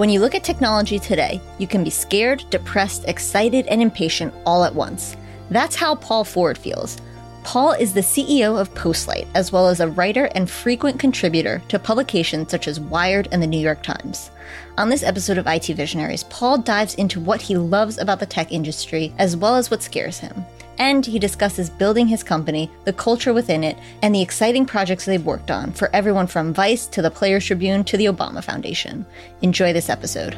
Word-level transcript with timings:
When 0.00 0.08
you 0.08 0.20
look 0.20 0.34
at 0.34 0.42
technology 0.42 0.98
today, 0.98 1.42
you 1.58 1.66
can 1.66 1.84
be 1.84 1.90
scared, 1.90 2.42
depressed, 2.48 3.04
excited, 3.06 3.66
and 3.66 3.82
impatient 3.82 4.32
all 4.46 4.64
at 4.64 4.74
once. 4.74 5.14
That's 5.50 5.76
how 5.76 5.94
Paul 5.94 6.24
Ford 6.24 6.56
feels. 6.56 6.96
Paul 7.44 7.72
is 7.72 7.92
the 7.92 8.00
CEO 8.00 8.58
of 8.58 8.72
Postlight, 8.72 9.26
as 9.34 9.52
well 9.52 9.68
as 9.68 9.78
a 9.78 9.88
writer 9.88 10.30
and 10.34 10.48
frequent 10.48 10.98
contributor 10.98 11.60
to 11.68 11.78
publications 11.78 12.50
such 12.50 12.66
as 12.66 12.80
Wired 12.80 13.28
and 13.30 13.42
the 13.42 13.46
New 13.46 13.60
York 13.60 13.82
Times. 13.82 14.30
On 14.78 14.88
this 14.88 15.02
episode 15.02 15.36
of 15.36 15.46
IT 15.46 15.66
Visionaries, 15.66 16.24
Paul 16.24 16.56
dives 16.56 16.94
into 16.94 17.20
what 17.20 17.42
he 17.42 17.58
loves 17.58 17.98
about 17.98 18.20
the 18.20 18.24
tech 18.24 18.52
industry, 18.52 19.12
as 19.18 19.36
well 19.36 19.54
as 19.54 19.70
what 19.70 19.82
scares 19.82 20.18
him. 20.18 20.46
And 20.80 21.04
he 21.04 21.18
discusses 21.18 21.68
building 21.68 22.08
his 22.08 22.22
company, 22.22 22.70
the 22.84 22.92
culture 22.94 23.34
within 23.34 23.62
it, 23.62 23.78
and 24.02 24.14
the 24.14 24.22
exciting 24.22 24.64
projects 24.64 25.04
they've 25.04 25.24
worked 25.24 25.50
on 25.50 25.72
for 25.72 25.94
everyone 25.94 26.26
from 26.26 26.54
Vice 26.54 26.86
to 26.86 27.02
the 27.02 27.10
Players 27.10 27.44
Tribune 27.44 27.84
to 27.84 27.98
the 27.98 28.06
Obama 28.06 28.42
Foundation. 28.42 29.04
Enjoy 29.42 29.74
this 29.74 29.90
episode. 29.90 30.32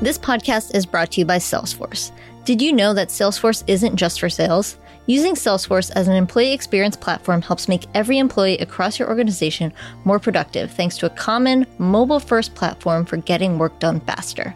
This 0.00 0.16
podcast 0.16 0.74
is 0.74 0.86
brought 0.86 1.10
to 1.10 1.20
you 1.20 1.26
by 1.26 1.38
Salesforce. 1.38 2.12
Did 2.44 2.62
you 2.62 2.72
know 2.72 2.94
that 2.94 3.08
Salesforce 3.08 3.64
isn't 3.66 3.96
just 3.96 4.20
for 4.20 4.30
sales? 4.30 4.78
Using 5.06 5.34
Salesforce 5.34 5.90
as 5.96 6.06
an 6.06 6.14
employee 6.14 6.52
experience 6.52 6.96
platform 6.96 7.42
helps 7.42 7.66
make 7.66 7.86
every 7.94 8.18
employee 8.18 8.58
across 8.58 8.96
your 8.96 9.08
organization 9.08 9.72
more 10.04 10.20
productive 10.20 10.70
thanks 10.70 10.96
to 10.98 11.06
a 11.06 11.10
common 11.10 11.66
mobile 11.78 12.20
first 12.20 12.54
platform 12.54 13.04
for 13.04 13.16
getting 13.16 13.58
work 13.58 13.76
done 13.80 13.98
faster. 14.00 14.54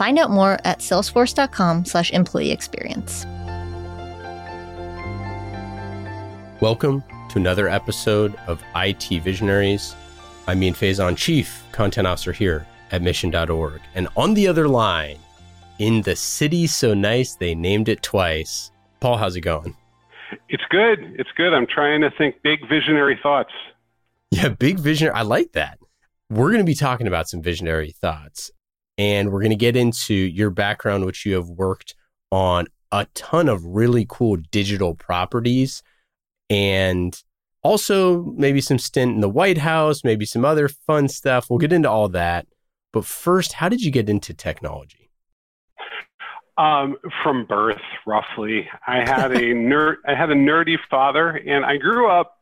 Find 0.00 0.18
out 0.18 0.30
more 0.30 0.58
at 0.64 0.78
salesforce.com/slash 0.78 2.10
employee 2.12 2.52
experience. 2.52 3.26
Welcome 6.62 7.04
to 7.28 7.38
another 7.38 7.68
episode 7.68 8.34
of 8.46 8.62
IT 8.76 9.22
Visionaries. 9.22 9.94
I'm 10.46 10.62
Ian 10.62 10.72
Faison, 10.72 11.18
Chief 11.18 11.62
Content 11.72 12.06
Officer 12.06 12.32
here 12.32 12.66
at 12.92 13.02
mission.org. 13.02 13.82
And 13.94 14.08
on 14.16 14.32
the 14.32 14.48
other 14.48 14.68
line, 14.68 15.18
in 15.78 16.00
the 16.00 16.16
city 16.16 16.66
so 16.66 16.94
nice 16.94 17.34
they 17.34 17.54
named 17.54 17.90
it 17.90 18.02
twice. 18.02 18.72
Paul, 19.00 19.18
how's 19.18 19.36
it 19.36 19.42
going? 19.42 19.76
It's 20.48 20.64
good. 20.70 21.14
It's 21.18 21.28
good. 21.36 21.52
I'm 21.52 21.66
trying 21.66 22.00
to 22.00 22.10
think 22.16 22.36
big 22.42 22.66
visionary 22.70 23.20
thoughts. 23.22 23.52
Yeah, 24.30 24.48
big 24.48 24.78
visionary. 24.78 25.14
I 25.14 25.22
like 25.22 25.52
that. 25.52 25.78
We're 26.30 26.52
going 26.52 26.64
to 26.64 26.64
be 26.64 26.74
talking 26.74 27.06
about 27.06 27.28
some 27.28 27.42
visionary 27.42 27.90
thoughts 27.90 28.50
and 29.00 29.32
we're 29.32 29.40
going 29.40 29.48
to 29.48 29.56
get 29.56 29.76
into 29.76 30.12
your 30.12 30.50
background, 30.50 31.06
which 31.06 31.24
you 31.24 31.34
have 31.34 31.48
worked 31.48 31.94
on 32.30 32.66
a 32.92 33.06
ton 33.14 33.48
of 33.48 33.64
really 33.64 34.04
cool 34.06 34.36
digital 34.50 34.94
properties 34.94 35.82
and 36.50 37.22
also 37.62 38.24
maybe 38.36 38.60
some 38.60 38.78
stint 38.78 39.14
in 39.14 39.22
the 39.22 39.28
White 39.28 39.56
House, 39.56 40.04
maybe 40.04 40.26
some 40.26 40.44
other 40.44 40.68
fun 40.68 41.08
stuff. 41.08 41.48
We'll 41.48 41.58
get 41.58 41.72
into 41.72 41.88
all 41.88 42.10
that. 42.10 42.46
But 42.92 43.06
first, 43.06 43.54
how 43.54 43.70
did 43.70 43.80
you 43.80 43.90
get 43.90 44.10
into 44.10 44.34
technology? 44.34 45.08
Um, 46.58 46.98
from 47.22 47.46
birth, 47.46 47.80
roughly. 48.06 48.68
I 48.86 48.96
had 48.96 49.32
a. 49.32 49.54
I 50.06 50.14
had 50.14 50.28
a 50.28 50.34
nerdy 50.34 50.76
father, 50.90 51.30
and 51.30 51.64
I 51.64 51.78
grew 51.78 52.10
up. 52.10 52.36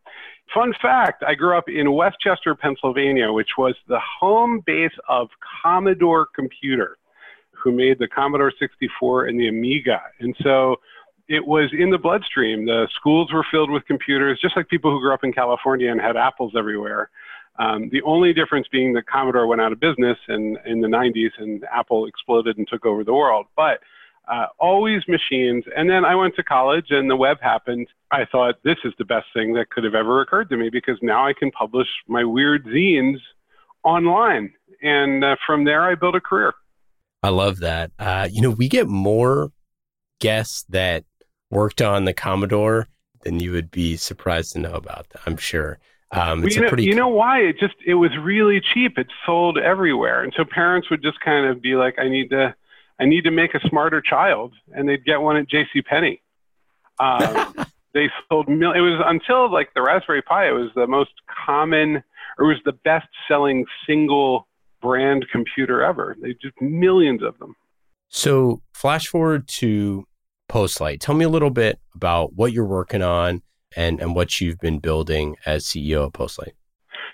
Fun 0.55 0.73
fact: 0.81 1.23
I 1.27 1.35
grew 1.35 1.57
up 1.57 1.69
in 1.69 1.93
West 1.93 2.17
Chester, 2.21 2.55
Pennsylvania, 2.55 3.33
which 3.33 3.51
was 3.59 3.75
the 3.87 4.01
home 4.21 4.63
base 4.65 4.93
of 5.09 5.29
Commodore 5.63 6.27
Computer, 6.35 6.97
who 7.53 7.73
made 7.73 7.99
the 7.99 8.09
Commodore 8.09 8.53
64 8.59 9.27
and 9.27 9.39
the 9.39 9.49
Amiga, 9.49 10.01
and 10.21 10.35
so 10.43 10.77
it 11.29 11.47
was 11.47 11.71
in 11.79 11.91
the 11.91 11.99
bloodstream. 11.99 12.65
The 12.65 12.89
schools 12.95 13.33
were 13.33 13.45
filled 13.51 13.71
with 13.71 13.85
computers, 13.85 14.39
just 14.41 14.57
like 14.57 14.69
people 14.69 14.91
who 14.91 15.01
grew 15.01 15.13
up 15.13 15.25
in 15.25 15.33
California 15.33 15.91
and 15.91 16.01
had 16.01 16.17
apples 16.17 16.55
everywhere. 16.57 17.11
Um, 17.59 17.89
the 17.91 18.03
only 18.03 18.33
difference 18.33 18.67
being 18.71 18.93
that 18.95 19.07
Commodore 19.07 19.47
went 19.47 19.61
out 19.61 19.73
of 19.73 19.81
business 19.81 20.17
in, 20.29 20.57
in 20.65 20.81
the 20.81 20.89
90s 20.89 21.31
and 21.39 21.65
Apple 21.65 22.07
exploded 22.07 22.57
and 22.57 22.67
took 22.67 22.87
over 22.87 23.05
the 23.05 23.15
world. 23.15 23.47
But 23.57 23.81
uh, 24.31 24.47
always 24.59 25.03
machines. 25.09 25.65
And 25.77 25.89
then 25.89 26.05
I 26.05 26.15
went 26.15 26.37
to 26.37 26.43
college 26.43 26.87
and 26.91 27.11
the 27.11 27.17
web 27.17 27.39
happened. 27.41 27.89
I 28.11 28.25
thought 28.25 28.57
this 28.65 28.79
is 28.85 28.93
the 28.99 29.05
best 29.05 29.27
thing 29.35 29.55
that 29.55 29.71
could 29.71 29.85
have 29.85 29.95
ever 29.95 30.21
occurred 30.21 30.49
to 30.51 30.57
me 30.57 30.71
because 30.71 30.99
now 31.03 31.27
I 31.27 31.33
can 31.33 31.51
publish 31.51 31.89
my 32.07 32.25
weird 32.25 32.65
zines 32.67 33.19
online. 33.85 34.53
And 34.83 35.25
uh, 35.25 35.37
from 35.47 35.65
there, 35.65 35.83
I 35.83 35.95
built 35.95 36.15
a 36.15 36.21
career. 36.21 36.55
I 37.23 37.31
love 37.31 37.61
that. 37.61 37.91
Uh, 37.99 38.29
you 38.31 38.43
know, 38.43 38.51
we 38.51 38.69
get 38.69 38.87
more 38.87 39.51
guests 40.21 40.65
that 40.69 41.05
worked 41.51 41.83
on 41.83 42.05
the 42.05 42.13
Commodore 42.13 42.89
than 43.23 43.41
you 43.41 43.53
would 43.53 43.71
be 43.71 43.97
surprised 43.97 44.53
to 44.53 44.61
know 44.61 44.75
about. 44.75 45.07
I'm 45.27 45.37
sure. 45.37 45.79
Um, 46.11 46.41
well, 46.41 46.51
you, 46.51 46.61
know, 46.61 46.69
pretty... 46.69 46.85
you 46.85 46.95
know 46.95 47.09
why? 47.09 47.41
It 47.41 47.59
just 47.59 47.75
it 47.87 47.95
was 47.95 48.11
really 48.19 48.61
cheap. 48.61 48.99
It 48.99 49.09
sold 49.27 49.59
everywhere, 49.59 50.23
and 50.23 50.33
so 50.37 50.45
parents 50.45 50.89
would 50.91 51.03
just 51.03 51.21
kind 51.21 51.47
of 51.47 51.61
be 51.61 51.75
like, 51.75 51.99
"I 51.99 52.09
need 52.09 52.31
to." 52.31 52.55
I 53.01 53.05
need 53.05 53.25
to 53.25 53.31
make 53.31 53.55
a 53.55 53.61
smarter 53.69 54.01
child, 54.01 54.55
and 54.73 54.89
they'd 54.89 55.05
get 55.05 55.21
one 55.21 55.37
at 55.37 55.49
J.C. 55.49 55.83
Penney. 55.83 56.21
Um, 56.99 57.55
they 57.95 58.11
sold 58.29 58.49
mil- 58.49 58.73
it 58.73 58.81
was 58.81 59.01
until 59.07 59.51
like 59.53 59.73
the 59.75 59.83
Raspberry 59.83 60.23
Pi. 60.23 60.49
It 60.49 60.53
was 60.53 60.71
the 60.75 60.87
most 60.87 61.13
common, 61.47 62.03
or 62.39 62.45
it 62.45 62.49
was 62.49 62.61
the 62.65 62.73
best-selling 62.73 63.65
single 63.87 64.49
brand 64.81 65.27
computer 65.31 65.83
ever. 65.83 66.17
They 66.21 66.35
just 66.35 66.61
millions 66.61 67.23
of 67.23 67.39
them. 67.39 67.55
So, 68.09 68.63
flash 68.73 69.07
forward 69.07 69.47
to 69.49 70.05
Postlight. 70.49 71.01
Tell 71.01 71.15
me 71.15 71.25
a 71.25 71.29
little 71.29 71.51
bit 71.51 71.79
about 71.95 72.35
what 72.35 72.53
you're 72.53 72.65
working 72.65 73.03
on 73.03 73.43
and 73.77 74.01
and 74.01 74.15
what 74.15 74.41
you've 74.41 74.59
been 74.59 74.79
building 74.79 75.37
as 75.45 75.65
CEO 75.65 76.07
of 76.07 76.13
Postlight. 76.13 76.53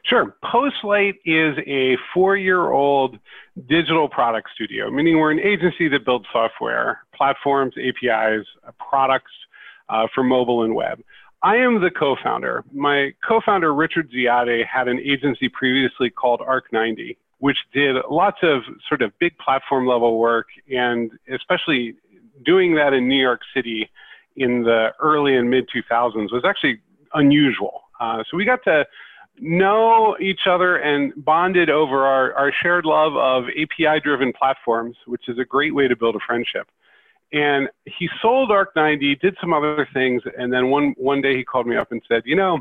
Sure. 0.06 0.36
Postlight 0.44 1.14
is 1.24 1.56
a 1.66 1.96
four 2.12 2.36
year 2.36 2.70
old 2.70 3.18
digital 3.68 4.08
product 4.08 4.50
studio, 4.54 4.90
meaning 4.90 5.18
we're 5.18 5.30
an 5.30 5.40
agency 5.40 5.88
that 5.88 6.04
builds 6.04 6.26
software, 6.30 7.00
platforms, 7.14 7.74
APIs, 7.78 8.46
uh, 8.66 8.70
products 8.90 9.32
uh, 9.88 10.06
for 10.14 10.22
mobile 10.22 10.62
and 10.62 10.74
web. 10.74 11.00
I 11.42 11.56
am 11.56 11.80
the 11.80 11.90
co 11.90 12.16
founder. 12.22 12.64
My 12.72 13.12
co 13.26 13.40
founder, 13.44 13.72
Richard 13.74 14.10
Ziade, 14.10 14.64
had 14.66 14.88
an 14.88 14.98
agency 15.00 15.48
previously 15.48 16.10
called 16.10 16.40
Arc90, 16.40 17.16
which 17.38 17.58
did 17.72 17.96
lots 18.10 18.38
of 18.42 18.62
sort 18.88 19.00
of 19.00 19.10
big 19.18 19.36
platform 19.38 19.86
level 19.86 20.18
work, 20.18 20.48
and 20.70 21.12
especially 21.32 21.94
doing 22.44 22.74
that 22.74 22.92
in 22.92 23.08
New 23.08 23.20
York 23.20 23.40
City 23.54 23.90
in 24.36 24.64
the 24.64 24.88
early 25.00 25.36
and 25.36 25.48
mid 25.48 25.68
2000s 25.68 26.32
was 26.32 26.44
actually 26.44 26.80
unusual. 27.14 27.84
Uh, 28.00 28.22
so 28.30 28.36
we 28.36 28.44
got 28.44 28.62
to 28.64 28.84
know 29.40 30.16
each 30.20 30.46
other 30.48 30.76
and 30.76 31.12
bonded 31.24 31.70
over 31.70 32.04
our, 32.04 32.32
our 32.34 32.52
shared 32.62 32.84
love 32.84 33.16
of 33.16 33.44
API 33.50 34.00
driven 34.00 34.32
platforms, 34.32 34.96
which 35.06 35.28
is 35.28 35.38
a 35.38 35.44
great 35.44 35.74
way 35.74 35.88
to 35.88 35.96
build 35.96 36.16
a 36.16 36.20
friendship. 36.26 36.68
And 37.32 37.68
he 37.84 38.08
sold 38.22 38.50
Arc90, 38.50 39.20
did 39.20 39.36
some 39.40 39.52
other 39.52 39.88
things, 39.92 40.22
and 40.38 40.52
then 40.52 40.70
one, 40.70 40.94
one 40.96 41.20
day 41.20 41.36
he 41.36 41.44
called 41.44 41.66
me 41.66 41.76
up 41.76 41.90
and 41.90 42.00
said, 42.08 42.22
You 42.24 42.36
know, 42.36 42.60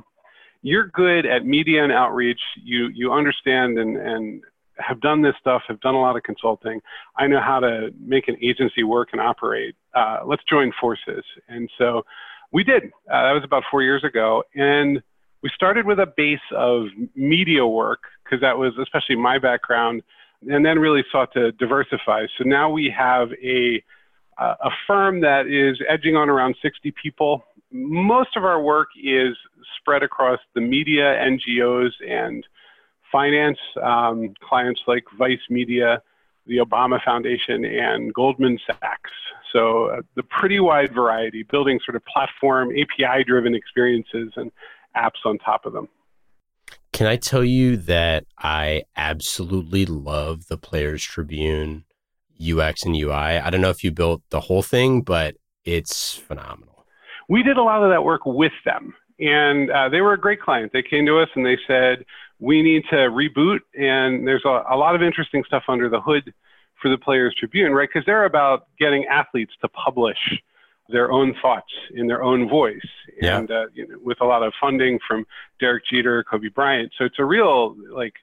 you're 0.64 0.88
good 0.88 1.26
at 1.26 1.46
media 1.46 1.84
and 1.84 1.92
outreach. 1.92 2.40
You, 2.64 2.88
you 2.88 3.14
understand 3.14 3.78
and, 3.78 3.98
and 3.98 4.44
have 4.80 5.00
done 5.02 5.22
this 5.22 5.36
stuff, 5.40 5.62
have 5.68 5.80
done 5.82 5.94
a 5.94 6.02
lot 6.02 6.16
of 6.16 6.24
consulting. 6.24 6.82
I 7.18 7.28
know 7.28 7.40
how 7.40 7.60
to 7.60 7.94
make 8.00 8.28
an 8.28 8.38
agency 8.42 8.84
work 8.84 9.10
and 9.12 9.22
operate. 9.22 9.76
Uh, 9.94 10.20
let's 10.26 10.44
join 10.50 10.72
forces. 10.82 11.24
And 11.48 11.70
so 11.78 12.04
we 12.52 12.64
did. 12.64 12.86
Uh, 13.12 13.24
that 13.24 13.34
was 13.34 13.44
about 13.44 13.64
four 13.70 13.84
years 13.84 14.04
ago. 14.04 14.44
And 14.56 15.04
we 15.44 15.52
started 15.54 15.86
with 15.86 16.00
a 16.00 16.08
base 16.08 16.40
of 16.56 16.86
media 17.16 17.68
work 17.68 18.04
because 18.24 18.40
that 18.42 18.58
was 18.58 18.74
especially 18.82 19.18
my 19.18 19.38
background, 19.38 20.02
and 20.50 20.66
then 20.66 20.80
really 20.80 21.04
sought 21.12 21.34
to 21.34 21.52
diversify. 21.52 22.26
So 22.38 22.46
now 22.46 22.72
we 22.72 22.94
have 22.98 23.30
a 23.44 23.84
a 24.40 24.72
firm 24.88 25.22
that 25.22 25.46
is 25.46 25.80
edging 25.88 26.16
on 26.16 26.28
around 26.28 26.56
60 26.60 26.92
people. 27.02 27.46
Most 27.72 28.36
of 28.36 28.44
our 28.44 28.60
work 28.60 28.88
is 29.02 29.38
spread 29.78 30.02
across 30.02 30.40
the 30.56 30.62
media, 30.62 31.04
NGOs, 31.04 31.92
and 32.08 32.44
finance 33.12 33.60
um, 33.84 34.34
clients 34.42 34.82
like 34.88 35.04
Vice 35.20 35.46
Media, 35.52 36.02
the 36.48 36.58
Obama 36.58 37.02
Foundation, 37.04 37.64
and 37.64 38.12
Goldman 38.12 38.58
Sachs. 38.66 39.12
So 39.52 39.86
uh, 39.86 40.02
the 40.16 40.24
pretty 40.24 40.60
wide 40.60 40.94
variety, 40.96 41.44
building 41.44 41.80
sort 41.86 41.96
of 41.96 42.04
platform 42.06 42.72
API-driven 42.72 43.54
experiences 43.54 44.34
and 44.36 44.52
apps 44.96 45.26
on 45.26 45.38
top 45.40 45.66
of 45.66 45.74
them. 45.74 45.88
Can 46.92 47.08
I 47.08 47.16
tell 47.16 47.44
you 47.44 47.76
that 47.78 48.26
I 48.38 48.84
absolutely 48.96 49.86
love 49.86 50.48
the 50.48 50.58
Players 50.58 51.04
Tribune 51.04 51.86
UX 52.40 52.84
and 52.84 52.96
UI? 52.96 53.12
I 53.12 53.50
don't 53.50 53.62
know 53.62 53.72
if 53.72 53.84
you 53.84 53.92
built 53.92 54.22
the 54.30 54.42
whole 54.42 54.62
thing, 54.62 55.02
but 55.02 55.36
it's 55.66 56.14
phenomenal. 56.16 56.86
We 57.28 57.42
did 57.42 57.58
a 57.58 57.64
lot 57.64 57.84
of 57.84 57.90
that 57.90 58.04
work 58.04 58.22
with 58.26 58.52
them, 58.64 58.94
and 59.20 59.72
uh, 59.72 59.90
they 59.90 60.02
were 60.02 60.14
a 60.14 60.20
great 60.20 60.42
client. 60.42 60.72
They 60.72 60.84
came 60.84 61.06
to 61.08 61.20
us 61.20 61.30
and 61.36 61.46
they 61.46 61.58
said, 61.66 62.06
We 62.40 62.62
need 62.62 62.84
to 62.92 62.96
reboot, 62.96 63.60
and 63.74 64.28
there's 64.28 64.46
a, 64.46 64.64
a 64.70 64.78
lot 64.78 64.94
of 64.94 65.02
interesting 65.02 65.44
stuff 65.48 65.64
under 65.68 65.90
the 65.90 66.02
hood 66.02 66.32
for 66.82 66.90
the 66.90 66.98
Players 66.98 67.34
Tribune, 67.40 67.74
right? 67.74 67.90
Because 67.92 68.06
they're 68.06 68.26
about 68.26 68.68
getting 68.78 69.06
athletes 69.06 69.54
to 69.62 69.70
publish 69.70 70.18
their 70.90 71.12
own 71.12 71.34
thoughts 71.42 71.72
in 71.94 72.08
their 72.08 72.24
own 72.24 72.50
voice, 72.50 72.76
yeah. 73.22 73.38
and 73.38 73.52
uh, 73.52 73.66
you 73.74 73.88
know, 73.88 73.98
with 74.04 74.20
a 74.22 74.26
lot 74.26 74.44
of 74.44 74.54
funding 74.60 75.00
from 75.08 75.26
Derek 75.60 75.84
Jeter, 75.90 76.24
Kobe 76.24 76.50
Bryant. 76.50 76.92
So 76.98 77.06
it's 77.06 77.20
a 77.20 77.26
real 77.26 77.76
like 77.92 78.14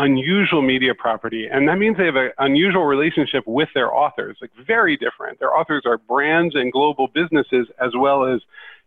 unusual 0.00 0.62
media 0.62 0.94
property. 0.94 1.46
And 1.46 1.68
that 1.68 1.76
means 1.76 1.96
they 1.96 2.06
have 2.06 2.16
an 2.16 2.30
unusual 2.38 2.84
relationship 2.84 3.44
with 3.46 3.68
their 3.74 3.94
authors, 3.94 4.38
like 4.40 4.50
very 4.66 4.96
different. 4.96 5.38
Their 5.38 5.54
authors 5.54 5.82
are 5.84 5.98
brands 5.98 6.54
and 6.54 6.72
global 6.72 7.08
businesses 7.08 7.68
as 7.80 7.92
well 7.96 8.24
as 8.24 8.40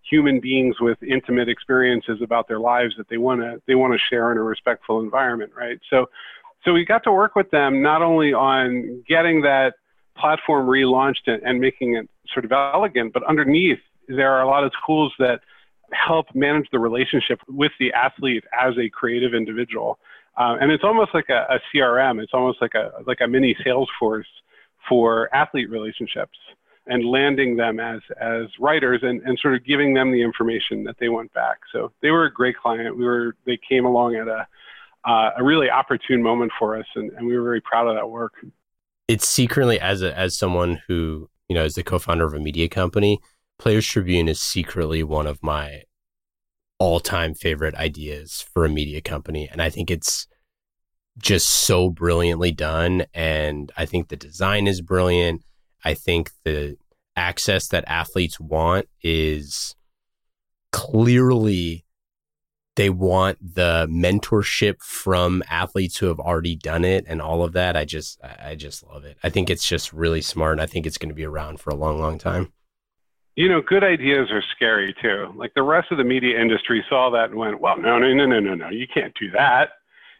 human 0.09 0.39
beings 0.39 0.75
with 0.79 1.01
intimate 1.03 1.49
experiences 1.49 2.19
about 2.21 2.47
their 2.47 2.59
lives 2.59 2.95
that 2.97 3.07
they 3.09 3.17
want 3.17 3.41
to 3.41 3.61
they 3.67 3.75
want 3.75 3.93
to 3.93 3.99
share 4.09 4.31
in 4.31 4.37
a 4.37 4.43
respectful 4.43 4.99
environment, 4.99 5.51
right? 5.55 5.79
So 5.89 6.07
so 6.65 6.73
we 6.73 6.83
got 6.83 7.03
to 7.03 7.11
work 7.11 7.35
with 7.35 7.51
them 7.51 7.81
not 7.81 8.01
only 8.01 8.33
on 8.33 9.03
getting 9.07 9.41
that 9.41 9.75
platform 10.18 10.68
relaunched 10.68 11.27
and, 11.27 11.42
and 11.44 11.60
making 11.60 11.95
it 11.95 12.10
sort 12.33 12.45
of 12.45 12.51
elegant, 12.51 13.13
but 13.13 13.24
underneath 13.24 13.80
there 14.07 14.31
are 14.31 14.42
a 14.42 14.48
lot 14.48 14.63
of 14.63 14.71
tools 14.86 15.13
that 15.19 15.42
help 15.92 16.27
manage 16.33 16.68
the 16.71 16.80
relationship 16.80 17.39
with 17.48 17.71
the 17.80 17.94
athlete 17.94 18.44
as 18.60 18.74
a 18.77 18.89
creative 18.89 19.33
individual. 19.33 20.00
Uh, 20.38 20.57
and 20.60 20.71
it's 20.71 20.83
almost 20.83 21.13
like 21.13 21.30
a, 21.30 21.45
a, 21.50 21.60
CRM. 21.74 22.21
It's 22.21 22.33
almost 22.33 22.62
like 22.62 22.74
a 22.74 22.92
like 23.06 23.19
a 23.21 23.27
mini 23.27 23.56
Salesforce 23.65 24.25
for 24.89 25.33
athlete 25.33 25.69
relationships 25.69 26.38
and 26.88 27.06
landing 27.06 27.56
them 27.56 27.80
as 27.80 28.00
as 28.19 28.48
writers 28.60 29.01
and, 29.04 29.21
and 29.21 29.38
sort 29.39 29.54
of 29.54 29.63
giving 29.63 29.94
them 29.94 30.12
the 30.12 30.21
information 30.21 30.83
that 30.86 30.95
they 31.00 31.07
want 31.07 31.31
back. 31.33 31.60
So 31.71 31.92
they 32.01 32.10
were 32.10 32.25
a 32.25 32.33
great 32.33 32.57
client. 32.57 32.98
We 32.98 33.06
were 33.06 33.36
they 33.45 33.57
came 33.69 33.86
along 33.86 34.15
at 34.15 34.27
a 34.27 34.48
uh, 35.06 35.31
a 35.38 35.44
really 35.44 35.69
opportune 35.69 36.24
moment 36.24 36.51
for 36.57 36.77
us, 36.77 36.86
and, 36.95 37.12
and 37.12 37.27
we 37.27 37.36
were 37.36 37.44
very 37.44 37.62
proud 37.62 37.88
of 37.88 37.95
that 37.95 38.10
work. 38.10 38.33
It's 39.07 39.27
secretly 39.27 39.79
as 39.79 40.01
a, 40.01 40.17
as 40.17 40.38
someone 40.38 40.81
who 40.88 41.29
you 41.50 41.55
know 41.55 41.65
is 41.65 41.75
the 41.75 41.83
co-founder 41.83 42.25
of 42.25 42.33
a 42.33 42.39
media 42.39 42.69
company. 42.69 43.19
Players 43.59 43.88
Tribune 43.88 44.27
is 44.27 44.41
secretly 44.41 45.03
one 45.03 45.27
of 45.27 45.41
my 45.41 45.83
all-time 46.79 47.33
favorite 47.33 47.75
ideas 47.75 48.45
for 48.53 48.65
a 48.65 48.69
media 48.69 49.01
company, 49.01 49.47
and 49.51 49.61
I 49.61 49.69
think 49.69 49.91
it's 49.91 50.27
just 51.17 51.47
so 51.47 51.89
brilliantly 51.89 52.51
done. 52.51 53.05
And 53.13 53.71
I 53.77 53.85
think 53.85 54.07
the 54.07 54.17
design 54.17 54.67
is 54.67 54.81
brilliant. 54.81 55.44
I 55.85 55.94
think 55.94 56.31
the 56.44 56.77
access 57.15 57.67
that 57.67 57.83
athletes 57.88 58.39
want 58.39 58.88
is 59.03 59.75
clearly 60.71 61.82
they 62.75 62.89
want 62.89 63.37
the 63.55 63.87
mentorship 63.89 64.81
from 64.81 65.43
athletes 65.49 65.97
who 65.97 66.07
have 66.07 66.19
already 66.19 66.55
done 66.55 66.83
it 66.83 67.05
and 67.07 67.21
all 67.21 67.43
of 67.43 67.53
that. 67.53 67.75
I 67.77 67.85
just 67.85 68.19
I 68.23 68.55
just 68.55 68.83
love 68.85 69.05
it. 69.05 69.17
I 69.23 69.29
think 69.29 69.49
it's 69.49 69.67
just 69.67 69.93
really 69.93 70.21
smart 70.21 70.53
and 70.53 70.61
I 70.61 70.65
think 70.65 70.85
it's 70.85 70.97
going 70.97 71.09
to 71.09 71.15
be 71.15 71.25
around 71.25 71.59
for 71.59 71.69
a 71.69 71.75
long 71.75 71.99
long 71.99 72.17
time. 72.17 72.51
You 73.35 73.49
know, 73.49 73.61
good 73.61 73.83
ideas 73.83 74.29
are 74.31 74.43
scary 74.55 74.95
too. 75.01 75.33
Like 75.35 75.53
the 75.55 75.63
rest 75.63 75.91
of 75.91 75.97
the 75.97 76.03
media 76.03 76.39
industry 76.39 76.83
saw 76.87 77.09
that 77.11 77.29
and 77.29 77.35
went, 77.35 77.59
"Well, 77.59 77.77
no, 77.77 77.97
no, 77.97 78.13
no, 78.13 78.25
no, 78.25 78.39
no, 78.39 78.53
no. 78.53 78.69
You 78.69 78.87
can't 78.91 79.13
do 79.19 79.31
that." 79.31 79.69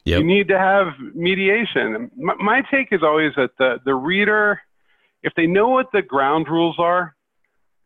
Yep. 0.06 0.19
You 0.19 0.25
need 0.25 0.47
to 0.49 0.59
have 0.59 0.88
mediation. 1.13 2.11
My, 2.17 2.33
my 2.35 2.61
take 2.69 2.89
is 2.91 3.03
always 3.03 3.33
that 3.35 3.51
the 3.57 3.79
the 3.85 3.95
reader 3.95 4.61
if 5.23 5.33
they 5.35 5.47
know 5.47 5.69
what 5.69 5.91
the 5.94 6.01
ground 6.01 6.47
rules 6.49 6.75
are, 6.77 7.15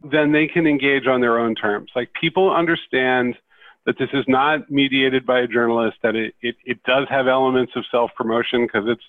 then 0.04 0.32
they 0.32 0.48
can 0.48 0.68
engage 0.68 1.08
on 1.08 1.22
their 1.22 1.40
own 1.40 1.56
terms. 1.56 1.92
Like 1.96 2.10
people 2.20 2.54
understand 2.54 3.36
that 3.88 3.98
this 3.98 4.10
is 4.12 4.26
not 4.28 4.70
mediated 4.70 5.26
by 5.26 5.40
a 5.40 5.48
journalist, 5.48 5.96
that 6.04 6.14
it, 6.14 6.36
it, 6.42 6.56
it 6.66 6.84
does 6.84 7.08
have 7.10 7.26
elements 7.28 7.72
of 7.78 7.86
self 7.90 8.12
promotion 8.16 8.68
because 8.68 8.84
it's 8.86 9.02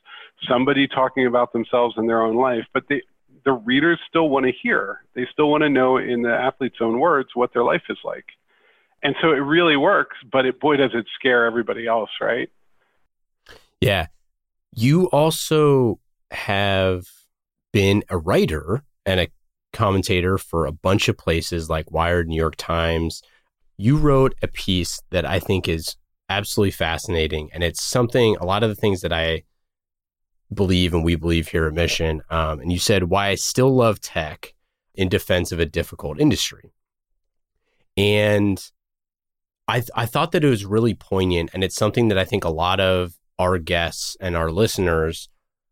somebody 0.49 0.87
talking 0.87 1.27
about 1.27 1.53
themselves 1.53 1.97
in 1.99 2.07
their 2.07 2.23
own 2.23 2.37
life, 2.37 2.65
but 2.73 2.85
they, 2.89 3.03
the 3.45 3.53
readers 3.53 3.99
still 4.09 4.29
want 4.29 4.47
to 4.47 4.53
hear. 4.63 5.03
They 5.15 5.27
still 5.33 5.51
want 5.51 5.65
to 5.65 5.69
know 5.69 5.97
in 5.97 6.23
the 6.23 6.33
athlete's 6.33 6.77
own 6.81 7.01
words 7.01 7.31
what 7.35 7.53
their 7.53 7.65
life 7.65 7.83
is 7.91 7.99
like. 8.05 8.25
And 9.03 9.17
so 9.21 9.31
it 9.33 9.39
really 9.39 9.77
works, 9.77 10.17
but 10.31 10.47
it, 10.47 10.61
boy, 10.61 10.77
does 10.77 10.93
it 10.95 11.07
scare 11.19 11.45
everybody 11.45 11.89
else, 11.89 12.11
right? 12.21 12.49
Yeah. 13.81 14.07
You 14.73 15.07
also 15.07 15.99
have 16.31 17.07
been 17.73 18.05
a 18.09 18.17
writer 18.17 18.85
and 19.05 19.19
a 19.19 19.29
commentator 19.73 20.39
for 20.39 20.67
a 20.67 20.73
bunch 20.73 21.09
of 21.09 21.19
places 21.19 21.69
like 21.69 21.91
Wired, 21.91 22.29
New 22.29 22.37
York 22.37 22.55
Times. 22.57 23.23
You 23.79 23.97
wrote 23.97 24.35
a 24.43 24.49
piece 24.49 25.01
that 25.11 25.25
I 25.25 25.39
think 25.39 25.69
is 25.69 25.97
absolutely 26.29 26.73
fascinating. 26.73 27.49
And 27.55 27.65
it's 27.65 27.83
something, 27.83 28.37
a 28.37 28.45
lot 28.45 28.63
of 28.63 28.69
the 28.69 28.75
things 28.75 29.01
that 29.01 29.13
I 29.13 29.45
believe 30.53 30.93
and 30.93 31.05
we 31.05 31.15
believe 31.15 31.49
here 31.49 31.67
at 31.67 31.73
Mission. 31.73 32.23
Um, 32.29 32.61
and 32.61 32.73
you 32.73 32.79
said, 32.79 33.05
why 33.05 33.29
I 33.29 33.35
still 33.37 33.75
love 33.75 34.01
tech 34.01 34.55
in 34.95 35.09
defense 35.09 35.53
of 35.53 35.61
a 35.61 35.67
difficult 35.67 36.21
industry. 36.21 36.73
And 37.97 38.63
I, 39.67 39.81
th- 39.81 39.91
I 39.95 40.07
thought 40.07 40.33
that 40.33 40.45
it 40.45 40.51
was 40.51 40.65
really 40.65 40.95
poignant. 40.95 41.51
And 41.55 41.63
it's 41.63 41.77
something 41.77 42.09
that 42.09 42.19
I 42.19 42.25
think 42.25 42.45
a 42.45 42.51
lot 42.51 42.81
of 42.81 43.15
our 43.39 43.59
guests 43.59 44.17
and 44.21 44.37
our 44.37 44.51
listeners 44.51 45.29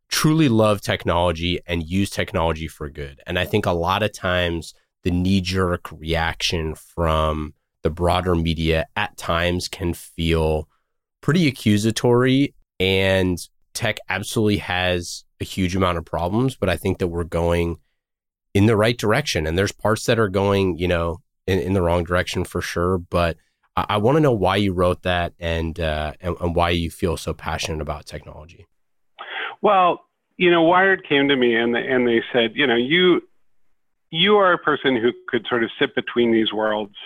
truly 0.09 0.49
love 0.49 0.81
technology 0.81 1.59
and 1.67 1.83
use 1.83 2.11
technology 2.11 2.69
for 2.69 2.89
good. 2.89 3.21
And 3.27 3.39
I 3.39 3.45
think 3.45 3.67
a 3.67 3.73
lot 3.73 4.05
of 4.05 4.13
times 4.13 4.75
the 5.03 5.11
knee 5.11 5.41
jerk 5.41 5.91
reaction 5.91 6.75
from 6.75 7.55
the 7.87 7.91
broader 7.91 8.35
media 8.35 8.85
at 8.97 9.17
times 9.17 9.69
can 9.69 9.95
feel 9.95 10.69
pretty 11.21 11.47
accusatory. 11.47 12.53
And 12.81 13.39
tech 13.75 13.99
absolutely 14.09 14.57
has 14.57 15.25
a 15.41 15.45
huge 15.45 15.77
amount 15.77 15.97
of 15.97 16.05
problems, 16.05 16.57
but 16.57 16.69
I 16.69 16.77
think 16.77 16.99
that 16.99 17.07
we're 17.07 17.23
going 17.23 17.77
in 18.55 18.67
the 18.67 18.77
right 18.77 18.99
direction. 18.99 19.47
And 19.47 19.57
there's 19.57 19.71
parts 19.71 20.05
that 20.07 20.19
are 20.19 20.29
going, 20.29 20.79
you 20.79 20.89
know, 20.89 21.19
in, 21.47 21.61
in 21.61 21.73
the 21.75 21.83
wrong 21.83 22.03
direction 22.03 22.43
for 22.43 22.61
sure. 22.61 22.99
But 22.99 23.37
I, 23.77 23.87
I 23.91 23.97
want 23.99 24.17
to 24.17 24.21
know 24.21 24.33
why 24.33 24.57
you 24.57 24.73
wrote 24.73 25.03
that 25.03 25.33
and, 25.39 25.79
uh, 25.79 26.15
and, 26.21 26.35
and 26.41 26.57
why 26.57 26.71
you 26.71 26.91
feel 26.91 27.17
so 27.17 27.35
passionate 27.35 27.81
about 27.81 28.05
technology. 28.05 28.67
Well, 29.63 30.01
you 30.37 30.51
know, 30.51 30.63
Wired 30.63 31.09
came 31.09 31.29
to 31.29 31.37
me 31.37 31.55
and 31.55 31.77
and 31.77 32.05
they 32.07 32.21
said, 32.33 32.51
you 32.57 32.67
know, 32.67 32.75
you 32.75 33.23
you 34.11 34.39
are 34.39 34.53
a 34.53 34.59
person 34.59 34.97
who 34.97 35.13
could 35.29 35.47
sort 35.49 35.63
of 35.63 35.71
sit 35.79 35.95
between 35.95 36.33
these 36.33 36.53
worlds 36.53 36.97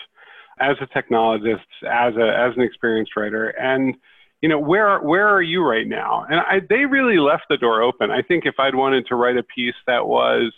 as 0.61 0.77
a 0.81 0.87
technologist, 0.87 1.61
as 1.89 2.15
a 2.17 2.29
as 2.37 2.57
an 2.57 2.62
experienced 2.62 3.12
writer, 3.17 3.49
and 3.49 3.95
you 4.41 4.49
know, 4.49 4.59
where 4.59 5.01
where 5.01 5.29
are 5.29 5.43
you 5.43 5.62
right 5.62 5.87
now? 5.87 6.25
And 6.29 6.41
I, 6.41 6.61
they 6.69 6.87
really 6.87 7.19
left 7.19 7.45
the 7.49 7.57
door 7.57 7.83
open. 7.83 8.11
I 8.11 8.23
think 8.23 8.47
if 8.47 8.55
I'd 8.59 8.75
wanted 8.75 9.07
to 9.07 9.15
write 9.15 9.37
a 9.37 9.43
piece 9.43 9.75
that 9.87 10.07
was 10.07 10.53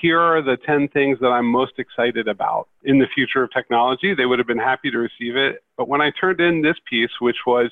here 0.00 0.18
are 0.18 0.42
the 0.42 0.56
10 0.66 0.88
things 0.88 1.18
that 1.20 1.28
I'm 1.28 1.46
most 1.46 1.74
excited 1.78 2.26
about 2.26 2.68
in 2.82 2.98
the 2.98 3.06
future 3.14 3.44
of 3.44 3.52
technology, 3.52 4.12
they 4.12 4.26
would 4.26 4.40
have 4.40 4.48
been 4.48 4.58
happy 4.58 4.90
to 4.90 4.98
receive 4.98 5.36
it. 5.36 5.62
But 5.76 5.88
when 5.88 6.00
I 6.00 6.10
turned 6.20 6.40
in 6.40 6.62
this 6.62 6.74
piece, 6.90 7.10
which 7.20 7.36
was, 7.46 7.70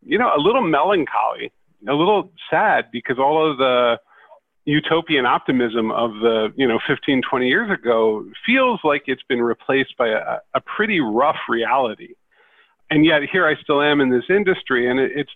you 0.00 0.16
know, 0.16 0.30
a 0.34 0.38
little 0.38 0.62
melancholy 0.62 1.50
a 1.88 1.94
little 1.94 2.30
sad 2.50 2.86
because 2.90 3.18
all 3.18 3.50
of 3.50 3.58
the 3.58 3.98
utopian 4.66 5.24
optimism 5.24 5.90
of 5.92 6.10
the 6.14 6.52
you 6.56 6.66
know 6.66 6.78
15 6.86 7.22
20 7.28 7.48
years 7.48 7.70
ago 7.70 8.26
feels 8.44 8.80
like 8.84 9.04
it's 9.06 9.22
been 9.28 9.40
replaced 9.40 9.96
by 9.96 10.08
a, 10.08 10.38
a 10.54 10.60
pretty 10.60 11.00
rough 11.00 11.38
reality. 11.48 12.14
And 12.90 13.04
yet 13.04 13.22
here 13.30 13.46
i 13.46 13.54
still 13.62 13.80
am 13.80 14.00
in 14.00 14.10
this 14.10 14.24
industry 14.28 14.90
and 14.90 15.00
it, 15.00 15.12
it's 15.14 15.30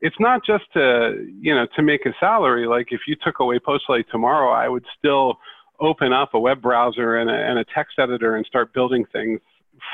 it's 0.00 0.16
not 0.20 0.44
just 0.46 0.64
to 0.74 1.26
you 1.40 1.54
know 1.54 1.66
to 1.74 1.82
make 1.82 2.06
a 2.06 2.14
salary. 2.20 2.66
Like 2.66 2.88
if 2.90 3.02
you 3.08 3.16
took 3.22 3.40
away 3.40 3.58
postlight 3.58 4.08
tomorrow 4.08 4.50
i 4.52 4.68
would 4.68 4.84
still 4.96 5.34
open 5.80 6.12
up 6.12 6.32
a 6.32 6.38
web 6.38 6.62
browser 6.62 7.16
and 7.16 7.28
a, 7.28 7.34
and 7.34 7.58
a 7.58 7.64
text 7.74 7.98
editor 7.98 8.36
and 8.36 8.46
start 8.46 8.72
building 8.72 9.04
things 9.12 9.40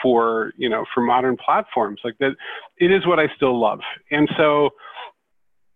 for 0.02 0.52
you 0.58 0.68
know 0.68 0.84
for 0.94 1.00
modern 1.00 1.38
platforms. 1.38 2.00
Like 2.04 2.18
that 2.18 2.32
it 2.76 2.92
is 2.92 3.06
what 3.06 3.18
i 3.18 3.26
still 3.36 3.58
love. 3.58 3.80
And 4.10 4.28
so 4.36 4.70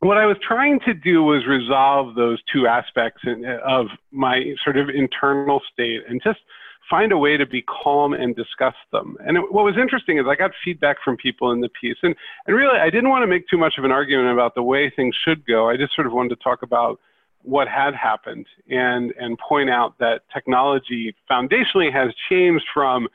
what 0.00 0.18
I 0.18 0.26
was 0.26 0.36
trying 0.46 0.80
to 0.80 0.94
do 0.94 1.22
was 1.22 1.46
resolve 1.46 2.14
those 2.14 2.38
two 2.52 2.66
aspects 2.66 3.22
of 3.66 3.86
my 4.10 4.54
sort 4.62 4.76
of 4.76 4.88
internal 4.88 5.60
state 5.72 6.02
and 6.08 6.20
just 6.22 6.40
find 6.88 7.12
a 7.12 7.18
way 7.18 7.36
to 7.36 7.46
be 7.46 7.62
calm 7.62 8.12
and 8.12 8.36
discuss 8.36 8.74
them. 8.92 9.16
And 9.26 9.38
what 9.50 9.64
was 9.64 9.76
interesting 9.80 10.18
is 10.18 10.26
I 10.28 10.36
got 10.36 10.52
feedback 10.64 10.98
from 11.04 11.16
people 11.16 11.50
in 11.50 11.60
the 11.60 11.68
piece. 11.80 11.96
And, 12.02 12.14
and 12.46 12.54
really, 12.54 12.78
I 12.78 12.90
didn't 12.90 13.08
want 13.08 13.22
to 13.22 13.26
make 13.26 13.48
too 13.48 13.58
much 13.58 13.74
of 13.78 13.84
an 13.84 13.90
argument 13.90 14.32
about 14.32 14.54
the 14.54 14.62
way 14.62 14.92
things 14.94 15.16
should 15.24 15.44
go. 15.46 15.68
I 15.68 15.76
just 15.76 15.94
sort 15.94 16.06
of 16.06 16.12
wanted 16.12 16.30
to 16.30 16.36
talk 16.36 16.62
about 16.62 17.00
what 17.42 17.68
had 17.68 17.94
happened 17.94 18.46
and, 18.68 19.12
and 19.18 19.38
point 19.38 19.70
out 19.70 19.98
that 19.98 20.22
technology 20.32 21.14
foundationally 21.30 21.92
has 21.92 22.12
changed 22.28 22.64
from 22.72 23.08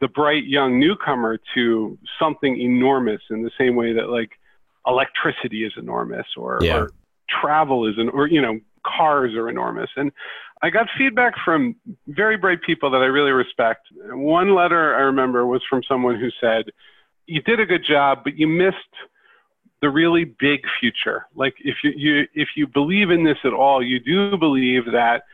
the 0.00 0.08
bright 0.08 0.46
young 0.46 0.80
newcomer 0.80 1.38
to 1.54 1.98
something 2.18 2.60
enormous 2.60 3.20
in 3.30 3.42
the 3.42 3.50
same 3.58 3.76
way 3.76 3.92
that, 3.92 4.08
like, 4.08 4.30
electricity 4.86 5.64
is 5.64 5.72
enormous 5.76 6.26
or, 6.36 6.58
yeah. 6.60 6.76
or 6.76 6.90
travel 7.28 7.86
is 7.86 7.94
an, 7.98 8.08
or, 8.08 8.26
you 8.26 8.40
know, 8.40 8.58
cars 8.84 9.34
are 9.34 9.48
enormous. 9.48 9.90
And 9.96 10.12
I 10.62 10.70
got 10.70 10.88
feedback 10.96 11.34
from 11.44 11.76
very 12.06 12.36
bright 12.36 12.62
people 12.62 12.90
that 12.90 12.98
I 12.98 13.06
really 13.06 13.32
respect. 13.32 13.86
One 14.10 14.54
letter 14.54 14.94
I 14.94 15.00
remember 15.00 15.46
was 15.46 15.62
from 15.68 15.82
someone 15.88 16.18
who 16.18 16.30
said, 16.40 16.66
you 17.26 17.40
did 17.42 17.60
a 17.60 17.66
good 17.66 17.84
job, 17.84 18.20
but 18.24 18.36
you 18.36 18.46
missed 18.46 18.76
the 19.80 19.90
really 19.90 20.24
big 20.24 20.60
future. 20.80 21.26
Like 21.34 21.54
if 21.58 21.76
you, 21.82 21.92
you 21.96 22.28
if 22.34 22.50
you 22.56 22.66
believe 22.66 23.10
in 23.10 23.24
this 23.24 23.38
at 23.44 23.52
all, 23.52 23.82
you 23.82 23.98
do 23.98 24.36
believe 24.36 24.84
that 24.92 25.24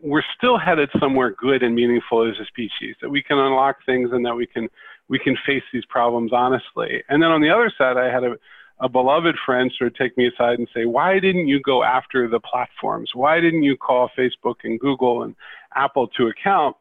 we're 0.00 0.22
still 0.36 0.58
headed 0.58 0.88
somewhere 0.98 1.30
good 1.30 1.62
and 1.62 1.74
meaningful 1.74 2.26
as 2.26 2.38
a 2.40 2.46
species, 2.46 2.96
that 3.02 3.10
we 3.10 3.22
can 3.22 3.38
unlock 3.38 3.84
things 3.84 4.10
and 4.12 4.24
that 4.24 4.34
we 4.34 4.46
can 4.46 4.68
we 5.08 5.18
can 5.18 5.36
face 5.46 5.62
these 5.72 5.84
problems 5.86 6.32
honestly. 6.32 7.02
And 7.08 7.22
then 7.22 7.30
on 7.30 7.42
the 7.42 7.50
other 7.50 7.70
side, 7.76 7.96
I 7.96 8.10
had 8.10 8.24
a 8.24 8.36
a 8.80 8.88
beloved 8.88 9.36
friend 9.44 9.72
sort 9.76 9.90
of 9.90 9.96
take 9.96 10.16
me 10.16 10.28
aside 10.28 10.58
and 10.58 10.68
say, 10.74 10.84
why 10.84 11.18
didn't 11.18 11.48
you 11.48 11.60
go 11.60 11.82
after 11.82 12.28
the 12.28 12.40
platforms? 12.40 13.10
Why 13.14 13.40
didn't 13.40 13.64
you 13.64 13.76
call 13.76 14.10
Facebook 14.16 14.56
and 14.64 14.78
Google 14.78 15.22
and 15.22 15.34
Apple 15.74 16.08
to 16.08 16.28
account 16.28 16.76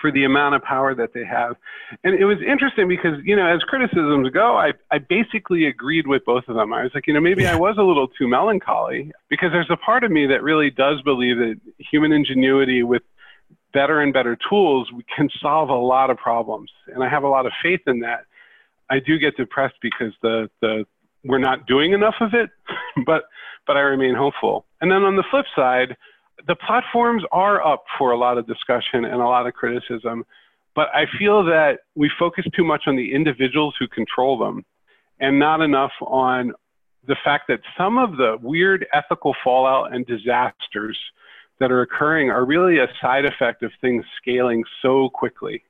for 0.00 0.10
the 0.10 0.24
amount 0.24 0.54
of 0.54 0.62
power 0.62 0.94
that 0.94 1.12
they 1.12 1.24
have? 1.24 1.56
And 2.04 2.14
it 2.18 2.24
was 2.24 2.38
interesting 2.40 2.88
because, 2.88 3.18
you 3.22 3.36
know, 3.36 3.46
as 3.46 3.60
criticisms 3.62 4.30
go, 4.30 4.56
I, 4.56 4.72
I 4.90 4.98
basically 4.98 5.66
agreed 5.66 6.06
with 6.06 6.24
both 6.24 6.44
of 6.48 6.56
them. 6.56 6.72
I 6.72 6.84
was 6.84 6.92
like, 6.94 7.06
you 7.06 7.12
know, 7.12 7.20
maybe 7.20 7.46
I 7.46 7.54
was 7.56 7.76
a 7.78 7.82
little 7.82 8.08
too 8.08 8.26
melancholy 8.26 9.12
because 9.28 9.52
there's 9.52 9.70
a 9.70 9.76
part 9.76 10.04
of 10.04 10.10
me 10.10 10.26
that 10.26 10.42
really 10.42 10.70
does 10.70 11.02
believe 11.02 11.36
that 11.36 11.60
human 11.78 12.12
ingenuity 12.12 12.82
with 12.82 13.02
better 13.72 14.00
and 14.00 14.12
better 14.12 14.36
tools 14.48 14.90
we 14.90 15.04
can 15.14 15.28
solve 15.40 15.68
a 15.68 15.74
lot 15.74 16.08
of 16.10 16.16
problems. 16.16 16.70
And 16.86 17.04
I 17.04 17.08
have 17.08 17.24
a 17.24 17.28
lot 17.28 17.44
of 17.46 17.52
faith 17.62 17.82
in 17.86 18.00
that. 18.00 18.24
I 18.88 18.98
do 18.98 19.18
get 19.18 19.36
depressed 19.36 19.76
because 19.80 20.12
the, 20.22 20.50
the 20.60 20.86
we're 21.24 21.38
not 21.38 21.66
doing 21.66 21.92
enough 21.92 22.16
of 22.20 22.34
it, 22.34 22.50
but 23.06 23.24
but 23.66 23.76
I 23.76 23.80
remain 23.80 24.14
hopeful. 24.14 24.66
And 24.80 24.90
then 24.90 25.02
on 25.02 25.16
the 25.16 25.24
flip 25.30 25.46
side, 25.54 25.96
the 26.46 26.56
platforms 26.56 27.22
are 27.30 27.64
up 27.64 27.84
for 27.98 28.12
a 28.12 28.18
lot 28.18 28.38
of 28.38 28.46
discussion 28.46 29.04
and 29.04 29.20
a 29.20 29.26
lot 29.26 29.46
of 29.46 29.54
criticism, 29.54 30.24
but 30.74 30.88
I 30.94 31.04
feel 31.18 31.44
that 31.44 31.80
we 31.94 32.10
focus 32.18 32.46
too 32.56 32.64
much 32.64 32.84
on 32.86 32.96
the 32.96 33.14
individuals 33.14 33.74
who 33.78 33.86
control 33.86 34.38
them 34.38 34.64
and 35.20 35.38
not 35.38 35.60
enough 35.60 35.92
on 36.00 36.52
the 37.06 37.16
fact 37.22 37.44
that 37.48 37.60
some 37.76 37.98
of 37.98 38.16
the 38.16 38.38
weird 38.40 38.86
ethical 38.94 39.34
fallout 39.44 39.94
and 39.94 40.06
disasters 40.06 40.98
that 41.58 41.70
are 41.70 41.82
occurring 41.82 42.30
are 42.30 42.44
really 42.44 42.78
a 42.78 42.88
side 43.00 43.26
effect 43.26 43.62
of 43.62 43.70
things 43.80 44.04
scaling 44.20 44.64
so 44.80 45.10
quickly 45.10 45.62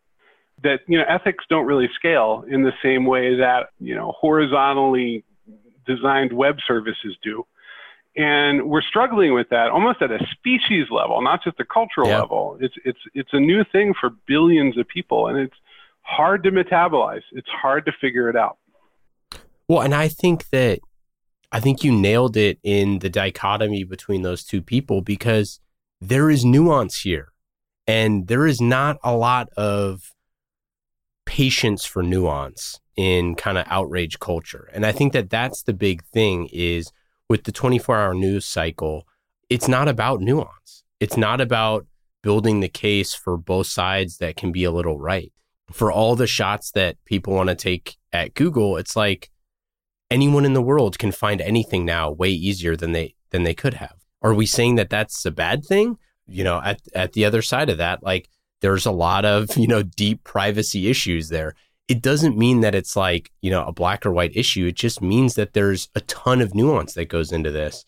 that 0.63 0.81
you 0.87 0.99
know 0.99 1.05
ethics 1.09 1.45
don't 1.49 1.67
really 1.67 1.89
scale 1.95 2.45
in 2.49 2.63
the 2.63 2.73
same 2.83 3.07
way 3.07 3.37
that 3.37 3.71
you 3.79 3.95
know 3.95 4.13
horizontally 4.19 5.25
designed 5.95 6.33
web 6.33 6.57
services 6.67 7.17
do. 7.23 7.47
And 8.17 8.69
we're 8.69 8.83
struggling 8.83 9.35
with 9.35 9.49
that 9.51 9.69
almost 9.71 10.03
at 10.03 10.11
a 10.11 10.19
species 10.33 10.87
level, 10.91 11.23
not 11.23 11.45
just 11.45 11.61
a 11.61 11.65
cultural 11.65 12.09
yeah. 12.09 12.21
level. 12.21 12.59
It's, 12.61 12.75
it's, 12.85 12.99
it's 13.15 13.31
a 13.33 13.41
new 13.41 13.63
thing 13.73 13.95
for 13.99 14.11
billions 14.27 14.77
of 14.79 14.89
people, 14.89 15.29
and 15.29 15.39
it's 15.39 15.55
hard 16.03 16.43
to 16.45 16.51
metabolize. 16.51 17.23
It's 17.33 17.49
hard 17.49 17.87
to 17.87 17.93
figure 18.01 18.29
it 18.29 18.37
out. 18.37 18.59
Well, 19.69 19.83
and 19.83 19.95
I 19.95 20.09
think 20.09 20.49
that 20.51 20.81
I 21.53 21.61
think 21.61 21.83
you 21.83 21.93
nailed 21.93 22.37
it 22.37 22.59
in 22.63 23.01
the 23.01 23.11
dichotomy 23.11 23.85
between 23.85 24.23
those 24.23 24.45
two 24.45 24.63
people 24.63 25.03
because 25.03 25.61
there 26.01 26.31
is 26.31 26.45
nuance 26.45 27.01
here. 27.01 27.33
And 27.87 28.29
there 28.29 28.47
is 28.47 28.61
not 28.61 28.99
a 29.03 29.17
lot 29.17 29.49
of 29.57 30.13
patience 31.25 31.85
for 31.85 32.03
nuance 32.03 32.81
in 32.97 33.35
kind 33.35 33.59
of 33.59 33.67
outrage 33.69 34.19
culture. 34.19 34.69
And 34.73 34.85
I 34.85 34.93
think 34.93 35.13
that 35.13 35.31
that's 35.31 35.63
the 35.63 35.73
big 35.73 36.05
thing 36.05 36.49
is 36.53 36.93
with 37.29 37.45
the 37.45 37.53
24 37.53 37.97
hour 37.97 38.15
news 38.15 38.45
cycle, 38.45 39.07
it's 39.49 39.69
not 39.69 39.89
about 39.89 40.21
nuance. 40.21 40.85
It's 40.99 41.17
not 41.17 41.41
about 41.41 41.87
building 42.23 42.61
the 42.61 42.69
case 42.69 43.15
for 43.15 43.37
both 43.37 43.67
sides 43.67 44.19
that 44.19 44.37
can 44.37 44.53
be 44.53 44.65
a 44.65 44.71
little 44.71 44.99
right. 44.99 45.33
For 45.71 45.91
all 45.91 46.17
the 46.17 46.27
shots 46.27 46.73
that 46.73 46.97
people 47.05 47.35
want 47.35 47.49
to 47.49 47.55
take 47.55 47.97
at 48.13 48.35
Google, 48.35 48.77
it's 48.77 48.97
like 48.97 49.31
anyone 50.11 50.45
in 50.45 50.53
the 50.53 50.63
world 50.63 50.99
can 50.99 51.13
find 51.13 51.41
anything 51.41 51.85
now 51.85 52.11
way 52.11 52.31
easier 52.31 52.77
than 52.77 52.93
they 52.93 53.15
than 53.31 53.45
they 53.45 53.55
could 53.55 53.75
have. 53.75 53.95
Are 54.23 54.35
we 54.35 54.47
saying 54.47 54.75
that 54.75 54.91
that's 54.91 55.25
a 55.25 55.31
bad 55.31 55.65
thing? 55.65 55.97
You 56.27 56.45
know, 56.45 56.61
at 56.63 56.81
at 56.95 57.13
the 57.13 57.25
other 57.25 57.43
side 57.43 57.71
of 57.71 57.79
that, 57.79 58.03
like 58.03 58.29
there's 58.61 58.87
a 58.87 58.93
lot 58.93 59.25
of, 59.25 59.57
you 59.57 59.67
know, 59.67 59.83
deep 59.83 60.25
privacy 60.25 60.89
issues 60.89 61.29
there 61.29 61.55
it 61.91 62.03
doesn't 62.03 62.39
mean 62.39 62.61
that 62.61 62.77
it's 62.77 62.95
like, 62.95 63.33
you 63.43 63.51
know, 63.51 63.65
a 63.65 63.73
black 63.73 64.07
or 64.07 64.13
white 64.13 64.37
issue. 64.37 64.67
It 64.67 64.77
just 64.77 65.03
means 65.03 65.35
that 65.35 65.55
there's 65.55 65.89
a 65.97 66.01
ton 66.03 66.41
of 66.41 66.55
nuance 66.55 66.95
that 66.95 67.09
goes 67.09 67.33
into 67.33 67.51
this. 67.51 67.85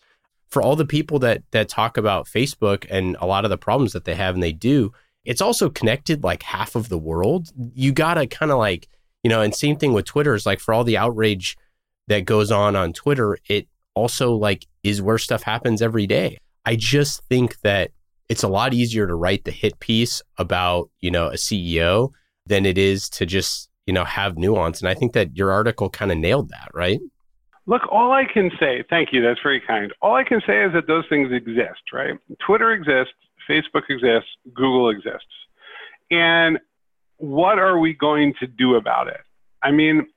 For 0.49 0.61
all 0.61 0.75
the 0.75 0.85
people 0.85 1.19
that 1.19 1.41
that 1.51 1.69
talk 1.69 1.95
about 1.95 2.27
Facebook 2.27 2.85
and 2.89 3.15
a 3.21 3.25
lot 3.25 3.45
of 3.45 3.49
the 3.49 3.57
problems 3.57 3.93
that 3.93 4.03
they 4.03 4.15
have 4.15 4.33
and 4.33 4.43
they 4.43 4.51
do, 4.51 4.91
it's 5.23 5.41
also 5.41 5.69
connected 5.69 6.21
like 6.21 6.43
half 6.43 6.75
of 6.75 6.89
the 6.89 6.97
world. 6.97 7.47
You 7.73 7.93
got 7.93 8.15
to 8.15 8.27
kind 8.27 8.51
of 8.51 8.57
like, 8.57 8.89
you 9.23 9.29
know, 9.29 9.39
and 9.39 9.55
same 9.55 9.77
thing 9.77 9.93
with 9.93 10.03
Twitter 10.03 10.35
is 10.35 10.45
like 10.45 10.59
for 10.59 10.73
all 10.73 10.83
the 10.83 10.97
outrage 10.97 11.55
that 12.09 12.25
goes 12.25 12.51
on 12.51 12.75
on 12.75 12.91
Twitter, 12.91 13.37
it 13.47 13.69
also 13.93 14.33
like 14.33 14.67
is 14.83 15.01
where 15.01 15.17
stuff 15.17 15.43
happens 15.43 15.81
every 15.81 16.07
day. 16.07 16.39
I 16.65 16.75
just 16.75 17.23
think 17.29 17.61
that 17.61 17.91
it's 18.33 18.43
a 18.43 18.47
lot 18.47 18.73
easier 18.73 19.07
to 19.07 19.15
write 19.15 19.45
the 19.45 19.51
hit 19.51 19.79
piece 19.79 20.21
about, 20.37 20.89
you 20.99 21.11
know, 21.11 21.27
a 21.27 21.35
CEO 21.35 22.09
than 22.45 22.65
it 22.65 22.77
is 22.77 23.07
to 23.09 23.25
just 23.25 23.69
you 23.85 23.93
know, 23.93 24.03
have 24.03 24.37
nuance. 24.37 24.79
And 24.79 24.89
I 24.89 24.93
think 24.93 25.13
that 25.13 25.35
your 25.35 25.51
article 25.51 25.89
kind 25.89 26.11
of 26.11 26.17
nailed 26.17 26.49
that, 26.49 26.69
right? 26.73 26.99
Look, 27.65 27.81
all 27.91 28.11
I 28.11 28.25
can 28.31 28.51
say, 28.59 28.83
thank 28.89 29.13
you, 29.13 29.21
that's 29.21 29.39
very 29.41 29.61
kind. 29.61 29.93
All 30.01 30.15
I 30.15 30.23
can 30.23 30.41
say 30.45 30.63
is 30.63 30.73
that 30.73 30.87
those 30.87 31.05
things 31.09 31.31
exist, 31.31 31.81
right? 31.93 32.17
Twitter 32.45 32.71
exists, 32.71 33.13
Facebook 33.49 33.83
exists, 33.89 34.29
Google 34.53 34.89
exists. 34.89 35.25
And 36.11 36.59
what 37.17 37.59
are 37.59 37.79
we 37.79 37.93
going 37.93 38.33
to 38.41 38.47
do 38.47 38.75
about 38.75 39.07
it? 39.07 39.21
I 39.61 39.71
mean, 39.71 40.07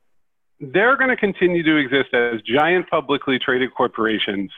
they're 0.58 0.96
going 0.96 1.10
to 1.10 1.16
continue 1.16 1.62
to 1.62 1.76
exist 1.76 2.14
as 2.14 2.40
giant 2.42 2.90
publicly 2.90 3.38
traded 3.38 3.70
corporations. 3.76 4.50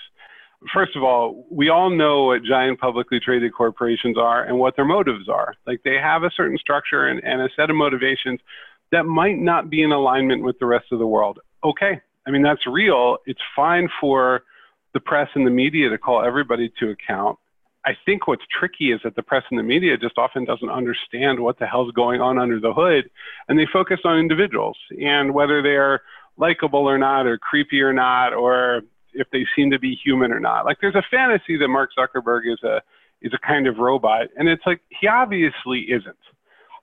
First 0.74 0.96
of 0.96 1.04
all, 1.04 1.46
we 1.50 1.68
all 1.68 1.88
know 1.88 2.24
what 2.24 2.42
giant 2.42 2.80
publicly 2.80 3.20
traded 3.20 3.54
corporations 3.54 4.18
are 4.18 4.42
and 4.42 4.58
what 4.58 4.74
their 4.74 4.84
motives 4.84 5.28
are. 5.28 5.54
Like 5.66 5.82
they 5.84 5.96
have 6.02 6.24
a 6.24 6.30
certain 6.36 6.58
structure 6.58 7.06
and, 7.06 7.22
and 7.22 7.40
a 7.40 7.48
set 7.54 7.70
of 7.70 7.76
motivations 7.76 8.40
that 8.90 9.04
might 9.04 9.38
not 9.38 9.70
be 9.70 9.82
in 9.82 9.92
alignment 9.92 10.42
with 10.42 10.58
the 10.58 10.66
rest 10.66 10.86
of 10.90 10.98
the 10.98 11.06
world. 11.06 11.38
Okay, 11.62 12.00
I 12.26 12.30
mean, 12.30 12.42
that's 12.42 12.66
real. 12.66 13.18
It's 13.26 13.40
fine 13.54 13.88
for 14.00 14.42
the 14.94 15.00
press 15.00 15.28
and 15.34 15.46
the 15.46 15.50
media 15.50 15.90
to 15.90 15.98
call 15.98 16.24
everybody 16.24 16.72
to 16.80 16.90
account. 16.90 17.38
I 17.84 17.92
think 18.04 18.26
what's 18.26 18.42
tricky 18.58 18.92
is 18.92 19.00
that 19.04 19.14
the 19.14 19.22
press 19.22 19.44
and 19.50 19.58
the 19.58 19.62
media 19.62 19.96
just 19.96 20.18
often 20.18 20.44
doesn't 20.44 20.68
understand 20.68 21.40
what 21.40 21.58
the 21.58 21.66
hell's 21.66 21.92
going 21.92 22.20
on 22.20 22.38
under 22.38 22.58
the 22.58 22.74
hood, 22.74 23.08
and 23.48 23.58
they 23.58 23.66
focus 23.72 24.00
on 24.04 24.18
individuals 24.18 24.76
and 25.00 25.32
whether 25.32 25.62
they're 25.62 26.02
likable 26.36 26.88
or 26.88 26.98
not, 26.98 27.26
or 27.26 27.38
creepy 27.38 27.80
or 27.80 27.92
not, 27.92 28.32
or 28.32 28.82
if 29.12 29.28
they 29.30 29.46
seem 29.56 29.70
to 29.70 29.78
be 29.78 29.94
human 30.04 30.32
or 30.32 30.40
not. 30.40 30.64
Like 30.64 30.78
there's 30.80 30.94
a 30.94 31.02
fantasy 31.10 31.56
that 31.58 31.68
Mark 31.68 31.90
Zuckerberg 31.98 32.52
is 32.52 32.62
a 32.62 32.80
is 33.20 33.32
a 33.34 33.46
kind 33.46 33.66
of 33.66 33.78
robot, 33.78 34.28
and 34.36 34.48
it's 34.48 34.62
like 34.64 34.80
he 34.88 35.08
obviously 35.08 35.80
isn't. 35.88 36.16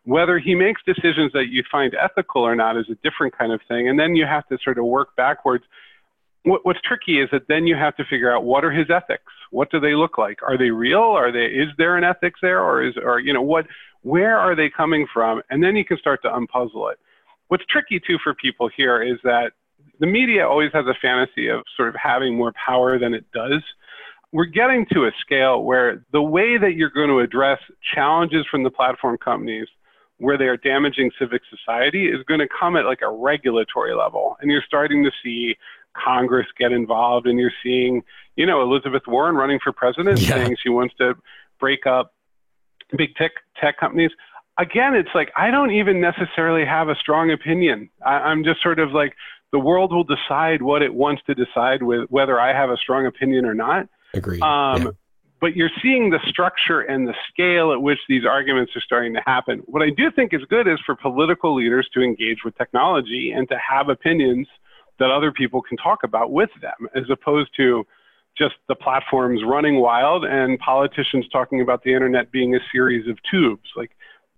Whether 0.03 0.37
he 0.37 0.53
makes 0.53 0.81
decisions 0.85 1.31
that 1.33 1.47
you 1.49 1.63
find 1.71 1.95
ethical 1.95 2.43
or 2.43 2.55
not 2.55 2.77
is 2.77 2.85
a 2.91 2.95
different 3.03 3.35
kind 3.35 3.51
of 3.51 3.59
thing. 3.67 3.89
And 3.89 3.97
then 3.99 4.15
you 4.15 4.25
have 4.25 4.47
to 4.49 4.57
sort 4.63 4.77
of 4.77 4.85
work 4.85 5.15
backwards. 5.15 5.63
What, 6.43 6.63
what's 6.63 6.79
tricky 6.81 7.19
is 7.19 7.29
that 7.31 7.47
then 7.47 7.65
you 7.65 7.75
have 7.75 7.95
to 7.95 8.03
figure 8.07 8.31
out 8.31 8.43
what 8.43 8.63
are 8.63 8.69
his 8.69 8.91
ethics? 8.91 9.33
What 9.49 9.71
do 9.71 9.79
they 9.79 9.95
look 9.95 10.19
like? 10.19 10.43
Are 10.43 10.59
they 10.59 10.69
real? 10.69 10.99
Are 10.99 11.31
they, 11.31 11.45
is 11.45 11.69
there 11.79 11.97
an 11.97 12.03
ethics 12.03 12.39
there? 12.43 12.61
Or 12.61 12.83
is, 12.83 12.93
or, 13.03 13.19
you 13.19 13.33
know, 13.33 13.41
what, 13.41 13.65
where 14.03 14.37
are 14.37 14.55
they 14.55 14.69
coming 14.69 15.07
from? 15.11 15.41
And 15.49 15.63
then 15.63 15.75
you 15.75 15.83
can 15.83 15.97
start 15.97 16.21
to 16.21 16.29
unpuzzle 16.29 16.91
it. 16.91 16.99
What's 17.47 17.65
tricky 17.65 17.99
too 17.99 18.19
for 18.23 18.35
people 18.35 18.69
here 18.77 19.01
is 19.01 19.17
that 19.23 19.53
the 19.99 20.07
media 20.07 20.47
always 20.47 20.71
has 20.73 20.85
a 20.87 20.95
fantasy 21.01 21.47
of 21.47 21.61
sort 21.75 21.89
of 21.89 21.95
having 21.95 22.35
more 22.35 22.53
power 22.65 22.99
than 22.99 23.13
it 23.13 23.25
does 23.33 23.61
we're 24.35 24.43
getting 24.43 24.85
to 24.91 25.05
a 25.05 25.11
scale 25.21 25.63
where 25.63 26.05
the 26.11 26.21
way 26.21 26.57
that 26.57 26.75
you're 26.75 26.89
going 26.89 27.07
to 27.07 27.19
address 27.19 27.57
challenges 27.93 28.45
from 28.51 28.63
the 28.63 28.69
platform 28.69 29.17
companies 29.17 29.65
where 30.17 30.37
they 30.37 30.43
are 30.43 30.57
damaging 30.57 31.09
civic 31.17 31.41
society 31.49 32.07
is 32.07 32.21
going 32.27 32.41
to 32.41 32.47
come 32.47 32.75
at 32.75 32.83
like 32.83 32.99
a 33.01 33.09
regulatory 33.09 33.95
level. 33.95 34.35
And 34.41 34.51
you're 34.51 34.63
starting 34.67 35.05
to 35.05 35.11
see 35.23 35.55
Congress 35.93 36.47
get 36.59 36.73
involved, 36.73 37.27
and 37.27 37.39
you're 37.39 37.53
seeing, 37.63 38.01
you 38.35 38.45
know, 38.45 38.61
Elizabeth 38.61 39.03
Warren 39.07 39.35
running 39.35 39.59
for 39.63 39.71
president 39.71 40.19
yeah. 40.19 40.31
saying 40.31 40.57
she 40.61 40.67
wants 40.67 40.93
to 40.97 41.13
break 41.57 41.87
up 41.87 42.13
big 42.97 43.15
tech 43.15 43.31
tech 43.59 43.79
companies. 43.79 44.11
Again, 44.57 44.95
it's 44.95 45.15
like 45.15 45.31
I 45.37 45.49
don't 45.49 45.71
even 45.71 46.01
necessarily 46.01 46.65
have 46.65 46.89
a 46.89 46.95
strong 46.95 47.31
opinion. 47.31 47.89
I, 48.05 48.15
I'm 48.15 48.43
just 48.43 48.61
sort 48.61 48.79
of 48.79 48.91
like 48.91 49.13
the 49.55 49.59
world 49.59 49.93
will 49.93 50.03
decide 50.03 50.61
what 50.61 50.81
it 50.81 50.93
wants 50.93 51.21
to 51.27 51.33
decide 51.33 51.81
with 51.81 52.09
whether 52.09 52.37
I 52.37 52.51
have 52.51 52.69
a 52.69 52.75
strong 52.75 53.05
opinion 53.05 53.45
or 53.45 53.53
not. 53.53 53.87
Agreed. 54.13 54.41
Um, 54.41 54.81
yeah 54.81 54.91
but 55.41 55.55
you're 55.55 55.69
seeing 55.79 56.09
the 56.09 56.19
structure 56.25 56.81
and 56.81 57.07
the 57.07 57.13
scale 57.29 57.71
at 57.71 57.79
which 57.79 57.99
these 58.09 58.25
arguments 58.25 58.75
are 58.75 58.81
starting 58.81 59.13
to 59.13 59.21
happen. 59.27 59.59
What 59.67 59.83
I 59.83 59.91
do 59.91 60.09
think 60.09 60.33
is 60.33 60.41
good 60.49 60.67
is 60.67 60.79
for 60.83 60.95
political 60.95 61.53
leaders 61.53 61.87
to 61.93 62.01
engage 62.01 62.43
with 62.43 62.57
technology 62.57 63.31
and 63.31 63.47
to 63.49 63.57
have 63.59 63.89
opinions 63.89 64.47
that 64.97 65.11
other 65.11 65.31
people 65.31 65.61
can 65.61 65.77
talk 65.77 66.03
about 66.03 66.31
with 66.31 66.49
them, 66.61 66.87
as 66.95 67.03
opposed 67.11 67.51
to 67.57 67.85
just 68.35 68.55
the 68.67 68.75
platforms 68.75 69.41
running 69.45 69.79
wild 69.81 70.25
and 70.25 70.57
politicians 70.57 71.27
talking 71.31 71.61
about 71.61 71.83
the 71.83 71.93
internet 71.93 72.31
being 72.31 72.55
a 72.55 72.59
series 72.71 73.07
of 73.07 73.19
tubes. 73.29 73.69
Like, 73.75 73.91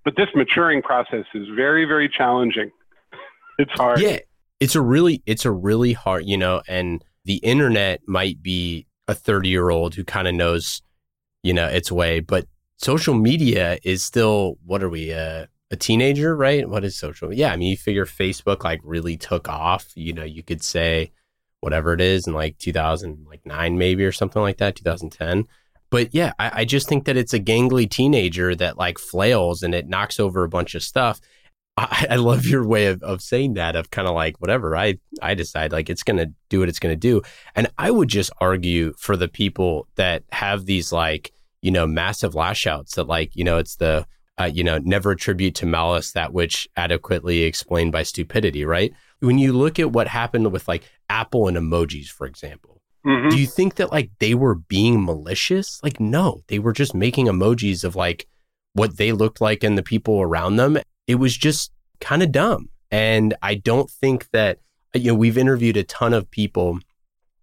but 0.04 0.16
this 0.18 0.28
maturing 0.36 0.82
process 0.82 1.26
is 1.34 1.48
very, 1.56 1.86
very 1.86 2.10
challenging. 2.10 2.72
it's 3.60 3.72
hard. 3.74 4.02
Yeah, 4.02 4.18
it's 4.60 4.76
a 4.76 4.82
really, 4.82 5.22
it's 5.26 5.46
a 5.46 5.52
really 5.52 5.94
hard, 5.94 6.26
you 6.26 6.38
know, 6.38 6.62
and 6.68 7.04
the 7.26 7.38
internet 7.38 8.02
might 8.08 8.42
be 8.42 8.88
a 9.08 9.14
30 9.14 9.50
year 9.50 9.70
old 9.70 9.96
who 9.96 10.04
kind 10.04 10.28
of 10.28 10.36
knows 10.36 10.82
you 11.44 11.54
know, 11.54 11.68
its 11.68 11.92
way. 11.92 12.20
But 12.20 12.46
social 12.76 13.14
media 13.14 13.78
is 13.84 14.04
still, 14.04 14.58
what 14.66 14.84
are 14.84 14.90
we, 14.90 15.14
uh, 15.14 15.46
a 15.70 15.76
teenager, 15.76 16.36
right? 16.36 16.68
What 16.68 16.84
is 16.84 16.98
social? 16.98 17.34
Yeah, 17.34 17.52
I 17.52 17.58
mean, 17.58 17.70
you 17.70 17.78
figure 17.78 18.06
Facebook 18.06 18.64
like 18.64 18.80
really 18.84 19.18
took 19.18 19.50
off. 19.50 19.88
You 19.96 20.14
know, 20.14 20.24
you 20.24 20.44
could 20.44 20.64
say 20.64 21.12
whatever 21.60 21.94
it 21.94 22.02
is 22.02 22.28
in 22.28 22.34
like 22.34 22.58
2009 22.60 23.78
maybe 23.78 24.06
or 24.06 24.12
something 24.12 24.42
like 24.44 24.58
that 24.58 24.76
2010 24.76 25.46
but 25.90 26.14
yeah 26.14 26.32
I, 26.38 26.62
I 26.62 26.66
just 26.66 26.88
think 26.88 27.06
that 27.06 27.18
it's 27.18 27.34
a 27.34 27.40
gangly 27.40 27.90
teenager 27.90 28.54
that 28.56 28.78
like 28.78 29.00
flails 29.00 29.64
and 29.64 29.74
it 29.74 29.90
knocks 29.90 30.20
over 30.20 30.44
a 30.44 30.50
bunch 30.50 30.76
of 30.76 30.84
stuff 30.84 31.20
I, 31.78 32.08
I 32.12 32.16
love 32.16 32.46
your 32.46 32.66
way 32.66 32.88
of, 32.88 33.04
of 33.04 33.22
saying 33.22 33.54
that 33.54 33.76
of 33.76 33.92
kind 33.92 34.08
of 34.08 34.16
like 34.16 34.42
whatever 34.42 34.76
I 34.76 34.98
I 35.22 35.36
decide 35.36 35.72
like 35.72 35.90
it's 35.90 36.04
gonna 36.04 36.28
do 36.50 36.60
what 36.60 36.70
it's 36.70 36.80
gonna 36.80 36.96
do. 36.96 37.22
And 37.56 37.68
I 37.78 37.92
would 37.92 38.10
just 38.10 38.32
argue 38.42 38.94
for 38.98 39.16
the 39.16 39.28
people 39.28 39.88
that 39.96 40.24
have 40.32 40.66
these 40.66 40.92
like, 40.92 41.32
you 41.62 41.72
know, 41.72 41.86
massive 41.86 42.34
lash 42.36 42.66
outs 42.66 42.96
that 42.96 43.08
like, 43.08 43.36
you 43.36 43.44
know, 43.44 43.58
it's 43.58 43.76
the 43.76 44.08
uh, 44.40 44.50
you 44.52 44.64
know, 44.64 44.78
never 44.80 45.12
attribute 45.12 45.56
to 45.56 45.66
malice 45.66 46.12
that 46.12 46.32
which 46.32 46.68
adequately 46.76 47.42
explained 47.42 47.92
by 47.92 48.04
stupidity, 48.04 48.66
right? 48.66 48.94
When 49.20 49.40
you 49.40 49.52
look 49.52 49.80
at 49.80 49.92
what 49.92 50.08
happened 50.08 50.52
with 50.52 50.68
like 50.68 50.84
Apple 51.10 51.48
and 51.48 51.58
emojis, 51.58 52.08
for 52.08 52.28
example, 52.28 52.80
mm-hmm. 53.06 53.30
do 53.30 53.40
you 53.40 53.48
think 53.48 53.76
that 53.76 53.92
like 53.92 54.12
they 54.20 54.36
were 54.36 54.54
being 54.54 55.04
malicious? 55.04 55.82
Like, 55.84 56.00
no, 56.00 56.44
they 56.50 56.60
were 56.60 56.74
just 56.74 56.94
making 56.94 57.26
emojis 57.26 57.84
of 57.84 57.96
like 57.96 58.28
what 58.74 58.98
they 58.98 59.12
looked 59.12 59.42
like 59.42 59.64
and 59.64 59.76
the 59.76 59.84
people 59.84 60.22
around 60.22 60.58
them 60.58 60.78
it 61.08 61.16
was 61.16 61.36
just 61.36 61.72
kind 62.00 62.22
of 62.22 62.32
dumb. 62.32 62.70
And 62.92 63.34
I 63.42 63.56
don't 63.56 63.90
think 63.90 64.30
that, 64.32 64.60
you 64.94 65.12
know, 65.12 65.16
we've 65.16 65.38
interviewed 65.38 65.78
a 65.78 65.84
ton 65.84 66.14
of 66.14 66.30
people 66.30 66.80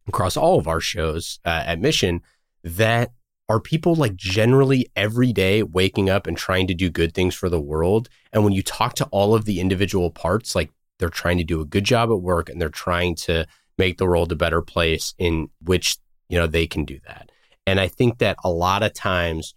across 0.06 0.36
all 0.36 0.58
of 0.58 0.68
our 0.68 0.80
shows 0.80 1.40
uh, 1.44 1.62
at 1.66 1.80
Mission 1.80 2.22
that 2.62 3.12
are 3.48 3.60
people 3.60 3.94
like 3.94 4.16
generally 4.16 4.86
every 4.96 5.32
day 5.32 5.62
waking 5.62 6.08
up 6.08 6.26
and 6.26 6.36
trying 6.36 6.66
to 6.66 6.74
do 6.74 6.88
good 6.88 7.12
things 7.12 7.34
for 7.34 7.48
the 7.48 7.60
world. 7.60 8.08
And 8.32 8.42
when 8.42 8.54
you 8.54 8.62
talk 8.62 8.94
to 8.96 9.04
all 9.06 9.34
of 9.34 9.44
the 9.44 9.60
individual 9.60 10.10
parts, 10.10 10.54
like 10.54 10.70
they're 10.98 11.10
trying 11.10 11.38
to 11.38 11.44
do 11.44 11.60
a 11.60 11.66
good 11.66 11.84
job 11.84 12.10
at 12.10 12.22
work 12.22 12.48
and 12.48 12.60
they're 12.60 12.68
trying 12.68 13.14
to 13.16 13.46
make 13.76 13.98
the 13.98 14.06
world 14.06 14.32
a 14.32 14.36
better 14.36 14.62
place 14.62 15.14
in 15.18 15.48
which, 15.62 15.98
you 16.28 16.38
know, 16.38 16.46
they 16.46 16.66
can 16.66 16.84
do 16.84 16.98
that. 17.06 17.30
And 17.66 17.80
I 17.80 17.88
think 17.88 18.18
that 18.18 18.36
a 18.44 18.50
lot 18.50 18.82
of 18.82 18.94
times 18.94 19.54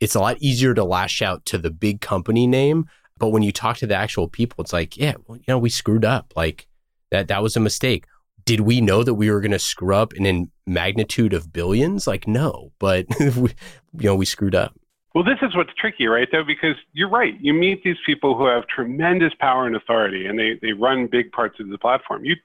it's 0.00 0.14
a 0.14 0.20
lot 0.20 0.36
easier 0.38 0.74
to 0.74 0.84
lash 0.84 1.22
out 1.22 1.44
to 1.46 1.58
the 1.58 1.70
big 1.70 2.00
company 2.00 2.46
name 2.46 2.86
but 3.18 3.28
when 3.28 3.42
you 3.42 3.52
talk 3.52 3.76
to 3.78 3.86
the 3.86 3.94
actual 3.94 4.28
people, 4.28 4.62
it's 4.62 4.72
like, 4.72 4.96
yeah, 4.96 5.14
well, 5.26 5.36
you 5.36 5.44
know, 5.48 5.58
we 5.58 5.70
screwed 5.70 6.04
up. 6.04 6.32
Like 6.36 6.66
that 7.10 7.28
that 7.28 7.42
was 7.42 7.56
a 7.56 7.60
mistake. 7.60 8.06
Did 8.44 8.60
we 8.60 8.80
know 8.80 9.02
that 9.02 9.14
we 9.14 9.30
were 9.30 9.40
going 9.40 9.52
to 9.52 9.58
screw 9.58 9.94
up 9.94 10.14
in 10.14 10.50
magnitude 10.66 11.34
of 11.34 11.52
billions? 11.52 12.06
Like 12.06 12.26
no, 12.26 12.72
but 12.78 13.06
we, 13.20 13.50
you 13.98 14.04
know, 14.04 14.14
we 14.14 14.24
screwed 14.24 14.54
up. 14.54 14.74
Well, 15.14 15.24
this 15.24 15.38
is 15.42 15.56
what's 15.56 15.72
tricky, 15.78 16.06
right? 16.06 16.28
Though, 16.30 16.44
because 16.44 16.76
you're 16.92 17.08
right. 17.08 17.34
You 17.40 17.52
meet 17.52 17.82
these 17.82 17.96
people 18.06 18.36
who 18.36 18.46
have 18.46 18.66
tremendous 18.68 19.32
power 19.40 19.66
and 19.66 19.74
authority, 19.74 20.26
and 20.26 20.38
they, 20.38 20.58
they 20.60 20.72
run 20.72 21.08
big 21.10 21.32
parts 21.32 21.58
of 21.60 21.70
the 21.70 21.78
platform. 21.78 22.24
You 22.24 22.36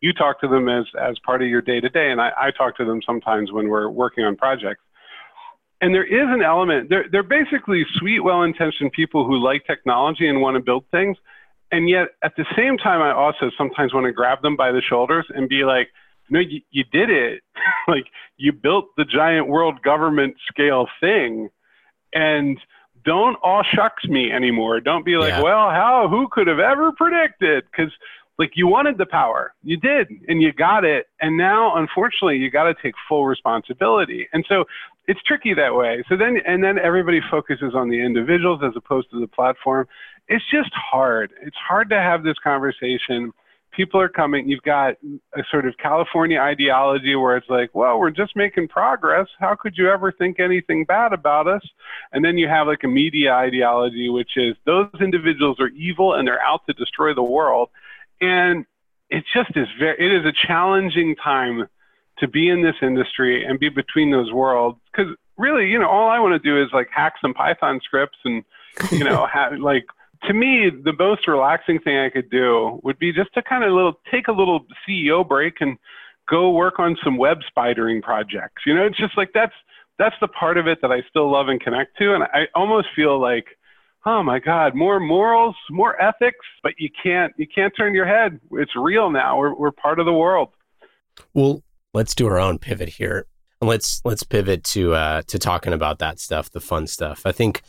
you 0.00 0.12
talk 0.12 0.40
to 0.40 0.48
them 0.48 0.68
as 0.68 0.84
as 1.00 1.18
part 1.26 1.42
of 1.42 1.48
your 1.48 1.60
day 1.60 1.80
to 1.80 1.88
day, 1.88 2.10
and 2.10 2.20
I, 2.20 2.30
I 2.38 2.50
talk 2.50 2.76
to 2.78 2.84
them 2.84 3.00
sometimes 3.04 3.52
when 3.52 3.68
we're 3.68 3.90
working 3.90 4.24
on 4.24 4.36
projects 4.36 4.82
and 5.82 5.92
there 5.92 6.04
is 6.04 6.28
an 6.28 6.42
element 6.42 6.88
they're, 6.88 7.04
they're 7.10 7.22
basically 7.22 7.84
sweet 7.96 8.20
well-intentioned 8.20 8.92
people 8.92 9.26
who 9.26 9.36
like 9.36 9.66
technology 9.66 10.26
and 10.28 10.40
want 10.40 10.54
to 10.54 10.62
build 10.62 10.84
things. 10.90 11.18
And 11.70 11.88
yet 11.88 12.08
at 12.22 12.34
the 12.36 12.46
same 12.56 12.78
time 12.78 13.02
i 13.02 13.12
also 13.12 13.50
sometimes 13.58 13.92
want 13.92 14.06
to 14.06 14.12
grab 14.12 14.40
them 14.40 14.56
by 14.56 14.72
the 14.72 14.80
shoulders 14.80 15.26
and 15.34 15.48
be 15.48 15.64
like 15.64 15.88
no 16.30 16.38
you, 16.38 16.60
you 16.70 16.84
did 16.90 17.10
it. 17.10 17.42
Like 17.88 18.06
you 18.36 18.52
built 18.52 18.86
the 18.96 19.04
giant 19.04 19.48
world 19.48 19.82
government 19.82 20.36
scale 20.48 20.86
thing. 21.00 21.48
And 22.14 22.56
don't 23.04 23.36
all 23.42 23.64
shucks 23.64 24.04
me 24.04 24.30
anymore. 24.30 24.78
Don't 24.80 25.04
be 25.04 25.16
like 25.16 25.30
yeah. 25.30 25.42
well 25.42 25.70
how 25.70 26.06
who 26.08 26.28
could 26.30 26.46
have 26.46 26.60
ever 26.60 26.92
predicted? 26.92 27.64
Because 27.64 27.92
like 28.42 28.52
you 28.54 28.66
wanted 28.66 28.98
the 28.98 29.06
power 29.06 29.54
you 29.62 29.76
did 29.76 30.08
and 30.28 30.42
you 30.42 30.52
got 30.52 30.84
it 30.84 31.06
and 31.20 31.36
now 31.36 31.76
unfortunately 31.76 32.36
you 32.36 32.50
got 32.50 32.64
to 32.64 32.74
take 32.82 32.94
full 33.08 33.26
responsibility 33.26 34.28
and 34.32 34.44
so 34.48 34.64
it's 35.08 35.22
tricky 35.22 35.54
that 35.54 35.74
way. 35.74 36.04
So 36.08 36.16
then, 36.16 36.38
and 36.46 36.62
then 36.62 36.78
everybody 36.78 37.20
focuses 37.30 37.74
on 37.74 37.88
the 37.88 38.00
individuals 38.00 38.60
as 38.64 38.72
opposed 38.76 39.10
to 39.10 39.20
the 39.20 39.26
platform. 39.26 39.86
It's 40.28 40.44
just 40.50 40.70
hard. 40.74 41.32
It's 41.42 41.56
hard 41.56 41.90
to 41.90 41.96
have 41.96 42.22
this 42.22 42.36
conversation. 42.42 43.32
People 43.72 44.00
are 44.00 44.08
coming. 44.08 44.48
You've 44.48 44.62
got 44.62 44.94
a 45.34 45.42
sort 45.50 45.66
of 45.66 45.74
California 45.78 46.38
ideology 46.38 47.16
where 47.16 47.36
it's 47.36 47.48
like, 47.48 47.70
well, 47.74 47.98
we're 47.98 48.10
just 48.10 48.36
making 48.36 48.68
progress. 48.68 49.26
How 49.40 49.56
could 49.58 49.76
you 49.76 49.90
ever 49.90 50.12
think 50.12 50.38
anything 50.38 50.84
bad 50.84 51.12
about 51.12 51.48
us? 51.48 51.62
And 52.12 52.24
then 52.24 52.36
you 52.36 52.48
have 52.48 52.66
like 52.66 52.84
a 52.84 52.88
media 52.88 53.32
ideology, 53.32 54.08
which 54.08 54.36
is 54.36 54.54
those 54.66 54.90
individuals 55.00 55.58
are 55.58 55.68
evil 55.68 56.14
and 56.14 56.28
they're 56.28 56.42
out 56.42 56.60
to 56.66 56.74
destroy 56.74 57.14
the 57.14 57.22
world. 57.22 57.70
And 58.22 58.64
it 59.10 59.24
just 59.34 59.50
is 59.56 59.68
very, 59.78 59.96
it 59.98 60.12
is 60.12 60.24
a 60.24 60.32
challenging 60.46 61.14
time 61.16 61.68
to 62.18 62.28
be 62.28 62.48
in 62.48 62.62
this 62.62 62.76
industry 62.80 63.44
and 63.44 63.58
be 63.58 63.68
between 63.68 64.10
those 64.10 64.32
worlds. 64.32 64.78
Because 64.90 65.14
really, 65.36 65.68
you 65.68 65.78
know, 65.78 65.88
all 65.88 66.08
I 66.08 66.18
want 66.18 66.40
to 66.40 66.48
do 66.48 66.62
is 66.62 66.68
like 66.72 66.88
hack 66.94 67.14
some 67.20 67.34
Python 67.34 67.80
scripts 67.84 68.18
and, 68.24 68.44
you 68.90 69.04
know, 69.04 69.26
have, 69.32 69.58
like 69.58 69.84
to 70.24 70.32
me, 70.32 70.70
the 70.70 70.94
most 70.98 71.26
relaxing 71.26 71.80
thing 71.80 71.98
I 71.98 72.08
could 72.08 72.30
do 72.30 72.80
would 72.84 72.98
be 72.98 73.12
just 73.12 73.34
to 73.34 73.42
kind 73.42 73.64
of 73.64 73.72
little 73.72 74.00
take 74.10 74.28
a 74.28 74.32
little 74.32 74.66
CEO 74.88 75.26
break 75.26 75.60
and 75.60 75.76
go 76.28 76.50
work 76.50 76.78
on 76.78 76.96
some 77.02 77.16
web 77.16 77.40
spidering 77.54 78.02
projects. 78.02 78.62
You 78.64 78.74
know, 78.74 78.86
it's 78.86 78.98
just 78.98 79.16
like 79.16 79.30
that's 79.34 79.54
that's 79.98 80.14
the 80.20 80.28
part 80.28 80.58
of 80.58 80.66
it 80.66 80.80
that 80.82 80.90
I 80.92 81.02
still 81.08 81.30
love 81.30 81.48
and 81.48 81.60
connect 81.60 81.98
to, 81.98 82.14
and 82.14 82.24
I 82.24 82.46
almost 82.54 82.88
feel 82.94 83.20
like, 83.20 83.46
oh 84.06 84.22
my 84.22 84.38
God, 84.38 84.74
more 84.74 85.00
morals, 85.00 85.56
more 85.70 86.00
ethics, 86.00 86.44
but 86.62 86.72
you 86.78 86.88
can't 87.02 87.32
you 87.36 87.46
can't 87.52 87.72
turn 87.76 87.94
your 87.94 88.06
head. 88.06 88.40
It's 88.52 88.74
real 88.76 89.10
now. 89.10 89.38
We're 89.38 89.54
we're 89.54 89.72
part 89.72 89.98
of 90.00 90.06
the 90.06 90.12
world. 90.12 90.50
Well, 91.34 91.62
let's 91.94 92.14
do 92.14 92.26
our 92.26 92.38
own 92.38 92.58
pivot 92.58 92.88
here. 92.88 93.26
And 93.60 93.68
let's 93.68 94.02
let's 94.04 94.22
pivot 94.22 94.64
to 94.64 94.94
uh, 94.94 95.22
to 95.28 95.38
talking 95.38 95.72
about 95.72 95.98
that 96.00 96.18
stuff, 96.18 96.50
the 96.50 96.60
fun 96.60 96.86
stuff. 96.86 97.22
I 97.24 97.32
think 97.32 97.62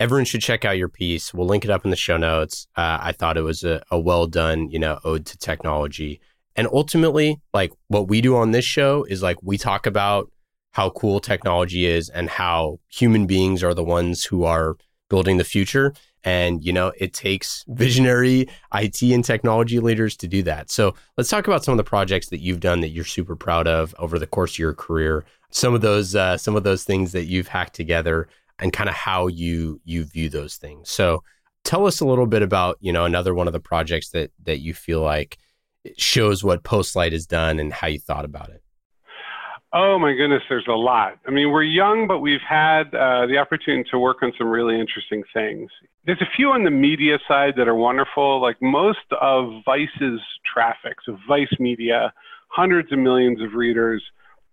everyone 0.00 0.24
should 0.24 0.40
check 0.40 0.64
out 0.64 0.78
your 0.78 0.88
piece. 0.88 1.34
We'll 1.34 1.46
link 1.46 1.64
it 1.64 1.70
up 1.70 1.84
in 1.84 1.90
the 1.90 1.96
show 1.96 2.16
notes. 2.16 2.66
Uh, 2.76 2.98
I 3.00 3.12
thought 3.12 3.36
it 3.36 3.42
was 3.42 3.62
a, 3.62 3.82
a 3.90 3.98
well 3.98 4.26
done, 4.26 4.70
you 4.70 4.78
know, 4.78 4.98
ode 5.04 5.26
to 5.26 5.38
technology. 5.38 6.20
And 6.56 6.68
ultimately, 6.72 7.40
like 7.52 7.72
what 7.88 8.08
we 8.08 8.20
do 8.20 8.36
on 8.36 8.52
this 8.52 8.64
show 8.64 9.04
is 9.04 9.22
like 9.22 9.36
we 9.42 9.58
talk 9.58 9.86
about 9.86 10.30
how 10.72 10.90
cool 10.90 11.20
technology 11.20 11.86
is 11.86 12.08
and 12.08 12.28
how 12.28 12.80
human 12.88 13.26
beings 13.26 13.62
are 13.62 13.74
the 13.74 13.84
ones 13.84 14.24
who 14.24 14.44
are 14.44 14.76
building 15.14 15.36
the 15.36 15.44
future. 15.44 15.94
And, 16.24 16.64
you 16.64 16.72
know, 16.72 16.90
it 16.98 17.12
takes 17.12 17.64
visionary 17.68 18.48
IT 18.74 19.00
and 19.00 19.24
technology 19.24 19.78
leaders 19.78 20.16
to 20.16 20.26
do 20.26 20.42
that. 20.42 20.72
So 20.72 20.96
let's 21.16 21.30
talk 21.30 21.46
about 21.46 21.62
some 21.62 21.70
of 21.70 21.76
the 21.76 21.84
projects 21.84 22.30
that 22.30 22.40
you've 22.40 22.58
done 22.58 22.80
that 22.80 22.88
you're 22.88 23.04
super 23.04 23.36
proud 23.36 23.68
of 23.68 23.94
over 24.00 24.18
the 24.18 24.26
course 24.26 24.54
of 24.54 24.58
your 24.58 24.74
career. 24.74 25.24
Some 25.50 25.72
of 25.72 25.82
those, 25.82 26.16
uh, 26.16 26.36
some 26.36 26.56
of 26.56 26.64
those 26.64 26.82
things 26.82 27.12
that 27.12 27.26
you've 27.26 27.46
hacked 27.46 27.76
together 27.76 28.26
and 28.58 28.72
kind 28.72 28.90
of 28.90 28.96
how 28.96 29.28
you, 29.28 29.80
you 29.84 30.02
view 30.02 30.28
those 30.28 30.56
things. 30.56 30.90
So 30.90 31.22
tell 31.62 31.86
us 31.86 32.00
a 32.00 32.06
little 32.06 32.26
bit 32.26 32.42
about, 32.42 32.76
you 32.80 32.92
know, 32.92 33.04
another 33.04 33.36
one 33.36 33.46
of 33.46 33.52
the 33.52 33.60
projects 33.60 34.08
that, 34.10 34.32
that 34.42 34.58
you 34.58 34.74
feel 34.74 35.00
like 35.00 35.38
shows 35.96 36.42
what 36.42 36.64
Postlight 36.64 37.12
has 37.12 37.24
done 37.24 37.60
and 37.60 37.72
how 37.72 37.86
you 37.86 38.00
thought 38.00 38.24
about 38.24 38.50
it. 38.50 38.63
Oh 39.76 39.98
my 39.98 40.12
goodness, 40.12 40.42
there's 40.48 40.68
a 40.68 40.72
lot. 40.72 41.18
I 41.26 41.32
mean, 41.32 41.50
we're 41.50 41.64
young, 41.64 42.06
but 42.06 42.20
we've 42.20 42.38
had 42.48 42.94
uh, 42.94 43.26
the 43.26 43.38
opportunity 43.38 43.82
to 43.90 43.98
work 43.98 44.18
on 44.22 44.32
some 44.38 44.46
really 44.46 44.78
interesting 44.78 45.24
things. 45.34 45.68
There's 46.06 46.20
a 46.20 46.30
few 46.36 46.50
on 46.50 46.62
the 46.62 46.70
media 46.70 47.18
side 47.26 47.54
that 47.56 47.66
are 47.66 47.74
wonderful. 47.74 48.40
Like 48.40 48.62
most 48.62 49.00
of 49.20 49.62
Vice's 49.64 50.20
traffic, 50.46 50.98
so 51.04 51.18
Vice 51.26 51.52
Media, 51.58 52.12
hundreds 52.50 52.92
of 52.92 53.00
millions 53.00 53.42
of 53.42 53.54
readers, 53.54 54.00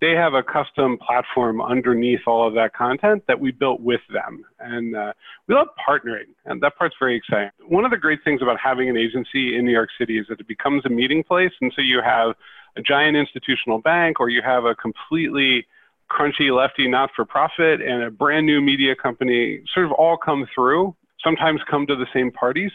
they 0.02 0.14
have 0.14 0.34
a 0.34 0.42
custom 0.42 0.98
platform 0.98 1.62
underneath 1.62 2.22
all 2.26 2.48
of 2.48 2.56
that 2.56 2.74
content 2.74 3.24
that 3.28 3.40
we 3.40 3.52
built 3.52 3.80
with 3.80 4.02
them. 4.12 4.44
And 4.60 4.96
uh, 4.96 5.14
we 5.48 5.54
love 5.54 5.68
partnering, 5.88 6.34
and 6.46 6.60
that 6.64 6.76
part's 6.80 6.96
very 7.00 7.16
exciting. 7.16 7.52
One 7.68 7.86
of 7.86 7.92
the 7.92 7.98
great 7.98 8.24
things 8.24 8.42
about 8.42 8.58
having 8.60 8.90
an 8.90 8.98
agency 8.98 9.56
in 9.56 9.66
New 9.66 9.72
York 9.72 9.90
City 10.00 10.18
is 10.18 10.26
that 10.30 10.40
it 10.40 10.48
becomes 10.48 10.84
a 10.88 10.90
meeting 10.90 11.24
place. 11.24 11.52
And 11.62 11.72
so 11.76 11.84
you 11.84 12.02
have 12.04 12.34
a 12.78 12.82
giant 12.82 13.18
institutional 13.18 13.80
bank 13.80 14.20
or 14.20 14.30
you 14.30 14.42
have 14.42 14.66
a 14.66 14.76
completely 14.76 15.66
crunchy 16.12 16.56
lefty 16.56 16.88
not 16.88 17.10
for 17.16 17.26
profit 17.26 17.82
and 17.82 18.04
a 18.04 18.12
brand 18.12 18.46
new 18.46 18.62
media 18.62 18.96
company 18.96 19.62
sort 19.74 19.86
of 19.86 19.92
all 19.94 20.18
come 20.18 20.46
through, 20.54 20.96
sometimes 21.24 21.62
come 21.70 21.88
to 21.88 21.96
the 21.96 22.08
same 22.14 22.32
parties. 22.32 22.72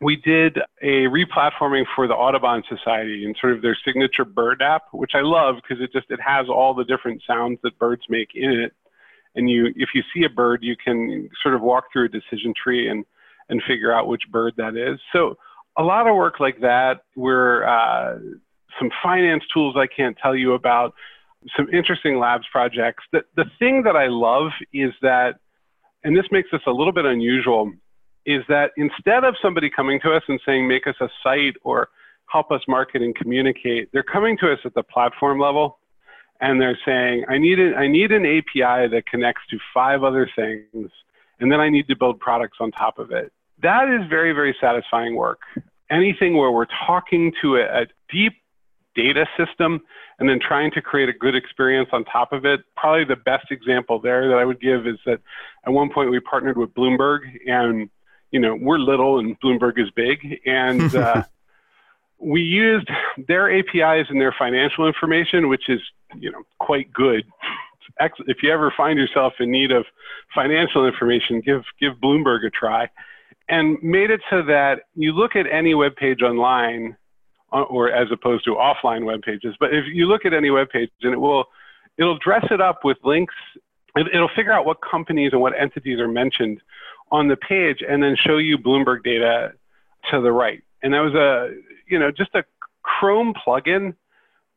We 0.00 0.16
did 0.16 0.58
a 0.82 1.06
replatforming 1.06 1.84
for 1.94 2.06
the 2.06 2.14
Audubon 2.14 2.62
Society 2.68 3.24
and 3.24 3.34
sort 3.40 3.54
of 3.54 3.62
their 3.62 3.76
signature 3.84 4.24
bird 4.24 4.60
app, 4.60 4.82
which 4.92 5.12
I 5.14 5.20
love 5.20 5.56
because 5.56 5.82
it 5.82 5.92
just 5.92 6.10
it 6.10 6.20
has 6.20 6.46
all 6.48 6.74
the 6.74 6.84
different 6.84 7.22
sounds 7.26 7.58
that 7.62 7.78
birds 7.78 8.02
make 8.08 8.30
in 8.34 8.50
it. 8.50 8.72
And 9.34 9.48
you 9.48 9.66
if 9.76 9.90
you 9.94 10.02
see 10.12 10.24
a 10.24 10.28
bird, 10.28 10.60
you 10.62 10.76
can 10.82 11.28
sort 11.42 11.54
of 11.54 11.62
walk 11.62 11.84
through 11.92 12.06
a 12.06 12.08
decision 12.08 12.52
tree 12.60 12.90
and 12.90 13.04
and 13.48 13.62
figure 13.66 13.92
out 13.92 14.08
which 14.08 14.22
bird 14.30 14.54
that 14.56 14.76
is. 14.76 14.98
So 15.12 15.36
a 15.78 15.82
lot 15.82 16.06
of 16.06 16.16
work 16.16 16.40
like 16.40 16.60
that. 16.60 17.02
We're 17.16 17.64
uh, 17.64 18.18
some 18.78 18.90
finance 19.02 19.44
tools 19.52 19.76
I 19.76 19.86
can't 19.86 20.16
tell 20.18 20.34
you 20.34 20.54
about, 20.54 20.94
some 21.56 21.68
interesting 21.72 22.18
labs 22.18 22.46
projects. 22.50 23.04
The, 23.12 23.22
the 23.36 23.44
thing 23.58 23.82
that 23.82 23.96
I 23.96 24.06
love 24.06 24.50
is 24.72 24.92
that, 25.02 25.36
and 26.02 26.16
this 26.16 26.26
makes 26.30 26.50
this 26.50 26.62
a 26.66 26.70
little 26.70 26.92
bit 26.92 27.04
unusual, 27.04 27.72
is 28.26 28.42
that 28.48 28.70
instead 28.76 29.24
of 29.24 29.34
somebody 29.42 29.70
coming 29.70 30.00
to 30.00 30.12
us 30.12 30.22
and 30.28 30.40
saying, 30.46 30.66
make 30.66 30.86
us 30.86 30.94
a 31.00 31.08
site 31.22 31.56
or 31.62 31.88
help 32.26 32.50
us 32.50 32.62
market 32.66 33.02
and 33.02 33.14
communicate, 33.14 33.90
they're 33.92 34.02
coming 34.02 34.38
to 34.38 34.50
us 34.50 34.58
at 34.64 34.74
the 34.74 34.82
platform 34.82 35.38
level 35.38 35.78
and 36.40 36.60
they're 36.60 36.78
saying, 36.84 37.24
I 37.28 37.38
need, 37.38 37.60
a, 37.60 37.74
I 37.74 37.86
need 37.86 38.10
an 38.12 38.24
API 38.26 38.88
that 38.88 39.04
connects 39.10 39.42
to 39.50 39.58
five 39.72 40.02
other 40.02 40.28
things, 40.34 40.90
and 41.40 41.50
then 41.50 41.60
I 41.60 41.68
need 41.68 41.86
to 41.88 41.96
build 41.96 42.18
products 42.18 42.58
on 42.60 42.70
top 42.72 42.98
of 42.98 43.12
it. 43.12 43.32
That 43.62 43.88
is 43.88 44.08
very, 44.08 44.32
very 44.32 44.54
satisfying 44.60 45.14
work. 45.14 45.40
Anything 45.90 46.36
where 46.36 46.50
we're 46.50 46.66
talking 46.86 47.32
to 47.40 47.56
a, 47.56 47.82
a 47.82 47.86
deep 48.10 48.34
data 48.94 49.26
system 49.36 49.80
and 50.18 50.28
then 50.28 50.38
trying 50.40 50.70
to 50.72 50.82
create 50.82 51.08
a 51.08 51.12
good 51.12 51.34
experience 51.34 51.88
on 51.92 52.04
top 52.04 52.32
of 52.32 52.44
it. 52.44 52.60
Probably 52.76 53.04
the 53.04 53.16
best 53.16 53.50
example 53.50 54.00
there 54.00 54.28
that 54.28 54.38
I 54.38 54.44
would 54.44 54.60
give 54.60 54.86
is 54.86 54.98
that 55.06 55.20
at 55.66 55.72
one 55.72 55.90
point 55.92 56.10
we 56.10 56.20
partnered 56.20 56.56
with 56.56 56.74
Bloomberg 56.74 57.20
and 57.46 57.90
you 58.30 58.40
know 58.40 58.54
we're 58.54 58.78
little 58.78 59.18
and 59.18 59.38
Bloomberg 59.40 59.78
is 59.78 59.90
big 59.90 60.40
and 60.46 60.94
uh, 60.94 61.24
we 62.18 62.40
used 62.40 62.88
their 63.28 63.52
APIs 63.56 64.06
and 64.08 64.20
their 64.20 64.34
financial 64.38 64.86
information, 64.86 65.48
which 65.48 65.68
is 65.68 65.80
you 66.18 66.30
know 66.30 66.42
quite 66.58 66.92
good. 66.92 67.24
If 68.00 68.42
you 68.42 68.50
ever 68.50 68.72
find 68.76 68.98
yourself 68.98 69.34
in 69.38 69.50
need 69.50 69.70
of 69.70 69.84
financial 70.34 70.86
information, 70.86 71.40
give 71.40 71.62
give 71.80 71.94
Bloomberg 72.02 72.46
a 72.46 72.50
try, 72.50 72.88
and 73.48 73.80
made 73.82 74.10
it 74.10 74.20
so 74.30 74.42
that 74.42 74.82
you 74.94 75.12
look 75.12 75.36
at 75.36 75.46
any 75.50 75.74
web 75.74 75.96
page 75.96 76.22
online 76.22 76.96
Uh, 77.54 77.62
or 77.62 77.88
as 77.88 78.08
opposed 78.10 78.44
to 78.44 78.56
offline 78.56 79.04
web 79.04 79.22
pages. 79.22 79.54
But 79.60 79.72
if 79.72 79.84
you 79.86 80.06
look 80.06 80.24
at 80.26 80.34
any 80.34 80.50
web 80.50 80.70
page, 80.70 80.90
and 81.02 81.12
it 81.12 81.20
will 81.20 81.44
it'll 81.96 82.18
dress 82.18 82.44
it 82.50 82.60
up 82.60 82.80
with 82.82 82.96
links. 83.04 83.34
It, 83.94 84.08
it'll 84.12 84.30
figure 84.34 84.50
out 84.50 84.66
what 84.66 84.78
companies 84.80 85.30
and 85.32 85.40
what 85.40 85.52
entities 85.56 86.00
are 86.00 86.08
mentioned 86.08 86.60
on 87.12 87.28
the 87.28 87.36
page, 87.36 87.78
and 87.88 88.02
then 88.02 88.16
show 88.16 88.38
you 88.38 88.58
Bloomberg 88.58 89.04
data 89.04 89.52
to 90.10 90.20
the 90.20 90.32
right. 90.32 90.64
And 90.82 90.92
that 90.94 90.98
was 90.98 91.14
a 91.14 91.54
you 91.86 91.96
know 91.96 92.10
just 92.10 92.34
a 92.34 92.44
Chrome 92.82 93.34
plugin, 93.34 93.94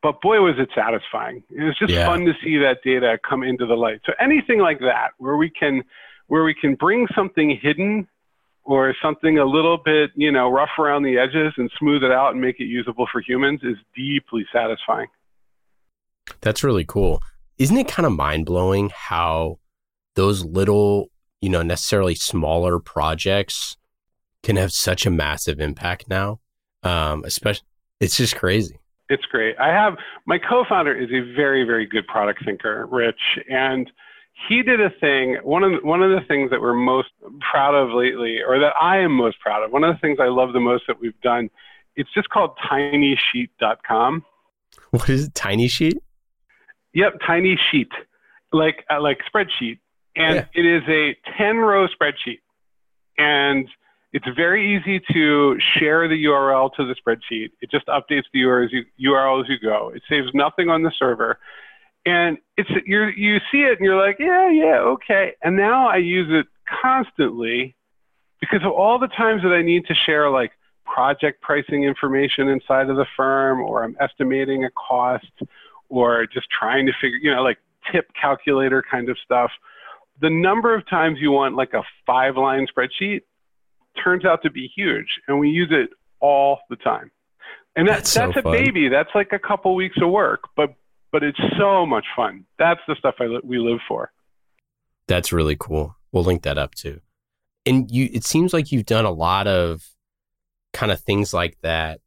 but 0.02 0.20
boy 0.20 0.40
was 0.40 0.56
it 0.58 0.70
satisfying. 0.74 1.44
It 1.50 1.62
was 1.62 1.78
just 1.78 1.92
yeah. 1.92 2.04
fun 2.04 2.24
to 2.24 2.34
see 2.42 2.58
that 2.58 2.78
data 2.82 3.16
come 3.28 3.44
into 3.44 3.64
the 3.64 3.76
light. 3.76 4.00
So 4.06 4.12
anything 4.18 4.58
like 4.58 4.80
that, 4.80 5.10
where 5.18 5.36
we 5.36 5.50
can 5.50 5.84
where 6.26 6.42
we 6.42 6.52
can 6.52 6.74
bring 6.74 7.06
something 7.14 7.56
hidden 7.62 8.08
or 8.68 8.94
something 9.02 9.38
a 9.38 9.46
little 9.46 9.78
bit, 9.82 10.10
you 10.14 10.30
know, 10.30 10.50
rough 10.50 10.68
around 10.78 11.02
the 11.02 11.16
edges 11.16 11.54
and 11.56 11.70
smooth 11.78 12.04
it 12.04 12.12
out 12.12 12.32
and 12.32 12.40
make 12.40 12.60
it 12.60 12.64
usable 12.64 13.08
for 13.10 13.22
humans 13.22 13.60
is 13.62 13.78
deeply 13.96 14.44
satisfying. 14.52 15.06
That's 16.42 16.62
really 16.62 16.84
cool. 16.84 17.22
Isn't 17.56 17.78
it 17.78 17.88
kind 17.88 18.04
of 18.04 18.12
mind 18.12 18.44
blowing 18.44 18.90
how 18.94 19.58
those 20.16 20.44
little, 20.44 21.06
you 21.40 21.48
know, 21.48 21.62
necessarily 21.62 22.14
smaller 22.14 22.78
projects 22.78 23.78
can 24.42 24.56
have 24.56 24.70
such 24.70 25.06
a 25.06 25.10
massive 25.10 25.60
impact 25.60 26.06
now? 26.10 26.40
Um, 26.82 27.24
especially, 27.24 27.66
it's 28.00 28.18
just 28.18 28.36
crazy. 28.36 28.78
It's 29.08 29.24
great. 29.24 29.56
I 29.58 29.68
have 29.68 29.94
my 30.26 30.38
co-founder 30.38 30.94
is 30.94 31.08
a 31.08 31.34
very, 31.34 31.64
very 31.64 31.86
good 31.86 32.06
product 32.06 32.44
thinker, 32.44 32.86
Rich, 32.90 33.38
and 33.48 33.90
he 34.46 34.62
did 34.62 34.80
a 34.80 34.90
thing. 35.00 35.38
One 35.42 35.64
of 35.64 35.82
one 35.82 36.02
of 36.02 36.10
the 36.10 36.24
things 36.26 36.50
that 36.50 36.60
we're 36.60 36.74
most 36.74 37.08
proud 37.50 37.74
of 37.74 37.90
lately, 37.90 38.38
or 38.46 38.58
that 38.60 38.74
I 38.80 38.98
am 38.98 39.12
most 39.12 39.40
proud 39.40 39.64
of, 39.64 39.72
one 39.72 39.84
of 39.84 39.94
the 39.94 40.00
things 40.00 40.18
I 40.20 40.28
love 40.28 40.52
the 40.52 40.60
most 40.60 40.84
that 40.86 41.00
we've 41.00 41.20
done, 41.22 41.50
it's 41.96 42.12
just 42.14 42.28
called 42.28 42.50
TinySheet.com. 42.70 44.24
What 44.90 45.08
is 45.08 45.26
it? 45.26 45.34
Tiny 45.34 45.68
Sheet? 45.68 45.98
Yep, 46.94 47.20
Tiny 47.26 47.58
Sheet, 47.70 47.90
like 48.52 48.84
uh, 48.90 49.00
like 49.00 49.18
spreadsheet, 49.32 49.78
and 50.14 50.36
yeah. 50.36 50.44
it 50.54 50.64
is 50.64 50.82
a 50.88 51.16
ten 51.36 51.56
row 51.56 51.88
spreadsheet, 51.88 52.40
and 53.18 53.68
it's 54.12 54.26
very 54.36 54.76
easy 54.76 55.00
to 55.12 55.58
share 55.78 56.08
the 56.08 56.24
URL 56.24 56.72
to 56.76 56.86
the 56.86 56.94
spreadsheet. 56.94 57.50
It 57.60 57.70
just 57.70 57.86
updates 57.88 58.24
the 58.32 58.40
URL 58.40 59.42
as 59.42 59.48
you 59.48 59.58
go. 59.60 59.92
It 59.94 60.02
saves 60.08 60.28
nothing 60.32 60.70
on 60.70 60.82
the 60.82 60.92
server 60.98 61.38
and 62.08 62.38
it's 62.56 62.70
you 62.86 63.04
you 63.16 63.38
see 63.50 63.58
it 63.58 63.78
and 63.78 63.80
you're 63.80 64.00
like 64.00 64.16
yeah 64.18 64.48
yeah 64.50 64.78
okay. 64.78 65.34
And 65.42 65.56
now 65.56 65.88
i 65.88 65.96
use 65.96 66.28
it 66.30 66.46
constantly 66.82 67.76
because 68.40 68.60
of 68.64 68.72
all 68.72 68.98
the 68.98 69.08
times 69.08 69.42
that 69.42 69.52
i 69.52 69.62
need 69.62 69.84
to 69.86 69.94
share 69.94 70.30
like 70.30 70.52
project 70.84 71.42
pricing 71.42 71.84
information 71.84 72.48
inside 72.48 72.88
of 72.88 72.96
the 72.96 73.06
firm 73.16 73.60
or 73.60 73.84
i'm 73.84 73.96
estimating 74.00 74.64
a 74.64 74.70
cost 74.70 75.26
or 75.88 76.26
just 76.26 76.46
trying 76.50 76.86
to 76.86 76.92
figure 77.00 77.18
you 77.22 77.34
know 77.34 77.42
like 77.42 77.58
tip 77.92 78.10
calculator 78.20 78.82
kind 78.88 79.08
of 79.08 79.16
stuff. 79.24 79.50
The 80.20 80.30
number 80.30 80.74
of 80.74 80.88
times 80.88 81.18
you 81.20 81.30
want 81.30 81.54
like 81.54 81.74
a 81.74 81.82
five 82.06 82.36
line 82.36 82.66
spreadsheet 82.66 83.20
turns 84.02 84.24
out 84.24 84.42
to 84.42 84.50
be 84.50 84.70
huge 84.74 85.06
and 85.26 85.38
we 85.38 85.50
use 85.50 85.68
it 85.70 85.90
all 86.20 86.60
the 86.70 86.76
time. 86.76 87.10
And 87.76 87.86
that, 87.86 87.98
that's, 87.98 88.14
that's, 88.14 88.34
so 88.34 88.40
a 88.40 88.42
baby. 88.42 88.88
That's 88.88 89.10
like 89.14 89.32
a 89.32 89.38
couple 89.38 89.74
weeks 89.74 89.96
of 90.02 90.10
work 90.10 90.40
but 90.56 90.74
but 91.12 91.22
it's 91.22 91.40
so 91.58 91.86
much 91.86 92.04
fun. 92.14 92.44
That's 92.58 92.80
the 92.86 92.96
stuff 92.98 93.16
I 93.20 93.24
li- 93.24 93.40
we 93.42 93.58
live 93.58 93.80
for. 93.86 94.12
That's 95.06 95.32
really 95.32 95.56
cool. 95.58 95.96
We'll 96.12 96.24
link 96.24 96.42
that 96.42 96.58
up 96.58 96.74
too. 96.74 97.00
And 97.66 97.90
you, 97.90 98.08
it 98.12 98.24
seems 98.24 98.52
like 98.52 98.72
you've 98.72 98.86
done 98.86 99.04
a 99.04 99.10
lot 99.10 99.46
of 99.46 99.82
kind 100.72 100.92
of 100.92 101.00
things 101.00 101.32
like 101.34 101.58
that, 101.62 102.00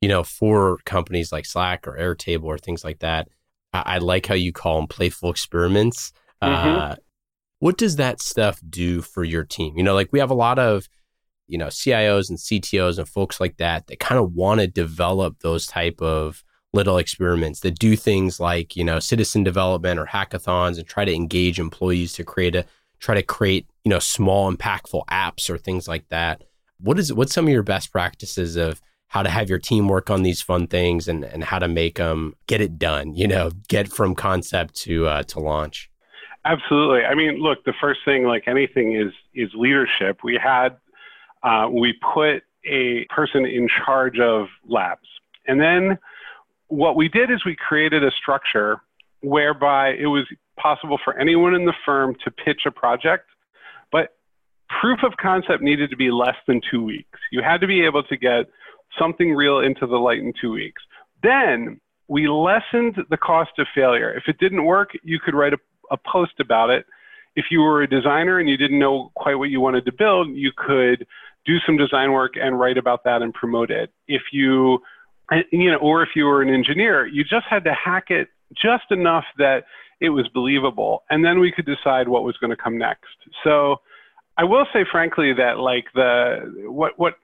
you 0.00 0.08
know, 0.08 0.22
for 0.22 0.78
companies 0.84 1.32
like 1.32 1.46
Slack 1.46 1.86
or 1.86 1.96
Airtable 1.96 2.44
or 2.44 2.58
things 2.58 2.84
like 2.84 3.00
that. 3.00 3.28
I, 3.72 3.82
I 3.86 3.98
like 3.98 4.26
how 4.26 4.34
you 4.34 4.52
call 4.52 4.78
them 4.78 4.88
playful 4.88 5.30
experiments. 5.30 6.12
Mm-hmm. 6.42 6.78
Uh, 6.78 6.96
what 7.58 7.78
does 7.78 7.96
that 7.96 8.20
stuff 8.20 8.60
do 8.68 9.00
for 9.00 9.24
your 9.24 9.44
team? 9.44 9.76
You 9.76 9.82
know, 9.82 9.94
like 9.94 10.12
we 10.12 10.18
have 10.18 10.30
a 10.30 10.34
lot 10.34 10.58
of, 10.58 10.88
you 11.46 11.58
know, 11.58 11.68
CIOs 11.68 12.28
and 12.28 12.38
CTOs 12.38 12.98
and 12.98 13.08
folks 13.08 13.40
like 13.40 13.56
that 13.56 13.86
that 13.86 14.00
kind 14.00 14.20
of 14.20 14.32
want 14.32 14.60
to 14.60 14.66
develop 14.66 15.40
those 15.40 15.66
type 15.66 16.02
of 16.02 16.42
little 16.76 16.98
experiments 16.98 17.60
that 17.60 17.78
do 17.78 17.96
things 17.96 18.38
like 18.38 18.76
you 18.76 18.84
know 18.84 19.00
citizen 19.00 19.42
development 19.42 19.98
or 19.98 20.06
hackathons 20.06 20.78
and 20.78 20.86
try 20.86 21.04
to 21.04 21.14
engage 21.14 21.58
employees 21.58 22.12
to 22.12 22.22
create 22.22 22.54
a 22.54 22.64
try 23.00 23.14
to 23.14 23.22
create 23.22 23.66
you 23.84 23.90
know 23.90 23.98
small 23.98 24.52
impactful 24.52 25.04
apps 25.06 25.50
or 25.50 25.58
things 25.58 25.88
like 25.88 26.08
that. 26.08 26.44
What 26.78 26.98
is 26.98 27.12
what's 27.12 27.34
some 27.34 27.46
of 27.46 27.52
your 27.52 27.62
best 27.62 27.90
practices 27.90 28.56
of 28.56 28.80
how 29.08 29.22
to 29.22 29.30
have 29.30 29.48
your 29.48 29.58
team 29.58 29.88
work 29.88 30.10
on 30.10 30.22
these 30.22 30.42
fun 30.42 30.66
things 30.66 31.08
and, 31.08 31.24
and 31.24 31.44
how 31.44 31.58
to 31.58 31.68
make 31.68 31.96
them 31.96 32.34
get 32.48 32.60
it 32.60 32.78
done 32.78 33.14
you 33.14 33.26
know 33.26 33.50
get 33.68 33.88
from 33.88 34.14
concept 34.14 34.74
to 34.82 35.06
uh, 35.06 35.22
to 35.24 35.40
launch? 35.40 35.90
Absolutely. 36.44 37.04
I 37.04 37.14
mean 37.14 37.40
look 37.40 37.64
the 37.64 37.74
first 37.80 38.00
thing 38.04 38.24
like 38.24 38.44
anything 38.46 38.94
is 38.94 39.12
is 39.34 39.50
leadership. 39.54 40.20
We 40.22 40.38
had 40.42 40.76
uh, 41.42 41.68
we 41.70 41.94
put 42.14 42.42
a 42.66 43.04
person 43.06 43.46
in 43.46 43.68
charge 43.68 44.18
of 44.18 44.48
labs. 44.66 45.08
And 45.46 45.60
then 45.60 45.98
what 46.68 46.96
we 46.96 47.08
did 47.08 47.30
is 47.30 47.44
we 47.44 47.56
created 47.56 48.04
a 48.04 48.10
structure 48.10 48.80
whereby 49.22 49.90
it 49.90 50.06
was 50.06 50.26
possible 50.58 50.98
for 51.04 51.18
anyone 51.18 51.54
in 51.54 51.64
the 51.64 51.74
firm 51.84 52.16
to 52.24 52.30
pitch 52.30 52.62
a 52.66 52.70
project, 52.70 53.26
but 53.92 54.16
proof 54.80 55.00
of 55.04 55.12
concept 55.20 55.62
needed 55.62 55.90
to 55.90 55.96
be 55.96 56.10
less 56.10 56.36
than 56.46 56.60
two 56.70 56.82
weeks. 56.82 57.18
You 57.30 57.42
had 57.42 57.60
to 57.60 57.66
be 57.66 57.84
able 57.84 58.02
to 58.04 58.16
get 58.16 58.46
something 58.98 59.34
real 59.34 59.60
into 59.60 59.86
the 59.86 59.96
light 59.96 60.18
in 60.18 60.32
two 60.40 60.52
weeks. 60.52 60.82
Then 61.22 61.80
we 62.08 62.28
lessened 62.28 62.96
the 63.10 63.16
cost 63.16 63.52
of 63.58 63.66
failure. 63.74 64.12
If 64.12 64.24
it 64.28 64.38
didn't 64.38 64.64
work, 64.64 64.90
you 65.02 65.18
could 65.18 65.34
write 65.34 65.52
a, 65.52 65.58
a 65.90 65.96
post 65.96 66.40
about 66.40 66.70
it. 66.70 66.86
If 67.34 67.46
you 67.50 67.60
were 67.60 67.82
a 67.82 67.88
designer 67.88 68.38
and 68.38 68.48
you 68.48 68.56
didn't 68.56 68.78
know 68.78 69.12
quite 69.14 69.34
what 69.34 69.50
you 69.50 69.60
wanted 69.60 69.84
to 69.86 69.92
build, 69.92 70.28
you 70.28 70.52
could 70.56 71.06
do 71.44 71.58
some 71.66 71.76
design 71.76 72.12
work 72.12 72.34
and 72.40 72.58
write 72.58 72.78
about 72.78 73.04
that 73.04 73.22
and 73.22 73.34
promote 73.34 73.70
it. 73.70 73.92
If 74.08 74.22
you 74.32 74.80
you 75.50 75.70
know, 75.70 75.78
or 75.78 76.02
if 76.02 76.10
you 76.14 76.24
were 76.24 76.42
an 76.42 76.48
engineer, 76.48 77.06
you 77.06 77.24
just 77.24 77.46
had 77.48 77.64
to 77.64 77.74
hack 77.74 78.10
it 78.10 78.28
just 78.54 78.84
enough 78.90 79.24
that 79.38 79.64
it 80.00 80.10
was 80.10 80.28
believable, 80.28 81.04
and 81.10 81.24
then 81.24 81.40
we 81.40 81.50
could 81.50 81.66
decide 81.66 82.08
what 82.08 82.22
was 82.22 82.36
going 82.36 82.50
to 82.50 82.56
come 82.56 82.78
next. 82.78 83.16
So, 83.42 83.76
I 84.38 84.44
will 84.44 84.66
say 84.72 84.84
frankly 84.90 85.32
that 85.32 85.58
like 85.58 85.86
the 85.94 86.66
what 86.68 86.98
what 86.98 87.14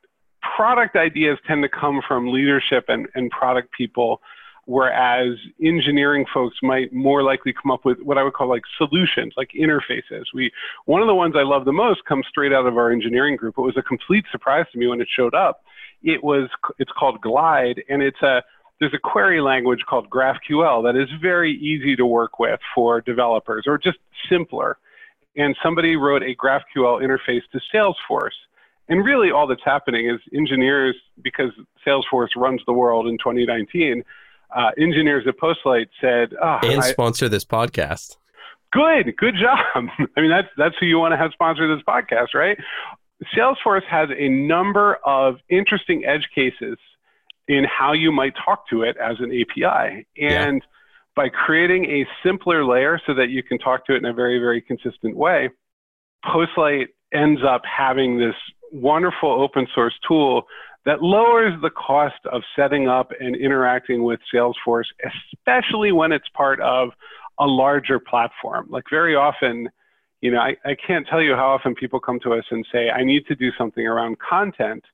product 0.57 0.97
ideas 0.97 1.39
tend 1.47 1.63
to 1.63 1.69
come 1.69 2.01
from 2.07 2.33
leadership 2.33 2.87
and, 2.89 3.07
and 3.15 3.31
product 3.31 3.69
people, 3.77 4.21
whereas 4.65 5.37
engineering 5.63 6.25
folks 6.33 6.57
might 6.63 6.93
more 6.93 7.23
likely 7.23 7.53
come 7.53 7.71
up 7.71 7.85
with 7.85 7.99
what 8.01 8.19
I 8.19 8.23
would 8.23 8.33
call 8.33 8.49
like 8.49 8.63
solutions, 8.79 9.35
like 9.37 9.51
interfaces. 9.59 10.25
We 10.35 10.51
one 10.87 11.03
of 11.03 11.07
the 11.07 11.15
ones 11.15 11.35
I 11.37 11.43
love 11.43 11.65
the 11.65 11.73
most 11.73 12.05
comes 12.07 12.27
straight 12.29 12.53
out 12.53 12.67
of 12.67 12.77
our 12.77 12.91
engineering 12.91 13.37
group. 13.37 13.57
It 13.59 13.63
was 13.63 13.77
a 13.77 13.83
complete 13.83 14.25
surprise 14.33 14.67
to 14.73 14.79
me 14.79 14.87
when 14.87 15.01
it 15.01 15.09
showed 15.15 15.35
up 15.35 15.63
it 16.03 16.23
was 16.23 16.49
it's 16.79 16.91
called 16.99 17.21
Glide, 17.21 17.83
and 17.89 18.03
it's 18.03 18.21
a 18.23 18.43
there's 18.81 18.95
a 18.95 18.99
query 18.99 19.41
language 19.41 19.81
called 19.89 20.11
GraphQL 20.11 20.83
that 20.85 21.01
is 21.01 21.09
very 21.21 21.53
easy 21.53 21.95
to 21.95 22.05
work 22.05 22.39
with 22.41 22.59
for 22.75 23.01
developers, 23.01 23.65
or 23.67 23.79
just 23.79 23.99
simpler. 24.29 24.77
And 25.37 25.57
somebody 25.63 25.97
wrote 25.97 26.23
a 26.23 26.35
GraphQL 26.35 27.01
interface 27.01 27.43
to 27.53 27.61
Salesforce. 27.73 28.35
And 28.89 29.05
really, 29.05 29.31
all 29.31 29.47
that's 29.47 29.63
happening 29.65 30.11
is 30.11 30.21
engineers, 30.35 30.97
because 31.23 31.53
Salesforce 31.87 32.31
runs 32.37 32.61
the 32.67 32.73
world 32.73 33.07
in 33.07 33.17
2019, 33.19 34.03
uh, 34.55 34.71
engineers 34.77 35.25
at 35.27 35.39
Postlight 35.39 35.87
said, 36.01 36.35
oh, 36.43 36.59
"And 36.63 36.83
I, 36.83 36.91
sponsor 36.91 37.29
this 37.29 37.45
podcast." 37.45 38.17
Good, 38.73 39.17
good 39.17 39.35
job. 39.41 39.59
I 40.17 40.21
mean, 40.21 40.31
that's 40.31 40.49
that's 40.57 40.75
who 40.81 40.87
you 40.87 40.99
want 40.99 41.13
to 41.13 41.17
have 41.17 41.31
sponsor 41.33 41.75
this 41.75 41.85
podcast, 41.85 42.35
right? 42.35 42.59
Salesforce 43.37 43.85
has 43.89 44.09
a 44.17 44.29
number 44.29 44.99
of 45.05 45.37
interesting 45.49 46.05
edge 46.05 46.29
cases 46.35 46.77
in 47.49 47.65
how 47.65 47.93
you 47.93 48.13
might 48.13 48.35
talk 48.45 48.69
to 48.69 48.83
it 48.83 48.97
as 48.97 49.17
an 49.21 49.31
API. 49.33 50.07
And 50.17 50.57
yeah. 50.63 50.69
by 51.15 51.29
creating 51.29 51.87
a 51.87 52.07
simpler 52.25 52.65
layer 52.65 53.01
so 53.07 53.15
that 53.15 53.31
you 53.31 53.43
can 53.43 53.59
talk 53.59 53.87
to 53.87 53.95
it 53.95 53.99
in 53.99 54.05
a 54.05 54.13
very, 54.13 54.39
very 54.39 54.61
consistent 54.61 55.17
way, 55.17 55.51
Postlight 56.25 56.87
ends 57.13 57.41
up 57.47 57.63
having 57.65 58.19
this 58.19 58.35
wonderful 58.73 59.31
open 59.31 59.67
source 59.75 59.95
tool 60.07 60.45
that 60.85 61.03
lowers 61.03 61.53
the 61.63 61.71
cost 61.71 62.17
of 62.33 62.43
setting 62.57 62.89
up 62.89 63.11
and 63.21 63.37
interacting 63.37 64.03
with 64.03 64.19
Salesforce, 64.35 64.87
especially 65.37 65.93
when 65.93 66.11
it's 66.11 66.29
part 66.35 66.61
of 66.61 66.91
a 67.39 67.47
larger 67.47 67.99
platform. 67.99 68.67
Like 68.69 68.85
very 68.91 69.15
often, 69.15 69.69
you 70.23 70.31
know, 70.31 70.39
I, 70.39 70.57
I 70.65 70.75
can't 70.75 71.07
tell 71.07 71.21
you 71.21 71.35
how 71.35 71.49
often 71.49 71.75
people 71.75 72.01
come 72.01 72.21
to 72.21 72.33
us 72.33 72.45
and 72.51 72.65
say, 72.73 72.89
I 72.91 73.05
need 73.05 73.27
to 73.27 73.35
do 73.35 73.51
something 73.59 73.87
around 73.87 74.17
content, 74.21 74.85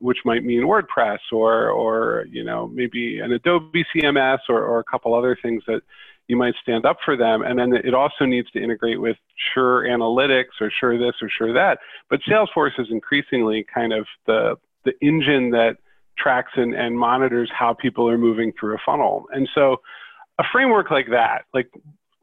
which 0.00 0.18
might 0.24 0.44
mean 0.44 0.62
WordPress 0.62 1.18
or, 1.30 1.68
or 1.68 2.24
you 2.30 2.42
know, 2.42 2.68
maybe 2.68 3.20
an 3.20 3.32
Adobe 3.32 3.84
CMS 3.94 4.38
or, 4.48 4.64
or 4.64 4.80
a 4.80 4.84
couple 4.84 5.14
other 5.14 5.38
things 5.40 5.62
that 5.66 5.82
you 6.26 6.36
might 6.36 6.54
stand 6.62 6.86
up 6.86 6.96
for 7.04 7.16
them. 7.16 7.42
And 7.42 7.58
then 7.58 7.74
it 7.74 7.92
also 7.92 8.24
needs 8.24 8.50
to 8.52 8.62
integrate 8.62 8.98
with 8.98 9.18
Sure 9.52 9.82
Analytics 9.82 10.60
or 10.60 10.70
Sure 10.80 10.98
this 10.98 11.16
or 11.20 11.28
Sure 11.28 11.52
that. 11.52 11.78
But 12.08 12.20
Salesforce 12.26 12.80
is 12.80 12.86
increasingly 12.90 13.66
kind 13.72 13.92
of 13.92 14.06
the, 14.26 14.56
the 14.86 14.92
engine 15.02 15.50
that 15.50 15.76
tracks 16.16 16.52
and, 16.56 16.74
and 16.74 16.98
monitors 16.98 17.50
how 17.56 17.74
people 17.74 18.08
are 18.08 18.18
moving 18.18 18.54
through 18.58 18.74
a 18.74 18.78
funnel. 18.86 19.26
And 19.32 19.46
so 19.54 19.82
a 20.38 20.44
framework 20.50 20.90
like 20.90 21.08
that, 21.10 21.44
like 21.52 21.68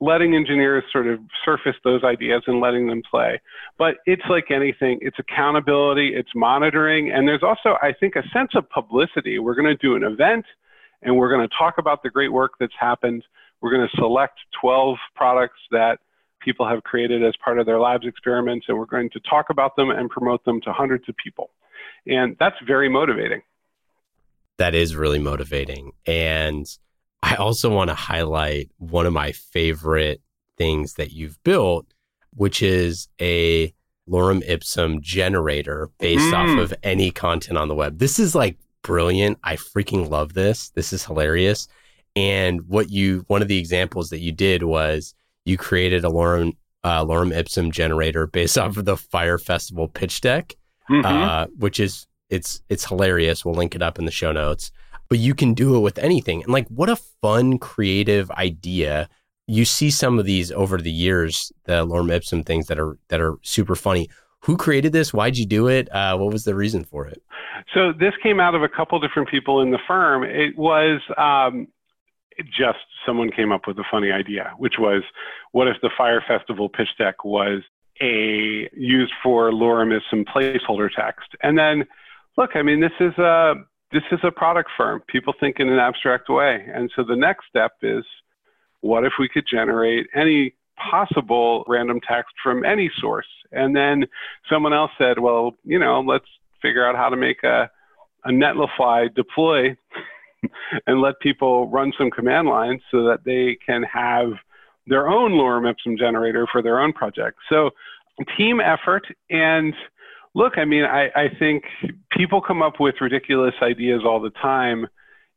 letting 0.02 0.34
engineers 0.36 0.84
sort 0.92 1.08
of 1.08 1.20
surface 1.44 1.76
those 1.84 2.04
ideas 2.04 2.42
and 2.48 2.62
letting 2.62 2.88
them 2.88 3.02
play. 3.10 3.42
But 3.78 3.98
it's 4.06 4.24
like 4.30 4.50
anything, 4.50 5.00
it's 5.02 5.18
accountability, 5.20 6.14
it's 6.16 6.30
monitoring, 6.34 7.12
and 7.12 7.28
there's 7.28 7.44
also, 7.44 7.78
I 7.82 7.94
think, 8.00 8.16
a 8.16 8.24
sense 8.34 8.52
of 8.56 8.70
publicity. 8.70 9.40
We're 9.40 9.56
going 9.56 9.66
to 9.66 9.76
do 9.76 9.96
an 9.96 10.04
event 10.04 10.46
and 11.02 11.16
we're 11.16 11.30
going 11.30 11.48
to 11.48 11.56
talk 11.58 11.78
about 11.78 12.04
the 12.04 12.10
great 12.10 12.32
work 12.32 12.54
that's 12.60 12.74
happened. 12.80 13.24
We're 13.62 13.72
going 13.72 13.88
to 13.88 13.98
select 13.98 14.40
12 14.62 14.98
products 15.16 15.60
that 15.72 16.00
people 16.42 16.68
have 16.68 16.84
created 16.84 17.24
as 17.24 17.34
part 17.44 17.60
of 17.60 17.66
their 17.66 17.80
labs 17.80 18.06
experiments, 18.06 18.66
and 18.70 18.78
we're 18.78 18.86
going 18.86 19.10
to 19.12 19.20
talk 19.22 19.48
about 19.50 19.76
them 19.76 19.90
and 19.92 20.10
promote 20.10 20.44
them 20.46 20.62
to 20.62 20.74
hundreds 20.74 21.08
of 21.10 21.16
people. 21.18 21.52
And 22.08 22.36
that's 22.40 22.56
very 22.66 22.90
motivating. 22.90 23.42
That 24.58 24.76
is 24.76 24.96
really 24.96 25.20
motivating. 25.20 25.94
And 26.06 26.66
I 27.22 27.36
also 27.36 27.74
want 27.74 27.90
to 27.90 27.96
highlight 27.96 28.72
one 28.78 29.06
of 29.06 29.14
my 29.14 29.32
favorite 29.32 30.22
things 30.58 30.94
that 30.96 31.12
you've 31.12 31.42
built, 31.44 31.86
which 32.36 32.62
is 32.62 33.08
a 33.20 33.74
lorem 34.10 34.42
ipsum 34.48 35.02
generator 35.02 35.90
based 36.00 36.34
mm. 36.34 36.34
off 36.34 36.60
of 36.60 36.74
any 36.84 37.12
content 37.12 37.58
on 37.58 37.68
the 37.68 37.76
web. 37.76 38.00
This 38.00 38.20
is 38.20 38.36
like 38.36 38.58
brilliant. 38.82 39.38
I 39.44 39.56
freaking 39.56 40.10
love 40.10 40.34
this. 40.34 40.70
This 40.70 40.94
is 40.94 41.06
hilarious. 41.06 41.68
And 42.16 42.68
what 42.68 42.90
you, 42.90 43.24
one 43.28 43.42
of 43.42 43.48
the 43.48 43.60
examples 43.60 44.10
that 44.10 44.20
you 44.20 44.32
did 44.32 44.64
was 44.64 45.14
you 45.46 45.58
created 45.58 46.04
a 46.04 46.10
lorem, 46.10 46.56
uh, 46.84 47.06
lorem 47.06 47.36
ipsum 47.36 47.72
generator 47.72 48.28
based 48.28 48.58
off 48.58 48.78
of 48.78 48.86
the 48.86 48.98
Fyre 48.98 49.38
Festival 49.38 49.88
pitch 49.88 50.22
deck, 50.22 50.56
mm-hmm. 50.90 51.06
uh, 51.06 51.46
which 51.58 51.80
is 51.80 52.08
it's 52.30 52.62
it's 52.70 52.86
hilarious. 52.86 53.44
We'll 53.44 53.56
link 53.56 53.76
it 53.76 53.82
up 53.82 54.00
in 54.00 54.06
the 54.06 54.12
show 54.12 54.32
notes 54.32 54.72
but 55.10 55.20
you 55.20 55.34
can 55.34 55.54
do 55.54 55.76
it 55.76 55.80
with 55.80 55.98
anything. 55.98 56.44
And 56.44 56.54
like, 56.54 56.68
what 56.68 56.90
a 56.90 56.96
fun, 56.96 57.58
creative 57.58 58.30
idea. 58.32 59.10
You 59.48 59.66
see 59.66 59.90
some 59.90 60.20
of 60.20 60.26
these 60.26 60.52
over 60.52 60.78
the 60.78 60.92
years, 60.92 61.52
the 61.66 61.86
Lorem 61.86 62.12
Ipsum 62.12 62.44
things 62.44 62.68
that 62.68 62.80
are 62.80 62.98
that 63.10 63.20
are 63.20 63.38
super 63.42 63.76
funny. 63.76 64.08
Who 64.42 64.56
created 64.56 64.94
this? 64.94 65.14
Why'd 65.14 65.38
you 65.38 65.46
do 65.46 65.68
it? 65.68 65.94
Uh, 65.94 66.18
what 66.18 66.32
was 66.32 66.46
the 66.46 66.56
reason 66.56 66.84
for 66.86 67.06
it? 67.08 67.22
So 67.74 67.92
this 67.92 68.14
came 68.24 68.40
out 68.40 68.56
of 68.56 68.64
a 68.64 68.70
couple 68.70 69.00
different 69.00 69.30
people 69.30 69.62
in 69.62 69.72
the 69.72 69.80
firm. 69.86 70.24
It 70.24 70.58
was 70.58 71.02
um, 71.18 71.68
just 72.46 72.80
someone 73.06 73.32
came 73.32 73.52
up 73.52 73.68
with 73.68 73.78
a 73.80 73.84
funny 73.92 74.12
idea, 74.12 74.54
which 74.58 74.76
was, 74.80 75.04
what 75.52 75.68
if 75.68 75.78
the 75.82 75.90
Fyre 75.98 76.24
Festival 76.26 76.70
pitch 76.70 76.88
deck 76.98 77.26
was 77.26 77.62
a 78.02 78.70
used 78.74 79.14
for 79.22 79.52
lorem 79.52 79.94
ipsum 79.96 80.24
placeholder 80.24 80.90
text? 80.96 81.36
And 81.44 81.58
then, 81.58 81.86
look, 82.38 82.52
I 82.56 82.62
mean, 82.62 82.80
this 82.80 82.94
is 83.00 83.18
a 83.18 83.56
this 83.92 84.04
is 84.12 84.20
a 84.24 84.32
product 84.32 84.70
firm. 84.78 85.02
People 85.08 85.34
think 85.40 85.60
in 85.60 85.70
an 85.70 85.80
abstract 85.80 86.30
way. 86.30 86.66
And 86.74 86.92
so 86.96 87.04
the 87.04 87.16
next 87.16 87.46
step 87.50 87.72
is 87.82 88.04
what 88.82 89.04
if 89.04 89.14
we 89.20 89.28
could 89.28 89.46
generate 89.50 90.08
any 90.16 90.56
possible 90.78 91.64
random 91.68 92.00
text 92.08 92.34
from 92.42 92.64
any 92.64 92.92
source? 93.00 93.28
And 93.52 93.76
then 93.76 94.06
someone 94.50 94.74
else 94.74 94.92
said, 94.98 95.20
well, 95.20 95.56
you 95.64 95.80
know, 95.80 96.02
let's 96.02 96.28
figure 96.62 96.88
out 96.88 96.96
how 96.96 97.10
to 97.10 97.18
make 97.18 97.44
a, 97.44 97.70
a 98.26 98.30
Netlify 98.30 99.14
deploy 99.14 99.76
and 100.88 101.02
let 101.02 101.20
people 101.20 101.68
run 101.70 101.92
some 101.98 102.12
command 102.12 102.48
lines 102.48 102.82
so 102.92 103.04
that 103.06 103.24
they 103.26 103.58
can 103.66 103.84
have 103.84 104.34
their 104.88 105.08
own 105.08 105.32
lorem 105.32 105.70
ipsum 105.70 105.98
generator 105.98 106.48
for 106.52 106.62
their 106.62 106.80
own 106.80 106.94
project. 106.94 107.38
So 107.50 107.72
team 108.38 108.60
effort 108.60 109.06
and 109.30 109.74
Look, 110.36 110.58
I 110.58 110.66
mean, 110.66 110.84
I, 110.84 111.10
I 111.16 111.28
think 111.40 111.64
people 112.12 112.42
come 112.42 112.62
up 112.62 112.80
with 112.80 112.96
ridiculous 113.02 113.56
ideas 113.62 114.02
all 114.06 114.22
the 114.22 114.30
time. 114.30 114.88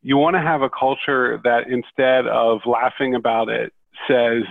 You 0.02 0.16
want 0.16 0.34
to 0.34 0.40
have 0.40 0.62
a 0.62 0.70
culture 0.70 1.40
that 1.44 1.68
instead 1.68 2.26
of 2.26 2.60
laughing 2.66 3.14
about 3.14 3.48
it 3.48 3.72
says, 4.08 4.42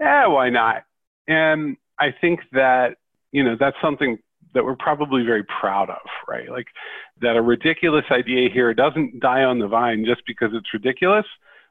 yeah, 0.00 0.26
why 0.26 0.48
not? 0.48 0.84
And 1.28 1.76
I 1.98 2.14
think 2.20 2.40
that, 2.52 2.96
you 3.32 3.42
know, 3.42 3.56
that's 3.58 3.76
something 3.82 4.18
that 4.54 4.64
we're 4.64 4.76
probably 4.76 5.22
very 5.22 5.44
proud 5.44 5.90
of, 5.90 6.00
right? 6.26 6.50
Like 6.50 6.68
that 7.20 7.36
a 7.36 7.42
ridiculous 7.42 8.04
idea 8.10 8.48
here 8.50 8.72
doesn't 8.72 9.20
die 9.20 9.42
on 9.42 9.58
the 9.58 9.68
vine 9.68 10.04
just 10.06 10.22
because 10.26 10.50
it's 10.54 10.72
ridiculous. 10.72 11.26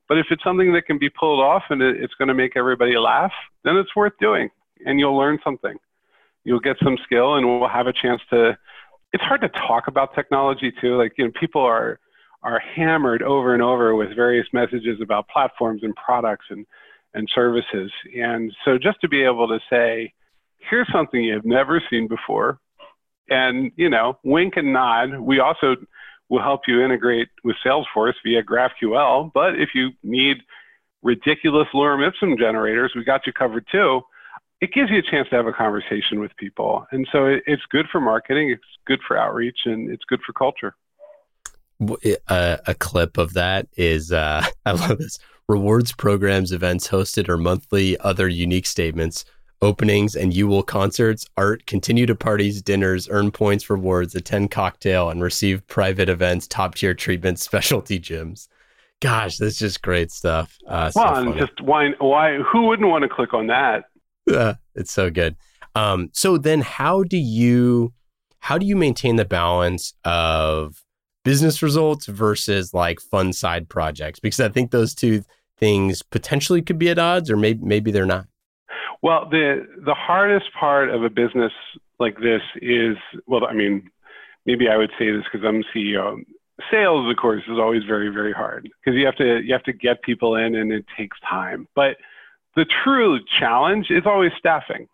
But 0.07 0.19
if 0.19 0.27
it's 0.29 0.43
something 0.43 0.73
that 0.73 0.85
can 0.85 0.99
be 0.99 1.09
pulled 1.09 1.39
off 1.39 1.63
and 1.71 1.81
it's 1.81 2.13
going 2.15 2.27
to 2.27 2.35
make 2.35 2.55
everybody 2.55 2.95
laugh, 2.97 3.31
then 3.63 3.75
it's 3.77 3.95
worth 3.95 4.13
doing 4.19 4.49
and 4.85 4.99
you'll 4.99 5.17
learn 5.17 5.39
something 5.43 5.77
you'll 6.45 6.59
get 6.59 6.77
some 6.81 6.97
skill 7.03 7.35
and 7.35 7.45
we'll 7.45 7.67
have 7.67 7.87
a 7.87 7.93
chance 7.93 8.21
to 8.29 8.57
it's 9.11 9.23
hard 9.23 9.41
to 9.41 9.49
talk 9.49 9.87
about 9.87 10.13
technology 10.13 10.71
too. 10.79 10.97
Like 10.97 11.13
you 11.17 11.25
know 11.25 11.31
people 11.37 11.61
are 11.61 11.99
are 12.43 12.59
hammered 12.59 13.23
over 13.23 13.53
and 13.53 13.63
over 13.63 13.95
with 13.95 14.15
various 14.15 14.47
messages 14.53 15.01
about 15.01 15.27
platforms 15.27 15.83
and 15.83 15.95
products 15.95 16.45
and 16.49 16.65
and 17.13 17.29
services. 17.33 17.91
And 18.15 18.53
so 18.63 18.77
just 18.77 19.01
to 19.01 19.07
be 19.07 19.23
able 19.23 19.47
to 19.47 19.59
say 19.69 20.13
here's 20.69 20.91
something 20.91 21.23
you've 21.23 21.45
never 21.45 21.81
seen 21.89 22.07
before. 22.07 22.59
And 23.29 23.71
you 23.75 23.89
know 23.89 24.19
wink 24.23 24.53
and 24.55 24.71
nod 24.71 25.19
we 25.19 25.39
also 25.39 25.75
will 26.29 26.41
help 26.41 26.61
you 26.67 26.83
integrate 26.83 27.29
with 27.43 27.55
salesforce 27.65 28.13
via 28.23 28.43
graphql. 28.43 29.31
But 29.33 29.59
if 29.59 29.69
you 29.73 29.91
need 30.03 30.37
ridiculous 31.01 31.67
lorem 31.73 32.07
ipsum 32.07 32.37
generators 32.37 32.91
we 32.95 33.03
got 33.03 33.27
you 33.27 33.33
covered 33.33 33.65
too 33.71 34.01
it 34.65 34.73
gives 34.73 34.89
you 34.89 34.97
a 34.97 35.01
chance 35.03 35.29
to 35.29 35.35
have 35.35 35.45
a 35.45 35.53
conversation 35.53 36.19
with 36.19 36.35
people. 36.37 36.87
And 36.91 37.07
so 37.11 37.27
it, 37.27 37.43
it's 37.45 37.61
good 37.69 37.85
for 37.91 38.01
marketing, 38.01 38.49
it's 38.49 38.63
good 38.87 38.99
for 39.07 39.15
outreach, 39.15 39.59
and 39.65 39.91
it's 39.91 40.03
good 40.05 40.21
for 40.25 40.33
culture. 40.33 40.75
A, 42.29 42.59
a 42.65 42.73
clip 42.73 43.17
of 43.19 43.33
that 43.33 43.67
is 43.77 44.11
uh, 44.11 44.43
I 44.65 44.71
love 44.71 44.97
this 44.97 45.19
rewards 45.47 45.91
programs, 45.91 46.51
events 46.51 46.87
hosted, 46.87 47.29
or 47.29 47.37
monthly 47.37 47.95
other 47.99 48.27
unique 48.27 48.65
statements, 48.65 49.23
openings, 49.61 50.15
and 50.15 50.33
you 50.33 50.47
will 50.47 50.63
concerts, 50.63 51.27
art, 51.37 51.67
continue 51.67 52.07
to 52.07 52.15
parties, 52.15 52.63
dinners, 52.63 53.07
earn 53.11 53.29
points, 53.29 53.69
rewards, 53.69 54.15
attend 54.15 54.49
cocktail, 54.49 55.11
and 55.11 55.21
receive 55.21 55.67
private 55.67 56.09
events, 56.09 56.47
top 56.47 56.73
tier 56.73 56.95
treatments, 56.95 57.43
specialty 57.49 57.99
gyms. 57.99 58.47
Gosh, 58.99 59.37
that's 59.37 59.59
just 59.59 59.83
great 59.83 60.11
stuff. 60.11 60.57
Uh, 60.67 60.89
well, 60.95 61.13
so 61.13 61.21
and 61.21 61.37
just 61.37 61.61
why, 61.61 61.91
why, 61.99 62.37
who 62.37 62.63
wouldn't 62.63 62.89
want 62.89 63.03
to 63.03 63.09
click 63.09 63.35
on 63.35 63.45
that? 63.47 63.85
It's 64.27 64.91
so 64.91 65.09
good. 65.09 65.35
Um, 65.75 66.09
so 66.13 66.37
then 66.37 66.61
how 66.61 67.03
do 67.03 67.17
you 67.17 67.93
how 68.39 68.57
do 68.57 68.65
you 68.65 68.75
maintain 68.75 69.15
the 69.15 69.25
balance 69.25 69.93
of 70.03 70.83
business 71.23 71.61
results 71.61 72.05
versus 72.05 72.73
like 72.73 72.99
fun 73.01 73.33
side 73.33 73.67
projects? 73.67 74.19
Because 74.19 74.39
I 74.39 74.49
think 74.49 74.71
those 74.71 74.93
two 74.93 75.23
things 75.57 76.01
potentially 76.01 76.61
could 76.61 76.77
be 76.77 76.89
at 76.89 76.99
odds 76.99 77.29
or 77.29 77.37
maybe 77.37 77.63
maybe 77.63 77.91
they're 77.91 78.05
not. 78.05 78.27
Well, 79.01 79.27
the 79.29 79.67
the 79.83 79.93
hardest 79.93 80.45
part 80.57 80.89
of 80.89 81.03
a 81.03 81.09
business 81.09 81.51
like 81.99 82.17
this 82.17 82.41
is 82.61 82.97
well, 83.27 83.45
I 83.45 83.53
mean, 83.53 83.89
maybe 84.45 84.67
I 84.69 84.77
would 84.77 84.91
say 84.97 85.11
this 85.11 85.23
because 85.31 85.45
I'm 85.45 85.63
CEO. 85.75 86.23
Sales, 86.71 87.09
of 87.09 87.17
course, 87.17 87.43
is 87.49 87.59
always 87.59 87.83
very, 87.83 88.09
very 88.09 88.31
hard 88.31 88.69
because 88.83 88.97
you 88.97 89.05
have 89.05 89.15
to 89.17 89.41
you 89.43 89.53
have 89.53 89.63
to 89.63 89.73
get 89.73 90.01
people 90.03 90.35
in 90.35 90.55
and 90.55 90.71
it 90.71 90.85
takes 90.97 91.17
time. 91.29 91.67
But 91.75 91.97
the 92.55 92.65
true 92.83 93.19
challenge 93.39 93.87
is 93.89 94.03
always 94.05 94.31
staffing. 94.37 94.87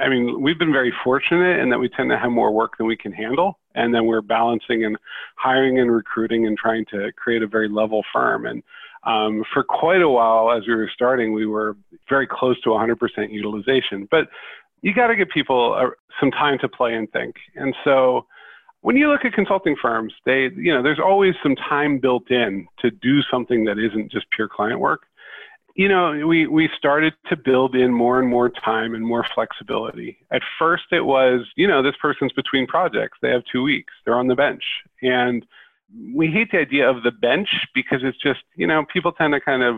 I 0.00 0.08
mean, 0.08 0.40
we've 0.40 0.58
been 0.58 0.72
very 0.72 0.92
fortunate 1.02 1.58
in 1.58 1.70
that 1.70 1.78
we 1.78 1.88
tend 1.88 2.10
to 2.10 2.18
have 2.18 2.30
more 2.30 2.52
work 2.52 2.78
than 2.78 2.86
we 2.86 2.96
can 2.96 3.12
handle. 3.12 3.58
And 3.74 3.94
then 3.94 4.06
we're 4.06 4.22
balancing 4.22 4.84
and 4.84 4.96
hiring 5.36 5.78
and 5.78 5.92
recruiting 5.92 6.46
and 6.46 6.56
trying 6.56 6.84
to 6.86 7.12
create 7.16 7.42
a 7.42 7.46
very 7.46 7.68
level 7.68 8.04
firm. 8.12 8.46
And 8.46 8.62
um, 9.04 9.44
for 9.52 9.62
quite 9.64 10.02
a 10.02 10.08
while, 10.08 10.52
as 10.52 10.66
we 10.66 10.74
were 10.74 10.90
starting, 10.92 11.32
we 11.32 11.46
were 11.46 11.76
very 12.08 12.26
close 12.26 12.60
to 12.62 12.70
100% 12.70 12.96
utilization. 13.32 14.06
But 14.10 14.28
you 14.82 14.94
got 14.94 15.08
to 15.08 15.16
give 15.16 15.28
people 15.28 15.74
uh, 15.74 15.90
some 16.18 16.30
time 16.30 16.58
to 16.60 16.68
play 16.68 16.94
and 16.94 17.10
think. 17.12 17.36
And 17.56 17.74
so 17.84 18.26
when 18.82 18.96
you 18.96 19.10
look 19.10 19.24
at 19.24 19.32
consulting 19.32 19.76
firms, 19.80 20.12
they, 20.24 20.50
you 20.56 20.72
know, 20.74 20.82
there's 20.82 21.00
always 21.00 21.34
some 21.42 21.56
time 21.56 21.98
built 21.98 22.30
in 22.30 22.66
to 22.80 22.90
do 22.90 23.20
something 23.30 23.64
that 23.64 23.78
isn't 23.78 24.10
just 24.10 24.26
pure 24.30 24.48
client 24.48 24.80
work. 24.80 25.02
You 25.80 25.88
know, 25.88 26.26
we, 26.26 26.46
we 26.46 26.68
started 26.76 27.14
to 27.30 27.36
build 27.38 27.74
in 27.74 27.90
more 27.90 28.18
and 28.18 28.28
more 28.28 28.50
time 28.50 28.94
and 28.94 29.02
more 29.02 29.24
flexibility. 29.34 30.18
At 30.30 30.42
first, 30.58 30.84
it 30.92 31.06
was, 31.06 31.46
you 31.56 31.66
know, 31.66 31.82
this 31.82 31.94
person's 32.02 32.34
between 32.34 32.66
projects. 32.66 33.16
They 33.22 33.30
have 33.30 33.44
two 33.50 33.62
weeks. 33.62 33.94
They're 34.04 34.18
on 34.18 34.26
the 34.26 34.34
bench. 34.34 34.62
And 35.00 35.46
we 36.14 36.26
hate 36.26 36.50
the 36.52 36.58
idea 36.58 36.86
of 36.86 37.02
the 37.02 37.10
bench 37.10 37.48
because 37.74 38.00
it's 38.02 38.18
just, 38.18 38.40
you 38.56 38.66
know, 38.66 38.84
people 38.92 39.10
tend 39.12 39.32
to 39.32 39.40
kind 39.40 39.62
of 39.62 39.74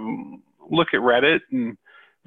look 0.69 0.89
at 0.93 0.99
Reddit 0.99 1.43
and 1.53 1.79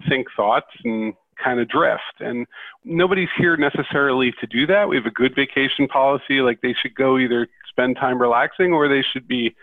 think 0.07 0.27
thoughts 0.37 0.71
and 0.85 1.13
kind 1.43 1.59
of 1.59 1.67
drift. 1.67 2.21
And 2.21 2.47
nobody's 2.85 3.27
here 3.37 3.57
necessarily 3.57 4.33
to 4.39 4.47
do 4.47 4.65
that. 4.67 4.87
We 4.87 4.95
have 4.95 5.05
a 5.05 5.11
good 5.11 5.35
vacation 5.35 5.89
policy. 5.89 6.39
Like 6.39 6.61
they 6.61 6.73
should 6.81 6.95
go 6.95 7.17
either 7.17 7.49
spend 7.67 7.97
time 7.97 8.21
relaxing 8.21 8.71
or 8.71 8.87
they 8.87 9.01
should 9.01 9.27
be 9.27 9.53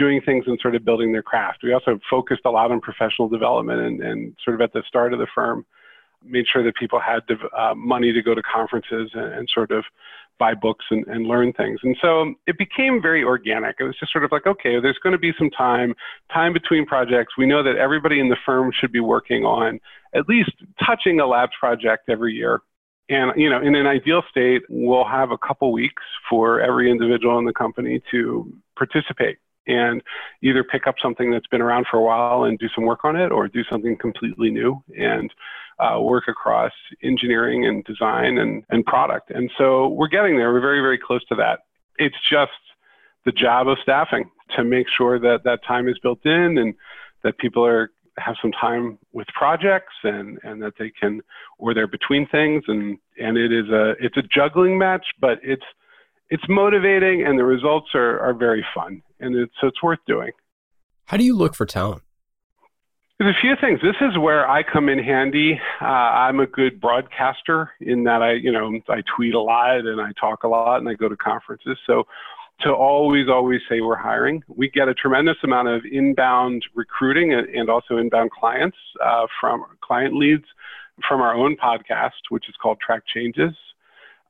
doing 0.00 0.22
things 0.22 0.44
and 0.46 0.58
sort 0.62 0.74
of 0.74 0.82
building 0.82 1.12
their 1.12 1.22
craft. 1.22 1.58
We 1.62 1.74
also 1.74 2.00
focused 2.08 2.42
a 2.46 2.50
lot 2.50 2.72
on 2.72 2.80
professional 2.80 3.28
development 3.28 3.80
and, 3.82 4.00
and 4.02 4.34
sort 4.42 4.54
of 4.54 4.62
at 4.62 4.72
the 4.72 4.82
start 4.88 5.12
of 5.12 5.18
the 5.18 5.26
firm 5.34 5.66
made 6.24 6.46
sure 6.50 6.62
that 6.64 6.74
people 6.76 7.00
had 7.00 7.20
uh, 7.56 7.74
money 7.74 8.12
to 8.12 8.22
go 8.22 8.34
to 8.34 8.42
conferences 8.42 9.10
and, 9.14 9.32
and 9.32 9.48
sort 9.52 9.70
of 9.70 9.84
buy 10.38 10.54
books 10.54 10.86
and, 10.90 11.06
and, 11.06 11.26
learn 11.26 11.52
things. 11.52 11.78
And 11.82 11.96
so 12.00 12.34
it 12.46 12.56
became 12.56 13.00
very 13.02 13.22
organic. 13.22 13.76
It 13.78 13.84
was 13.84 13.96
just 14.00 14.12
sort 14.12 14.24
of 14.24 14.32
like, 14.32 14.46
okay, 14.46 14.80
there's 14.80 14.98
going 15.02 15.12
to 15.12 15.18
be 15.18 15.32
some 15.38 15.50
time, 15.50 15.94
time 16.32 16.54
between 16.54 16.86
projects. 16.86 17.34
We 17.36 17.46
know 17.46 17.62
that 17.62 17.76
everybody 17.76 18.20
in 18.20 18.30
the 18.30 18.38
firm 18.46 18.70
should 18.78 18.92
be 18.92 19.00
working 19.00 19.44
on 19.44 19.80
at 20.14 20.28
least 20.28 20.52
touching 20.84 21.20
a 21.20 21.26
labs 21.26 21.52
project 21.60 22.08
every 22.08 22.32
year. 22.34 22.62
And, 23.10 23.32
you 23.36 23.50
know, 23.50 23.60
in 23.60 23.74
an 23.74 23.86
ideal 23.86 24.22
state, 24.30 24.62
we'll 24.70 25.04
have 25.04 25.30
a 25.30 25.38
couple 25.38 25.72
weeks 25.72 26.02
for 26.28 26.60
every 26.60 26.90
individual 26.90 27.38
in 27.38 27.44
the 27.44 27.52
company 27.52 28.02
to 28.10 28.50
participate 28.76 29.38
and 29.70 30.02
either 30.42 30.64
pick 30.64 30.86
up 30.86 30.96
something 31.02 31.30
that's 31.30 31.46
been 31.46 31.62
around 31.62 31.86
for 31.90 31.98
a 31.98 32.02
while 32.02 32.44
and 32.44 32.58
do 32.58 32.68
some 32.74 32.84
work 32.84 33.04
on 33.04 33.16
it 33.16 33.30
or 33.30 33.48
do 33.48 33.62
something 33.70 33.96
completely 33.96 34.50
new 34.50 34.82
and 34.98 35.32
uh, 35.78 35.98
work 36.00 36.24
across 36.28 36.72
engineering 37.02 37.66
and 37.66 37.84
design 37.84 38.38
and, 38.38 38.64
and 38.70 38.84
product. 38.84 39.30
And 39.30 39.50
so 39.56 39.88
we're 39.88 40.08
getting 40.08 40.36
there. 40.36 40.52
We're 40.52 40.60
very, 40.60 40.80
very 40.80 40.98
close 40.98 41.24
to 41.26 41.34
that. 41.36 41.60
It's 41.96 42.16
just 42.28 42.50
the 43.24 43.32
job 43.32 43.68
of 43.68 43.78
staffing 43.82 44.30
to 44.56 44.64
make 44.64 44.86
sure 44.88 45.18
that 45.18 45.44
that 45.44 45.60
time 45.66 45.88
is 45.88 45.98
built 45.98 46.24
in 46.24 46.58
and 46.58 46.74
that 47.22 47.38
people 47.38 47.64
are 47.64 47.90
have 48.18 48.34
some 48.42 48.52
time 48.52 48.98
with 49.12 49.26
projects 49.28 49.94
and, 50.02 50.38
and 50.42 50.60
that 50.60 50.74
they 50.78 50.90
can 50.90 51.22
or 51.58 51.72
they're 51.72 51.86
between 51.86 52.26
things 52.26 52.62
and, 52.66 52.98
and 53.18 53.38
it 53.38 53.52
is 53.52 53.68
a 53.70 53.94
it's 54.00 54.16
a 54.16 54.22
juggling 54.22 54.76
match, 54.76 55.06
but 55.20 55.38
it's 55.42 55.64
it's 56.28 56.42
motivating 56.48 57.24
and 57.26 57.38
the 57.38 57.44
results 57.44 57.88
are, 57.94 58.20
are 58.20 58.34
very 58.34 58.64
fun 58.74 59.02
and 59.20 59.36
it's 59.36 59.54
it's 59.62 59.82
worth 59.82 60.00
doing. 60.06 60.32
How 61.06 61.16
do 61.16 61.24
you 61.24 61.36
look 61.36 61.54
for 61.54 61.66
talent? 61.66 62.02
There's 63.20 63.36
a 63.36 63.40
few 63.40 63.54
things. 63.60 63.80
This 63.82 63.96
is 64.00 64.16
where 64.16 64.48
I 64.48 64.62
come 64.62 64.88
in 64.88 64.98
handy. 64.98 65.60
Uh, 65.78 65.84
I'm 65.84 66.40
a 66.40 66.46
good 66.46 66.80
broadcaster 66.80 67.70
in 67.78 68.04
that 68.04 68.22
I, 68.22 68.32
you 68.32 68.50
know, 68.50 68.80
I 68.88 69.02
tweet 69.14 69.34
a 69.34 69.40
lot 69.40 69.80
and 69.80 70.00
I 70.00 70.12
talk 70.18 70.44
a 70.44 70.48
lot 70.48 70.78
and 70.78 70.88
I 70.88 70.94
go 70.94 71.06
to 71.06 71.18
conferences. 71.18 71.76
So 71.86 72.04
to 72.62 72.72
always, 72.72 73.28
always 73.28 73.60
say 73.68 73.82
we're 73.82 73.96
hiring, 73.96 74.42
we 74.48 74.70
get 74.70 74.88
a 74.88 74.94
tremendous 74.94 75.36
amount 75.42 75.68
of 75.68 75.82
inbound 75.84 76.64
recruiting 76.74 77.34
and, 77.34 77.68
also 77.68 77.98
inbound 77.98 78.30
clients 78.30 78.78
uh, 79.04 79.26
from 79.38 79.64
client 79.82 80.14
leads 80.14 80.44
from 81.06 81.20
our 81.20 81.34
own 81.34 81.56
podcast, 81.56 82.30
which 82.30 82.48
is 82.48 82.54
called 82.62 82.78
Track 82.80 83.02
Changes. 83.06 83.54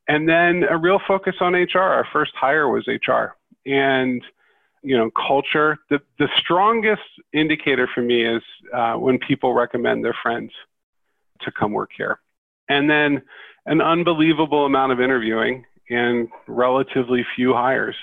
And 0.08 0.28
then 0.28 0.64
a 0.68 0.76
real 0.76 0.98
focus 1.06 1.36
on 1.40 1.54
HR. 1.54 1.78
Our 1.78 2.08
first 2.12 2.32
hire 2.34 2.68
was 2.68 2.88
HR. 2.88 3.36
And 3.66 4.20
you 4.82 4.96
know, 4.96 5.10
culture. 5.10 5.78
The, 5.90 6.00
the 6.18 6.28
strongest 6.38 7.02
indicator 7.32 7.88
for 7.94 8.02
me 8.02 8.24
is 8.24 8.42
uh, 8.74 8.94
when 8.94 9.18
people 9.18 9.54
recommend 9.54 10.04
their 10.04 10.16
friends 10.22 10.52
to 11.42 11.52
come 11.52 11.72
work 11.72 11.90
here. 11.96 12.20
And 12.68 12.88
then 12.88 13.22
an 13.66 13.80
unbelievable 13.80 14.66
amount 14.66 14.92
of 14.92 15.00
interviewing 15.00 15.64
and 15.90 16.28
relatively 16.46 17.26
few 17.34 17.52
hires 17.52 17.96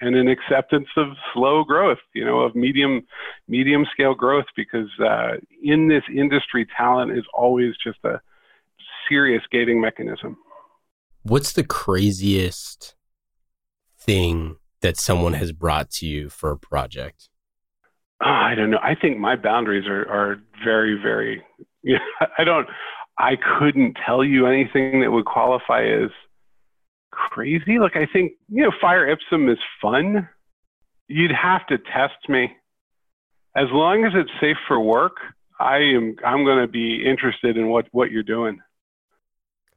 and 0.00 0.16
an 0.16 0.28
acceptance 0.28 0.88
of 0.96 1.08
slow 1.34 1.62
growth, 1.62 1.98
you 2.14 2.24
know, 2.24 2.40
of 2.40 2.54
medium, 2.54 3.06
medium 3.48 3.84
scale 3.92 4.14
growth 4.14 4.46
because 4.56 4.88
uh, 4.98 5.32
in 5.62 5.88
this 5.88 6.02
industry, 6.12 6.66
talent 6.76 7.12
is 7.12 7.24
always 7.34 7.74
just 7.84 7.98
a 8.04 8.20
serious 9.08 9.42
gating 9.52 9.80
mechanism. 9.80 10.38
What's 11.22 11.52
the 11.52 11.64
craziest 11.64 12.94
thing 13.98 14.56
that 14.84 14.98
someone 14.98 15.32
has 15.32 15.50
brought 15.50 15.90
to 15.90 16.06
you 16.06 16.28
for 16.28 16.50
a 16.50 16.58
project? 16.58 17.30
Oh, 18.22 18.28
I 18.28 18.54
don't 18.54 18.70
know. 18.70 18.78
I 18.82 18.94
think 18.94 19.18
my 19.18 19.34
boundaries 19.34 19.86
are, 19.86 20.06
are 20.10 20.42
very, 20.62 21.00
very, 21.02 21.42
you 21.82 21.94
know, 21.94 22.26
I 22.38 22.44
don't, 22.44 22.68
I 23.18 23.36
couldn't 23.58 23.96
tell 24.04 24.22
you 24.22 24.46
anything 24.46 25.00
that 25.00 25.10
would 25.10 25.24
qualify 25.24 25.84
as 25.86 26.10
crazy. 27.10 27.78
Like, 27.78 27.96
I 27.96 28.06
think, 28.12 28.32
you 28.50 28.62
know, 28.62 28.72
Fyre 28.78 29.08
Ipsum 29.08 29.48
is 29.50 29.58
fun. 29.80 30.28
You'd 31.08 31.32
have 31.32 31.66
to 31.68 31.78
test 31.78 32.28
me. 32.28 32.52
As 33.56 33.68
long 33.70 34.04
as 34.04 34.12
it's 34.14 34.30
safe 34.38 34.58
for 34.68 34.78
work, 34.78 35.16
I 35.58 35.78
am, 35.78 36.16
I'm 36.26 36.44
going 36.44 36.58
to 36.58 36.70
be 36.70 37.02
interested 37.06 37.56
in 37.56 37.68
what, 37.68 37.86
what 37.92 38.10
you're 38.10 38.22
doing. 38.22 38.58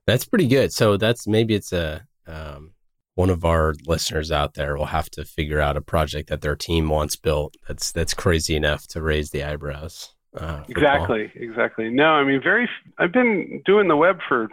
That's 0.05 0.25
pretty 0.25 0.47
good. 0.47 0.73
So 0.73 0.97
that's 0.97 1.27
maybe 1.27 1.53
it's 1.53 1.71
a, 1.71 2.05
um, 2.25 2.73
one 3.17 3.31
of 3.31 3.43
our 3.43 3.73
listeners 3.87 4.31
out 4.31 4.53
there 4.53 4.77
will 4.77 4.85
have 4.85 5.09
to 5.09 5.25
figure 5.25 5.59
out 5.59 5.75
a 5.75 5.81
project 5.81 6.29
that 6.29 6.41
their 6.41 6.55
team 6.55 6.87
wants 6.87 7.15
built 7.15 7.55
that's 7.67 7.91
that's 7.91 8.13
crazy 8.13 8.55
enough 8.55 8.85
to 8.85 9.01
raise 9.01 9.31
the 9.31 9.43
eyebrows. 9.43 10.13
Uh, 10.35 10.63
exactly, 10.69 11.31
Paul. 11.33 11.43
exactly. 11.43 11.89
No, 11.89 12.05
I 12.05 12.23
mean, 12.23 12.39
very. 12.43 12.69
I've 12.99 13.11
been 13.11 13.63
doing 13.65 13.87
the 13.87 13.95
web 13.95 14.19
for 14.29 14.49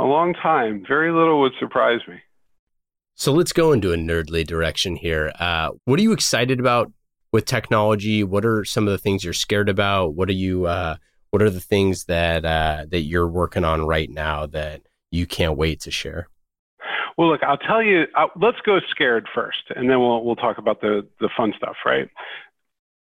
a 0.00 0.04
long 0.04 0.34
time. 0.34 0.84
Very 0.86 1.12
little 1.12 1.40
would 1.42 1.52
surprise 1.60 2.00
me. 2.08 2.16
So 3.14 3.32
let's 3.32 3.52
go 3.52 3.70
into 3.70 3.92
a 3.92 3.96
nerdly 3.96 4.44
direction 4.44 4.96
here. 4.96 5.32
Uh, 5.38 5.70
what 5.84 6.00
are 6.00 6.02
you 6.02 6.12
excited 6.12 6.58
about 6.58 6.92
with 7.30 7.44
technology? 7.44 8.24
What 8.24 8.44
are 8.44 8.64
some 8.64 8.88
of 8.88 8.90
the 8.90 8.98
things 8.98 9.22
you're 9.22 9.32
scared 9.32 9.68
about? 9.68 10.16
What 10.16 10.28
are 10.28 10.32
you? 10.32 10.66
Uh, 10.66 10.96
what 11.30 11.40
are 11.40 11.50
the 11.50 11.60
things 11.60 12.06
that 12.06 12.44
uh, 12.44 12.86
that 12.88 13.02
you're 13.02 13.28
working 13.28 13.64
on 13.64 13.86
right 13.86 14.10
now 14.10 14.46
that 14.46 14.82
you 15.12 15.24
can't 15.24 15.56
wait 15.56 15.82
to 15.82 15.92
share? 15.92 16.26
Well, 17.16 17.28
look, 17.30 17.42
I'll 17.42 17.56
tell 17.56 17.82
you. 17.82 18.04
I'll, 18.14 18.30
let's 18.40 18.60
go 18.64 18.78
scared 18.90 19.26
first, 19.34 19.70
and 19.74 19.88
then 19.88 20.00
we'll 20.00 20.24
we'll 20.24 20.36
talk 20.36 20.58
about 20.58 20.80
the 20.80 21.06
the 21.20 21.30
fun 21.36 21.52
stuff, 21.56 21.76
right? 21.84 22.08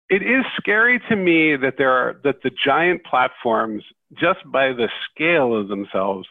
It 0.09 0.21
is 0.21 0.45
scary 0.57 1.01
to 1.09 1.15
me 1.15 1.55
that 1.57 1.75
there 1.77 1.91
are 1.91 2.19
that 2.23 2.41
the 2.43 2.51
giant 2.63 3.03
platforms, 3.03 3.83
just 4.13 4.39
by 4.51 4.67
the 4.69 4.89
scale 5.11 5.55
of 5.59 5.67
themselves, 5.67 6.27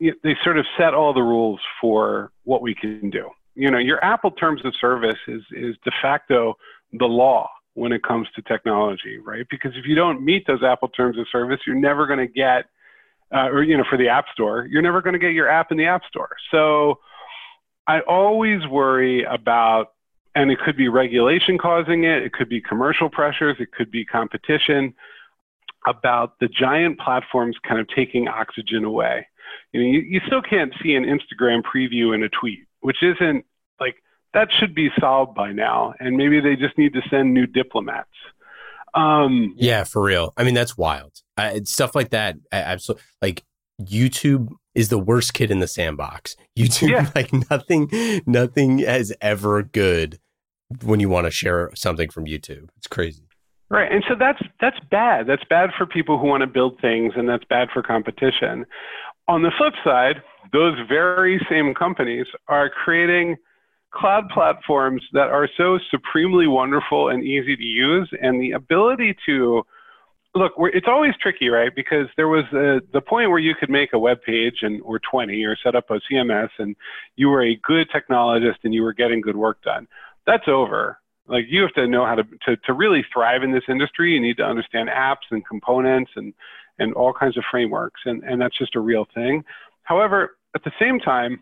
they 0.00 0.36
sort 0.44 0.58
of 0.58 0.66
set 0.76 0.92
all 0.92 1.14
the 1.14 1.22
rules 1.22 1.60
for 1.80 2.32
what 2.44 2.62
we 2.62 2.74
can 2.74 3.10
do. 3.10 3.30
You 3.54 3.70
know, 3.70 3.78
your 3.78 4.04
Apple 4.04 4.32
terms 4.32 4.62
of 4.64 4.74
service 4.78 5.18
is 5.26 5.42
is 5.52 5.76
de 5.84 5.92
facto 6.02 6.56
the 6.92 7.06
law 7.06 7.48
when 7.74 7.92
it 7.92 8.02
comes 8.02 8.28
to 8.34 8.42
technology, 8.42 9.18
right? 9.18 9.46
Because 9.50 9.72
if 9.76 9.86
you 9.86 9.94
don't 9.94 10.24
meet 10.24 10.46
those 10.46 10.62
Apple 10.62 10.88
terms 10.88 11.18
of 11.18 11.26
service, 11.30 11.60
you're 11.66 11.76
never 11.76 12.06
going 12.06 12.18
to 12.18 12.26
get 12.26 12.66
uh, 13.34 13.48
or 13.48 13.62
you 13.62 13.76
know 13.76 13.84
for 13.88 13.98
the 13.98 14.08
app 14.08 14.26
store 14.32 14.66
you're 14.70 14.82
never 14.82 15.02
going 15.02 15.12
to 15.12 15.18
get 15.18 15.32
your 15.32 15.48
app 15.48 15.72
in 15.72 15.78
the 15.78 15.86
app 15.86 16.02
store. 16.08 16.36
So 16.50 17.00
i 17.88 18.00
always 18.00 18.66
worry 18.66 19.22
about 19.24 19.92
and 20.34 20.50
it 20.50 20.58
could 20.58 20.76
be 20.76 20.88
regulation 20.88 21.58
causing 21.58 22.04
it 22.04 22.22
it 22.22 22.32
could 22.32 22.48
be 22.48 22.60
commercial 22.60 23.08
pressures 23.08 23.56
it 23.60 23.72
could 23.72 23.90
be 23.90 24.04
competition 24.04 24.94
about 25.86 26.38
the 26.40 26.48
giant 26.48 26.98
platforms 26.98 27.56
kind 27.66 27.80
of 27.80 27.86
taking 27.94 28.26
oxygen 28.26 28.84
away. 28.84 29.26
You 29.72 29.80
know 29.80 29.86
you, 29.86 30.00
you 30.00 30.20
still 30.26 30.42
can't 30.42 30.72
see 30.82 30.94
an 30.94 31.04
instagram 31.04 31.62
preview 31.62 32.14
in 32.14 32.22
a 32.22 32.28
tweet 32.28 32.66
which 32.80 33.02
isn't 33.02 33.44
like 33.80 33.96
that 34.34 34.48
should 34.58 34.74
be 34.74 34.90
solved 35.00 35.34
by 35.34 35.52
now 35.52 35.94
and 36.00 36.16
maybe 36.16 36.40
they 36.40 36.56
just 36.56 36.76
need 36.78 36.92
to 36.92 37.02
send 37.10 37.32
new 37.32 37.46
diplomats 37.46 38.10
um, 38.96 39.54
yeah, 39.56 39.84
for 39.84 40.02
real. 40.02 40.32
I 40.36 40.44
mean, 40.44 40.54
that's 40.54 40.76
wild. 40.76 41.12
Uh, 41.36 41.60
stuff 41.64 41.94
like 41.94 42.10
that. 42.10 42.36
Absolutely. 42.50 43.04
Like 43.20 43.44
YouTube 43.80 44.48
is 44.74 44.88
the 44.88 44.98
worst 44.98 45.34
kid 45.34 45.50
in 45.50 45.60
the 45.60 45.68
sandbox. 45.68 46.36
YouTube, 46.58 46.90
yeah. 46.90 47.10
like 47.14 47.32
nothing, 47.50 47.90
nothing 48.26 48.80
is 48.80 49.14
ever 49.20 49.62
good 49.62 50.18
when 50.82 50.98
you 50.98 51.08
want 51.08 51.26
to 51.26 51.30
share 51.30 51.70
something 51.74 52.10
from 52.10 52.24
YouTube. 52.24 52.68
It's 52.76 52.86
crazy. 52.86 53.22
Right, 53.68 53.90
and 53.90 54.04
so 54.08 54.14
that's 54.14 54.40
that's 54.60 54.78
bad. 54.92 55.26
That's 55.26 55.42
bad 55.50 55.70
for 55.76 55.86
people 55.86 56.20
who 56.20 56.28
want 56.28 56.42
to 56.42 56.46
build 56.46 56.80
things, 56.80 57.14
and 57.16 57.28
that's 57.28 57.42
bad 57.44 57.68
for 57.74 57.82
competition. 57.82 58.64
On 59.26 59.42
the 59.42 59.50
flip 59.58 59.74
side, 59.82 60.22
those 60.52 60.78
very 60.88 61.44
same 61.50 61.74
companies 61.74 62.26
are 62.46 62.70
creating 62.70 63.36
cloud 63.96 64.28
platforms 64.28 65.02
that 65.12 65.28
are 65.28 65.48
so 65.56 65.78
supremely 65.90 66.46
wonderful 66.46 67.08
and 67.08 67.24
easy 67.24 67.56
to 67.56 67.62
use, 67.62 68.08
and 68.20 68.40
the 68.40 68.52
ability 68.52 69.16
to 69.26 69.62
look, 70.36 70.52
it's 70.58 70.86
always 70.88 71.14
tricky, 71.20 71.48
right? 71.48 71.74
Because 71.74 72.06
there 72.16 72.28
was 72.28 72.44
a, 72.52 72.80
the 72.92 73.00
point 73.00 73.30
where 73.30 73.38
you 73.38 73.54
could 73.58 73.70
make 73.70 73.92
a 73.92 73.98
web 73.98 74.18
page 74.22 74.58
and 74.62 74.80
or 74.82 75.00
20 75.10 75.42
or 75.44 75.56
set 75.62 75.74
up 75.74 75.90
a 75.90 76.00
CMS, 76.10 76.50
and 76.58 76.76
you 77.16 77.28
were 77.28 77.42
a 77.42 77.56
good 77.56 77.88
technologist 77.90 78.58
and 78.64 78.74
you 78.74 78.82
were 78.82 78.92
getting 78.92 79.20
good 79.20 79.36
work 79.36 79.62
done. 79.62 79.88
That's 80.26 80.46
over. 80.46 80.98
Like 81.26 81.46
you 81.48 81.62
have 81.62 81.72
to 81.72 81.88
know 81.88 82.04
how 82.04 82.16
to, 82.16 82.24
to, 82.46 82.56
to 82.56 82.72
really 82.72 83.04
thrive 83.12 83.42
in 83.42 83.52
this 83.52 83.64
industry. 83.68 84.12
You 84.12 84.20
need 84.20 84.36
to 84.36 84.44
understand 84.44 84.88
apps 84.90 85.26
and 85.30 85.44
components 85.46 86.12
and, 86.14 86.32
and 86.78 86.92
all 86.94 87.12
kinds 87.12 87.36
of 87.36 87.44
frameworks. 87.50 88.00
And, 88.04 88.22
and 88.22 88.40
that's 88.40 88.56
just 88.56 88.76
a 88.76 88.80
real 88.80 89.06
thing. 89.14 89.42
However, 89.82 90.36
at 90.54 90.62
the 90.64 90.72
same 90.80 91.00
time, 91.00 91.40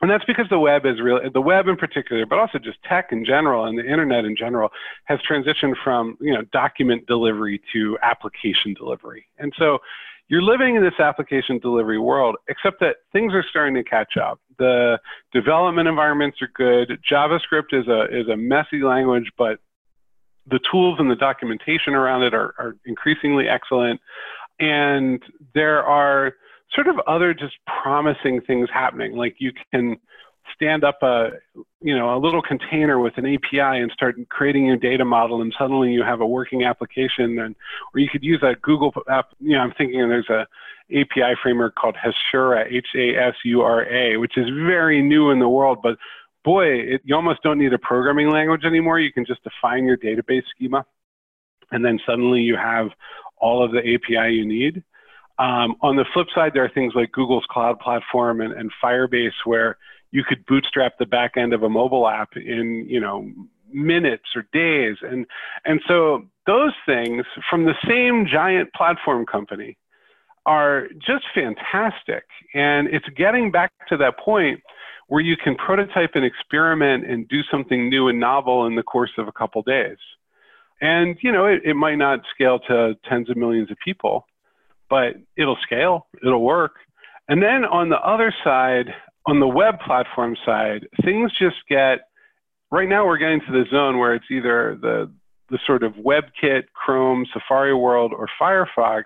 and 0.00 0.10
that's 0.10 0.24
because 0.24 0.46
the 0.48 0.58
web 0.58 0.86
is 0.86 1.00
real, 1.00 1.20
the 1.32 1.40
web 1.40 1.68
in 1.68 1.76
particular, 1.76 2.24
but 2.24 2.38
also 2.38 2.58
just 2.58 2.78
tech 2.88 3.08
in 3.12 3.24
general 3.24 3.66
and 3.66 3.78
the 3.78 3.84
internet 3.84 4.24
in 4.24 4.34
general 4.36 4.70
has 5.04 5.18
transitioned 5.30 5.74
from, 5.84 6.16
you 6.20 6.32
know, 6.32 6.42
document 6.52 7.06
delivery 7.06 7.60
to 7.72 7.98
application 8.02 8.74
delivery. 8.74 9.26
And 9.38 9.52
so 9.58 9.78
you're 10.28 10.42
living 10.42 10.76
in 10.76 10.82
this 10.82 10.98
application 10.98 11.58
delivery 11.58 11.98
world, 11.98 12.36
except 12.48 12.80
that 12.80 12.96
things 13.12 13.34
are 13.34 13.44
starting 13.50 13.74
to 13.74 13.82
catch 13.82 14.16
up. 14.16 14.40
The 14.58 14.98
development 15.32 15.88
environments 15.88 16.38
are 16.40 16.50
good. 16.54 16.98
JavaScript 17.10 17.72
is 17.72 17.88
a, 17.88 18.04
is 18.04 18.28
a 18.28 18.36
messy 18.36 18.82
language, 18.82 19.30
but 19.36 19.58
the 20.46 20.60
tools 20.70 20.96
and 20.98 21.10
the 21.10 21.16
documentation 21.16 21.94
around 21.94 22.22
it 22.22 22.32
are, 22.32 22.54
are 22.58 22.76
increasingly 22.86 23.48
excellent. 23.48 24.00
And 24.60 25.22
there 25.54 25.82
are, 25.82 26.34
sort 26.74 26.88
of 26.88 26.98
other 27.06 27.34
just 27.34 27.54
promising 27.82 28.40
things 28.40 28.68
happening. 28.72 29.16
Like 29.16 29.36
you 29.38 29.52
can 29.72 29.96
stand 30.54 30.84
up 30.84 31.02
a 31.02 31.30
you 31.80 31.96
know 31.96 32.16
a 32.16 32.18
little 32.18 32.42
container 32.42 32.98
with 32.98 33.16
an 33.16 33.26
API 33.26 33.80
and 33.80 33.90
start 33.92 34.16
creating 34.28 34.66
your 34.66 34.76
data 34.76 35.04
model, 35.04 35.42
and 35.42 35.54
suddenly 35.58 35.92
you 35.92 36.02
have 36.02 36.20
a 36.20 36.26
working 36.26 36.64
application. 36.64 37.38
And 37.38 37.54
or 37.94 38.00
you 38.00 38.08
could 38.08 38.22
use 38.22 38.42
a 38.42 38.54
Google 38.62 38.92
app. 39.08 39.30
You 39.40 39.56
know, 39.56 39.60
I'm 39.60 39.72
thinking 39.72 39.98
there's 40.08 40.30
a 40.30 40.46
API 40.92 41.36
framework 41.42 41.76
called 41.76 41.96
Hasura, 41.96 42.66
H-A-S-U-R-A, 42.66 44.16
which 44.16 44.36
is 44.36 44.48
very 44.66 45.00
new 45.02 45.30
in 45.30 45.38
the 45.38 45.48
world, 45.48 45.78
but 45.82 45.96
boy, 46.44 46.66
it, 46.66 47.00
you 47.04 47.14
almost 47.14 47.42
don't 47.42 47.58
need 47.58 47.72
a 47.72 47.78
programming 47.78 48.30
language 48.30 48.64
anymore. 48.64 48.98
You 48.98 49.12
can 49.12 49.24
just 49.24 49.42
define 49.44 49.84
your 49.84 49.96
database 49.96 50.42
schema, 50.54 50.84
and 51.70 51.84
then 51.84 51.98
suddenly 52.06 52.40
you 52.40 52.56
have 52.56 52.88
all 53.36 53.64
of 53.64 53.72
the 53.72 53.78
API 53.78 54.34
you 54.34 54.44
need. 54.44 54.82
Um, 55.40 55.76
on 55.80 55.96
the 55.96 56.04
flip 56.12 56.26
side, 56.34 56.52
there 56.54 56.64
are 56.64 56.68
things 56.68 56.92
like 56.94 57.12
Google's 57.12 57.46
cloud 57.48 57.80
platform 57.80 58.42
and, 58.42 58.52
and 58.52 58.70
Firebase 58.82 59.32
where 59.46 59.78
you 60.10 60.22
could 60.22 60.44
bootstrap 60.44 60.98
the 60.98 61.06
back 61.06 61.36
end 61.36 61.54
of 61.54 61.62
a 61.62 61.68
mobile 61.68 62.06
app 62.06 62.36
in, 62.36 62.84
you 62.86 63.00
know, 63.00 63.32
minutes 63.72 64.24
or 64.36 64.44
days. 64.52 64.98
And, 65.00 65.24
and 65.64 65.80
so 65.88 66.26
those 66.46 66.74
things 66.84 67.24
from 67.48 67.64
the 67.64 67.74
same 67.88 68.26
giant 68.30 68.72
platform 68.74 69.24
company 69.24 69.78
are 70.44 70.88
just 70.98 71.24
fantastic. 71.34 72.24
And 72.52 72.88
it's 72.88 73.08
getting 73.16 73.50
back 73.50 73.72
to 73.88 73.96
that 73.96 74.18
point 74.18 74.60
where 75.06 75.22
you 75.22 75.36
can 75.36 75.54
prototype 75.56 76.10
and 76.14 76.24
experiment 76.24 77.08
and 77.08 77.26
do 77.28 77.40
something 77.50 77.88
new 77.88 78.08
and 78.08 78.20
novel 78.20 78.66
in 78.66 78.74
the 78.74 78.82
course 78.82 79.12
of 79.16 79.26
a 79.26 79.32
couple 79.32 79.62
days. 79.62 79.98
And, 80.82 81.16
you 81.22 81.32
know, 81.32 81.46
it, 81.46 81.62
it 81.64 81.74
might 81.74 81.96
not 81.96 82.20
scale 82.34 82.58
to 82.68 82.94
tens 83.08 83.30
of 83.30 83.36
millions 83.36 83.70
of 83.70 83.76
people, 83.84 84.26
but 84.90 85.14
it'll 85.36 85.56
scale, 85.62 86.08
it'll 86.22 86.42
work. 86.42 86.72
And 87.28 87.40
then 87.40 87.64
on 87.64 87.88
the 87.88 88.00
other 88.00 88.34
side, 88.44 88.86
on 89.26 89.38
the 89.40 89.48
web 89.48 89.78
platform 89.80 90.36
side, 90.44 90.88
things 91.04 91.30
just 91.38 91.56
get 91.68 92.00
right 92.70 92.88
now 92.88 93.06
we're 93.06 93.18
getting 93.18 93.40
to 93.40 93.52
the 93.52 93.64
zone 93.70 93.98
where 93.98 94.14
it's 94.14 94.26
either 94.30 94.76
the 94.80 95.10
the 95.48 95.58
sort 95.66 95.82
of 95.82 95.94
WebKit, 95.94 96.64
Chrome, 96.74 97.26
Safari 97.32 97.74
World, 97.74 98.12
or 98.16 98.28
Firefox. 98.40 99.04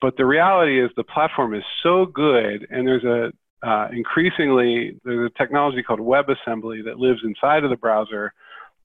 But 0.00 0.16
the 0.16 0.26
reality 0.26 0.82
is 0.82 0.90
the 0.96 1.04
platform 1.04 1.54
is 1.54 1.64
so 1.82 2.06
good, 2.06 2.66
and 2.70 2.86
there's 2.86 3.04
a 3.04 3.32
uh, 3.66 3.88
increasingly 3.92 4.98
there's 5.04 5.30
a 5.30 5.38
technology 5.38 5.82
called 5.82 6.00
WebAssembly 6.00 6.84
that 6.84 6.98
lives 6.98 7.20
inside 7.24 7.64
of 7.64 7.70
the 7.70 7.76
browser 7.76 8.32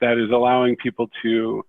that 0.02 0.18
is 0.18 0.32
allowing 0.32 0.76
people 0.76 1.08
to 1.22 1.64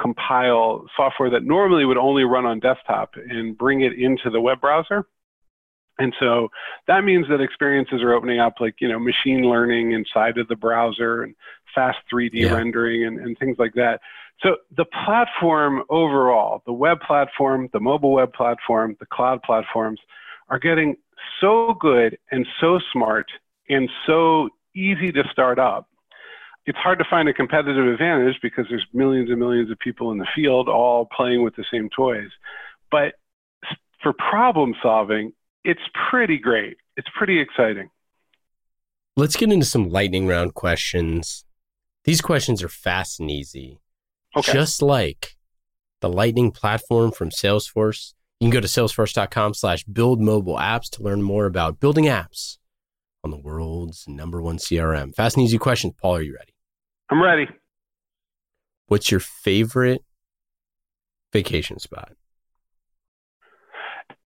compile 0.00 0.86
software 0.96 1.30
that 1.30 1.44
normally 1.44 1.84
would 1.84 1.96
only 1.96 2.24
run 2.24 2.46
on 2.46 2.60
desktop 2.60 3.14
and 3.16 3.56
bring 3.56 3.80
it 3.80 3.92
into 3.92 4.30
the 4.30 4.40
web 4.40 4.60
browser. 4.60 5.06
And 5.98 6.14
so 6.20 6.48
that 6.86 7.04
means 7.04 7.26
that 7.28 7.40
experiences 7.40 8.02
are 8.02 8.12
opening 8.12 8.38
up 8.38 8.54
like, 8.60 8.76
you 8.80 8.88
know, 8.88 9.00
machine 9.00 9.42
learning 9.42 9.92
inside 9.92 10.38
of 10.38 10.46
the 10.46 10.54
browser 10.54 11.24
and 11.24 11.34
fast 11.74 11.98
3D 12.12 12.30
yeah. 12.34 12.54
rendering 12.54 13.04
and, 13.04 13.18
and 13.18 13.36
things 13.38 13.56
like 13.58 13.74
that. 13.74 14.00
So 14.42 14.58
the 14.76 14.84
platform 14.84 15.82
overall, 15.90 16.62
the 16.64 16.72
web 16.72 17.00
platform, 17.00 17.68
the 17.72 17.80
mobile 17.80 18.12
web 18.12 18.32
platform, 18.32 18.96
the 19.00 19.06
cloud 19.06 19.42
platforms 19.42 19.98
are 20.48 20.60
getting 20.60 20.96
so 21.40 21.74
good 21.80 22.16
and 22.30 22.46
so 22.60 22.78
smart 22.92 23.26
and 23.68 23.90
so 24.06 24.48
easy 24.74 25.10
to 25.10 25.24
start 25.32 25.58
up 25.58 25.88
it's 26.68 26.78
hard 26.78 26.98
to 26.98 27.04
find 27.08 27.30
a 27.30 27.32
competitive 27.32 27.86
advantage 27.86 28.38
because 28.42 28.66
there's 28.68 28.86
millions 28.92 29.30
and 29.30 29.38
millions 29.38 29.70
of 29.70 29.78
people 29.78 30.12
in 30.12 30.18
the 30.18 30.26
field 30.36 30.68
all 30.68 31.08
playing 31.16 31.42
with 31.42 31.56
the 31.56 31.64
same 31.72 31.88
toys. 31.96 32.28
But 32.90 33.14
for 34.02 34.12
problem 34.12 34.74
solving, 34.82 35.32
it's 35.64 35.80
pretty 36.10 36.36
great. 36.36 36.76
It's 36.98 37.08
pretty 37.16 37.40
exciting. 37.40 37.88
Let's 39.16 39.34
get 39.34 39.50
into 39.50 39.64
some 39.64 39.88
lightning 39.88 40.26
round 40.26 40.52
questions. 40.52 41.46
These 42.04 42.20
questions 42.20 42.62
are 42.62 42.68
fast 42.68 43.18
and 43.18 43.30
easy. 43.30 43.80
Okay. 44.36 44.52
Just 44.52 44.82
like 44.82 45.36
the 46.02 46.10
Lightning 46.10 46.50
platform 46.50 47.12
from 47.12 47.30
Salesforce. 47.30 48.12
You 48.40 48.44
can 48.44 48.50
go 48.50 48.60
to 48.60 48.68
salesforce.com 48.68 49.54
slash 49.54 49.84
build 49.84 50.20
mobile 50.20 50.56
apps 50.56 50.90
to 50.90 51.02
learn 51.02 51.22
more 51.22 51.46
about 51.46 51.80
building 51.80 52.04
apps 52.04 52.58
on 53.24 53.30
the 53.30 53.38
world's 53.38 54.06
number 54.06 54.42
one 54.42 54.58
CRM. 54.58 55.14
Fast 55.14 55.36
and 55.36 55.44
easy 55.44 55.58
questions. 55.58 55.94
Paul, 56.00 56.16
are 56.16 56.22
you 56.22 56.34
ready? 56.34 56.52
I'm 57.10 57.22
ready. 57.22 57.48
What's 58.86 59.10
your 59.10 59.20
favorite 59.20 60.02
vacation 61.32 61.78
spot? 61.78 62.12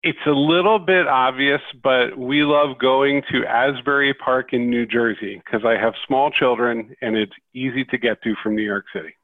It's 0.02 0.18
a 0.26 0.30
little 0.30 0.78
bit 0.78 1.08
obvious, 1.08 1.60
but 1.82 2.16
we 2.16 2.44
love 2.44 2.78
going 2.78 3.22
to 3.32 3.44
Asbury 3.44 4.14
Park 4.14 4.52
in 4.52 4.70
New 4.70 4.86
Jersey 4.86 5.42
because 5.44 5.66
I 5.66 5.80
have 5.82 5.94
small 6.06 6.30
children 6.30 6.94
and 7.02 7.16
it's 7.16 7.32
easy 7.54 7.84
to 7.86 7.98
get 7.98 8.22
to 8.22 8.34
from 8.42 8.54
New 8.54 8.62
York 8.62 8.84
City. 8.94 9.16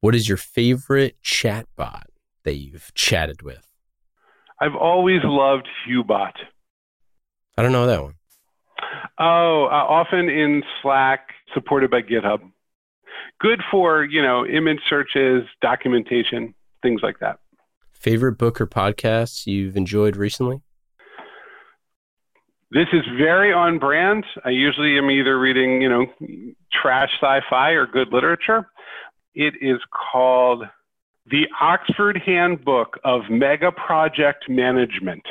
What 0.00 0.14
is 0.14 0.28
your 0.28 0.38
favorite 0.38 1.16
chatbot 1.22 2.04
that 2.44 2.56
you've 2.56 2.92
chatted 2.94 3.42
with? 3.42 3.66
I've 4.60 4.74
always 4.74 5.20
loved 5.22 5.68
Hubot. 5.88 6.32
I 7.56 7.62
don't 7.62 7.72
know 7.72 7.86
that 7.86 8.02
one. 8.02 8.14
Oh, 9.18 9.66
uh, 9.70 9.84
often 9.86 10.28
in 10.28 10.62
Slack, 10.82 11.28
supported 11.54 11.90
by 11.90 12.02
GitHub. 12.02 12.40
Good 13.40 13.60
for, 13.70 14.04
you 14.04 14.22
know, 14.22 14.46
image 14.46 14.80
searches, 14.88 15.44
documentation, 15.60 16.54
things 16.82 17.00
like 17.02 17.18
that. 17.20 17.38
Favorite 17.92 18.38
book 18.38 18.60
or 18.60 18.66
podcasts 18.66 19.46
you've 19.46 19.76
enjoyed 19.76 20.16
recently? 20.16 20.62
This 22.70 22.86
is 22.92 23.02
very 23.18 23.52
on 23.52 23.78
brand. 23.78 24.24
I 24.44 24.50
usually 24.50 24.96
am 24.96 25.10
either 25.10 25.38
reading, 25.38 25.82
you 25.82 25.88
know, 25.88 26.06
trash 26.72 27.10
sci-fi 27.20 27.70
or 27.70 27.86
good 27.86 28.12
literature. 28.12 28.70
It 29.34 29.54
is 29.60 29.80
called 30.12 30.64
The 31.26 31.46
Oxford 31.60 32.22
Handbook 32.24 32.98
of 33.04 33.22
Mega 33.28 33.72
Project 33.72 34.48
Management. 34.48 35.24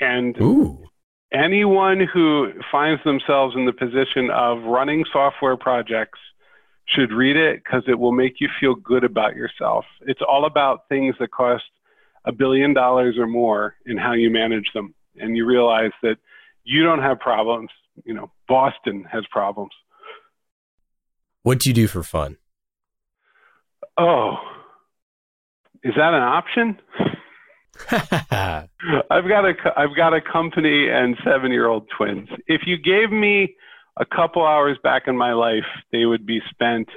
And 0.00 0.36
Ooh 0.40 0.88
anyone 1.32 2.00
who 2.00 2.52
finds 2.70 3.02
themselves 3.04 3.54
in 3.54 3.66
the 3.66 3.72
position 3.72 4.30
of 4.30 4.62
running 4.62 5.04
software 5.12 5.56
projects 5.56 6.18
should 6.86 7.12
read 7.12 7.36
it 7.36 7.62
because 7.62 7.82
it 7.86 7.98
will 7.98 8.12
make 8.12 8.40
you 8.40 8.48
feel 8.60 8.74
good 8.74 9.04
about 9.04 9.36
yourself. 9.36 9.84
It's 10.02 10.22
all 10.26 10.46
about 10.46 10.88
things 10.88 11.14
that 11.20 11.30
cost 11.30 11.64
a 12.24 12.32
billion 12.32 12.72
dollars 12.72 13.16
or 13.18 13.26
more 13.26 13.74
and 13.86 13.98
how 13.98 14.12
you 14.12 14.30
manage 14.30 14.70
them. 14.74 14.94
And 15.20 15.36
you 15.36 15.44
realize 15.44 15.90
that 16.02 16.16
you 16.64 16.82
don't 16.82 17.02
have 17.02 17.18
problems. 17.18 17.70
You 18.04 18.14
know, 18.14 18.30
Boston 18.46 19.04
has 19.10 19.24
problems. 19.30 19.72
What 21.42 21.60
do 21.60 21.70
you 21.70 21.74
do 21.74 21.88
for 21.88 22.02
fun? 22.02 22.36
Oh, 23.96 24.36
is 25.82 25.94
that 25.96 26.14
an 26.14 26.22
option? 26.22 26.78
I've 27.90 29.28
got 29.28 29.44
a 29.44 29.54
I've 29.76 29.96
got 29.96 30.14
a 30.14 30.20
company 30.20 30.88
and 30.88 31.16
seven 31.24 31.52
year 31.52 31.66
old 31.66 31.88
twins. 31.96 32.28
If 32.46 32.62
you 32.66 32.76
gave 32.76 33.10
me 33.10 33.54
a 33.98 34.04
couple 34.04 34.44
hours 34.44 34.78
back 34.82 35.02
in 35.06 35.16
my 35.16 35.32
life, 35.32 35.66
they 35.92 36.04
would 36.04 36.26
be 36.26 36.40
spent 36.50 36.88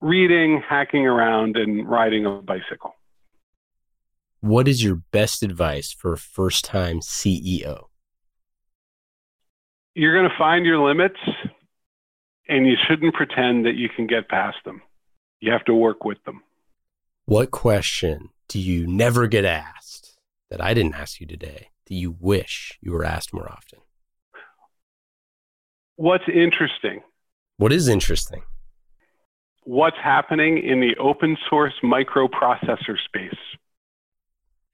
reading, 0.00 0.62
hacking 0.66 1.06
around, 1.06 1.56
and 1.56 1.88
riding 1.88 2.26
a 2.26 2.42
bicycle. 2.42 2.94
What 4.40 4.68
is 4.68 4.84
your 4.84 4.96
best 5.10 5.42
advice 5.42 5.92
for 5.92 6.12
a 6.12 6.18
first 6.18 6.64
time 6.64 7.00
CEO? 7.00 7.86
You're 9.94 10.16
going 10.16 10.30
to 10.30 10.38
find 10.38 10.64
your 10.64 10.78
limits, 10.78 11.18
and 12.48 12.66
you 12.66 12.74
shouldn't 12.86 13.14
pretend 13.14 13.66
that 13.66 13.74
you 13.74 13.88
can 13.88 14.06
get 14.06 14.28
past 14.28 14.58
them. 14.64 14.80
You 15.40 15.50
have 15.50 15.64
to 15.64 15.74
work 15.74 16.04
with 16.04 16.22
them. 16.24 16.42
What 17.24 17.50
question 17.50 18.30
do 18.48 18.58
you 18.58 18.86
never 18.86 19.26
get 19.26 19.44
asked 19.44 20.16
that 20.50 20.62
I 20.62 20.74
didn't 20.74 20.94
ask 20.94 21.20
you 21.20 21.26
today 21.26 21.68
that 21.86 21.94
you 21.94 22.16
wish 22.18 22.78
you 22.80 22.92
were 22.92 23.04
asked 23.04 23.32
more 23.32 23.50
often? 23.50 23.80
What's 25.96 26.24
interesting? 26.28 27.02
What 27.58 27.72
is 27.72 27.88
interesting? 27.88 28.42
What's 29.64 29.96
happening 30.02 30.58
in 30.58 30.80
the 30.80 30.96
open 30.98 31.36
source 31.50 31.74
microprocessor 31.82 32.96
space? 33.04 33.36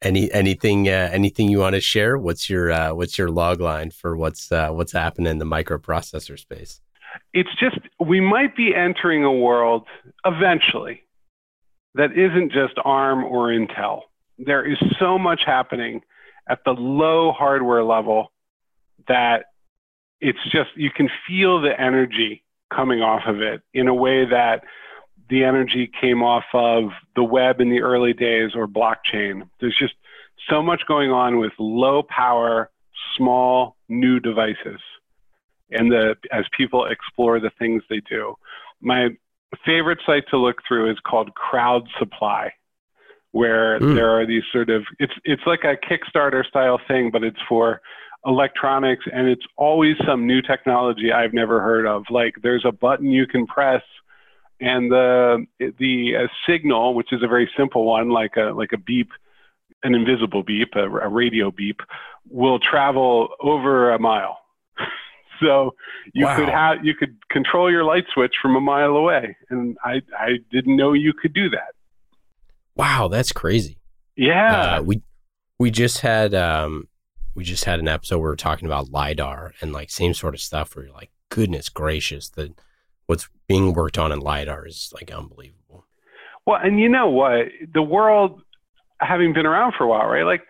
Any 0.03 0.31
anything 0.33 0.89
uh, 0.89 1.09
anything 1.13 1.49
you 1.49 1.61
want 1.61 1.75
to 1.75 1.81
share? 1.81 2.19
What's 2.19 2.51
your 2.51 2.71
uh, 2.71 2.95
what's 2.95 3.17
your 3.17 3.31
log 3.31 3.61
line 3.61 3.91
for 3.91 4.17
what's 4.17 4.53
uh, 4.53 4.69
what's 4.69 4.93
happening 4.93 5.31
in 5.31 5.39
the 5.39 5.47
microprocessor 5.47 6.39
space? 6.39 6.81
It's 7.33 7.49
just 7.59 7.79
we 7.99 8.21
might 8.21 8.55
be 8.55 8.75
entering 8.75 9.25
a 9.25 9.33
world 9.33 9.87
eventually 10.27 11.05
that 11.95 12.13
isn't 12.17 12.53
just 12.53 12.75
ARM 12.85 13.25
or 13.25 13.49
Intel. 13.49 14.03
There 14.39 14.65
is 14.65 14.79
so 14.99 15.19
much 15.19 15.43
happening 15.45 16.03
at 16.49 16.61
the 16.65 16.73
low 16.73 17.33
hardware 17.33 17.85
level 17.85 18.33
that 19.09 19.47
it's 20.21 20.43
just, 20.51 20.71
you 20.77 20.91
can 20.91 21.09
feel 21.27 21.61
the 21.61 21.79
energy 21.81 22.43
coming 22.75 23.01
off 23.01 23.23
of 23.27 23.41
it 23.41 23.63
in 23.73 23.89
a 23.89 23.95
way 23.95 24.25
that 24.25 24.65
the 25.29 25.45
energy 25.45 25.91
came 26.01 26.23
off 26.23 26.45
of 26.53 26.91
the 27.17 27.25
web 27.25 27.61
in 27.61 27.71
the 27.71 27.81
early 27.81 28.13
days 28.13 28.51
or 28.55 28.67
blockchain. 28.67 29.49
There's 29.61 29.77
just 29.79 29.95
so 30.49 30.63
much 30.63 30.83
going 30.87 31.11
on 31.11 31.39
with 31.39 31.53
low 31.59 32.03
power, 32.03 32.71
small, 33.17 33.77
new 33.89 34.21
devices. 34.21 34.81
And 35.71 35.91
the, 35.91 36.17
as 36.31 36.45
people 36.57 36.87
explore 36.87 37.41
the 37.41 37.51
things 37.59 37.83
they 37.89 38.01
do. 38.01 38.37
My 38.81 39.11
favorite 39.65 40.01
site 40.05 40.25
to 40.31 40.39
look 40.39 40.57
through 40.67 40.91
is 40.91 40.99
called 41.07 41.35
Crowd 41.35 41.89
Supply, 41.99 42.53
where 43.33 43.79
mm. 43.79 43.95
there 43.95 44.11
are 44.11 44.27
these 44.27 44.43
sort 44.53 44.71
of 44.71 44.85
it's 44.99 45.13
it's 45.25 45.43
like 45.47 45.65
a 45.65 45.77
Kickstarter 45.77 46.47
style 46.47 46.81
thing, 46.89 47.11
but 47.11 47.23
it's 47.23 47.41
for 47.49 47.81
electronics 48.27 49.05
and 49.13 49.29
it's 49.29 49.45
always 49.57 49.97
some 50.07 50.27
new 50.27 50.41
technology 50.41 51.13
I've 51.13 51.35
never 51.35 51.61
heard 51.61 51.87
of. 51.87 52.05
Like 52.11 52.37
there's 52.43 52.65
a 52.65 52.73
button 52.73 53.11
you 53.11 53.27
can 53.27 53.47
press 53.47 53.83
and 54.61 54.91
the 54.91 55.47
the 55.59 56.17
uh, 56.17 56.27
signal, 56.49 56.95
which 56.95 57.13
is 57.13 57.23
a 57.23 57.29
very 57.29 57.51
simple 57.57 57.85
one, 57.85 58.11
like 58.11 58.37
a 58.37 58.53
like 58.53 58.73
a 58.73 58.79
beep, 58.79 59.11
an 59.83 59.95
invisible 59.95 60.43
beep, 60.43 60.75
a, 60.75 60.85
a 60.85 61.09
radio 61.09 61.51
beep, 61.51 61.81
will 62.29 62.59
travel 62.59 63.29
over 63.41 63.91
a 63.91 63.99
mile. 63.99 64.39
So 65.41 65.75
you 66.13 66.27
wow. 66.27 66.37
could 66.37 66.49
have 66.49 66.85
you 66.85 66.95
could 66.95 67.17
control 67.31 67.71
your 67.71 67.85
light 67.85 68.05
switch 68.13 68.35
from 68.41 68.57
a 68.57 68.61
mile 68.61 68.97
away, 68.97 69.37
and 69.51 69.77
I 69.85 70.01
I 70.19 70.39
didn't 70.51 70.77
know 70.77 70.93
you 70.93 71.13
could 71.13 71.35
do 71.35 71.51
that. 71.51 71.75
Wow, 72.77 73.09
that's 73.09 73.33
crazy. 73.33 73.79
Yeah, 74.17 74.77
uh, 74.77 74.83
we 74.83 75.03
we 75.59 75.71
just 75.71 76.01
had 76.01 76.35
um 76.35 76.89
we 77.35 77.45
just 77.45 77.65
had 77.65 77.81
an 77.81 77.89
episode 77.89 78.19
where 78.19 78.31
we 78.31 78.35
are 78.35 78.37
talking 78.37 78.67
about 78.67 78.91
lidar 78.91 79.53
and 79.61 79.73
like 79.73 79.91
same 79.91 80.15
sort 80.15 80.35
of 80.35 80.41
stuff 80.41 80.75
where 80.75 80.87
you're 80.87 80.95
like, 80.95 81.11
goodness 81.31 81.69
gracious, 81.69 82.29
that 82.31 82.55
what's 83.07 83.29
being 83.49 83.73
worked 83.73 83.99
on 83.99 84.13
in 84.13 84.21
lidar 84.21 84.67
is 84.67 84.93
like 84.95 85.11
unbelievable. 85.13 85.85
Well, 86.47 86.61
and 86.63 86.79
you 86.79 86.89
know 86.89 87.09
what, 87.09 87.47
the 87.73 87.83
world 87.83 88.43
having 89.01 89.33
been 89.33 89.47
around 89.47 89.75
for 89.77 89.85
a 89.85 89.89
while, 89.89 90.07
right? 90.07 90.25
Like 90.25 90.43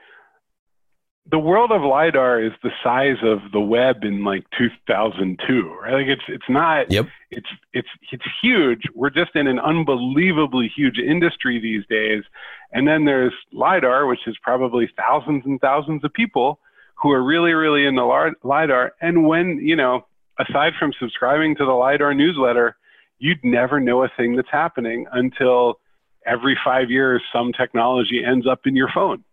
the 1.30 1.38
world 1.38 1.72
of 1.72 1.82
lidar 1.82 2.40
is 2.40 2.52
the 2.62 2.70
size 2.82 3.16
of 3.22 3.38
the 3.52 3.60
web 3.60 4.04
in 4.04 4.24
like 4.24 4.44
2002 4.58 5.76
right? 5.82 5.92
Like 5.94 6.06
it's 6.06 6.22
it's 6.28 6.48
not 6.48 6.90
yep. 6.90 7.06
it's 7.30 7.48
it's 7.72 7.88
it's 8.12 8.24
huge. 8.42 8.82
We're 8.94 9.10
just 9.10 9.34
in 9.34 9.46
an 9.46 9.58
unbelievably 9.58 10.72
huge 10.76 10.98
industry 10.98 11.58
these 11.58 11.84
days. 11.88 12.24
And 12.72 12.86
then 12.86 13.04
there's 13.06 13.32
lidar 13.52 14.06
which 14.06 14.20
is 14.26 14.36
probably 14.42 14.90
thousands 14.96 15.44
and 15.46 15.60
thousands 15.60 16.04
of 16.04 16.12
people 16.12 16.60
who 16.96 17.10
are 17.10 17.22
really 17.22 17.52
really 17.52 17.86
in 17.86 17.94
the 17.94 18.34
lidar. 18.42 18.92
And 19.00 19.26
when 19.26 19.58
you 19.62 19.76
know 19.76 20.06
aside 20.38 20.74
from 20.78 20.92
subscribing 20.98 21.56
to 21.56 21.64
the 21.64 21.72
lidar 21.72 22.12
newsletter 22.12 22.76
you'd 23.18 23.42
never 23.42 23.80
know 23.80 24.02
a 24.02 24.10
thing 24.16 24.36
that's 24.36 24.50
happening 24.50 25.06
until 25.12 25.78
every 26.26 26.58
5 26.62 26.90
years 26.90 27.22
some 27.32 27.52
technology 27.52 28.22
ends 28.22 28.46
up 28.46 28.66
in 28.66 28.76
your 28.76 28.90
phone. 28.94 29.24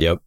Yep 0.00 0.20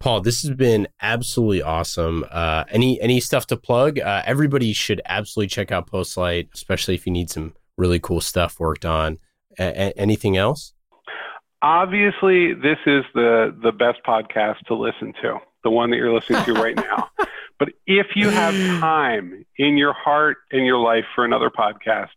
Paul, 0.00 0.20
this 0.20 0.42
has 0.42 0.54
been 0.54 0.86
absolutely 1.02 1.62
awesome. 1.62 2.24
Uh, 2.30 2.64
any 2.68 3.00
any 3.00 3.20
stuff 3.20 3.46
to 3.48 3.56
plug? 3.56 3.98
Uh, 3.98 4.22
everybody 4.24 4.72
should 4.72 5.00
absolutely 5.06 5.48
check 5.48 5.72
out 5.72 5.90
Postlight, 5.90 6.48
especially 6.54 6.94
if 6.94 7.06
you 7.06 7.12
need 7.12 7.30
some 7.30 7.54
really 7.76 7.98
cool 7.98 8.20
stuff 8.20 8.60
worked 8.60 8.84
on. 8.84 9.18
A- 9.58 9.98
anything 9.98 10.36
else? 10.36 10.72
Obviously, 11.62 12.54
this 12.54 12.78
is 12.86 13.04
the 13.14 13.56
the 13.60 13.72
best 13.72 13.98
podcast 14.06 14.58
to 14.68 14.74
listen 14.74 15.12
to, 15.22 15.38
the 15.64 15.70
one 15.70 15.90
that 15.90 15.96
you're 15.96 16.14
listening 16.14 16.44
to 16.44 16.54
right 16.54 16.76
now. 16.76 17.10
But 17.58 17.70
if 17.88 18.06
you 18.14 18.28
have 18.28 18.54
time 18.80 19.44
in 19.56 19.76
your 19.76 19.92
heart 19.92 20.36
and 20.52 20.64
your 20.64 20.78
life 20.78 21.04
for 21.16 21.24
another 21.24 21.50
podcast, 21.50 22.10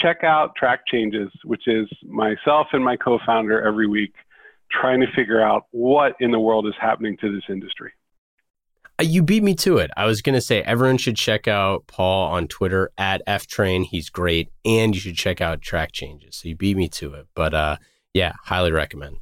check 0.00 0.22
out 0.22 0.54
Track 0.54 0.86
Changes, 0.86 1.28
which 1.42 1.66
is 1.66 1.88
myself 2.04 2.68
and 2.72 2.84
my 2.84 2.96
co-founder 2.96 3.60
every 3.66 3.88
week 3.88 4.14
trying 4.70 5.00
to 5.00 5.06
figure 5.14 5.42
out 5.42 5.66
what 5.70 6.14
in 6.20 6.30
the 6.30 6.40
world 6.40 6.66
is 6.66 6.74
happening 6.80 7.16
to 7.20 7.32
this 7.32 7.44
industry. 7.48 7.92
Uh, 8.98 9.04
you 9.04 9.22
beat 9.22 9.42
me 9.42 9.54
to 9.54 9.78
it. 9.78 9.90
I 9.96 10.06
was 10.06 10.22
going 10.22 10.34
to 10.34 10.40
say 10.40 10.62
everyone 10.62 10.96
should 10.96 11.16
check 11.16 11.46
out 11.46 11.86
Paul 11.86 12.28
on 12.32 12.48
Twitter 12.48 12.90
at 12.96 13.20
ftrain. 13.26 13.84
He's 13.84 14.08
great. 14.08 14.50
And 14.64 14.94
you 14.94 15.00
should 15.00 15.16
check 15.16 15.40
out 15.40 15.60
Track 15.60 15.92
Changes. 15.92 16.36
So 16.36 16.48
you 16.48 16.56
beat 16.56 16.76
me 16.76 16.88
to 16.90 17.14
it. 17.14 17.26
But 17.34 17.52
uh, 17.52 17.76
yeah, 18.14 18.32
highly 18.44 18.72
recommend. 18.72 19.18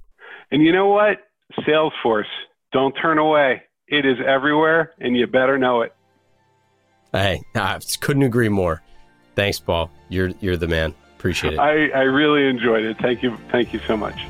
And 0.50 0.62
you 0.62 0.72
know 0.72 0.86
what? 0.86 1.18
Salesforce, 1.66 2.24
don't 2.72 2.92
turn 2.92 3.18
away. 3.18 3.62
It 3.88 4.06
is 4.06 4.16
everywhere, 4.26 4.92
and 4.98 5.16
you 5.16 5.26
better 5.26 5.58
know 5.58 5.82
it. 5.82 5.94
Hey, 7.12 7.42
I 7.54 7.78
couldn't 8.00 8.22
agree 8.22 8.48
more. 8.48 8.82
Thanks, 9.36 9.60
Paul. 9.60 9.90
You're 10.08 10.30
you're 10.40 10.56
the 10.56 10.68
man. 10.68 10.94
Appreciate 11.18 11.54
it. 11.54 11.58
I, 11.58 11.88
I 11.88 12.02
really 12.02 12.48
enjoyed 12.48 12.84
it. 12.84 12.96
Thank 13.00 13.22
you. 13.22 13.36
Thank 13.50 13.72
you 13.72 13.80
so 13.86 13.96
much. 13.96 14.20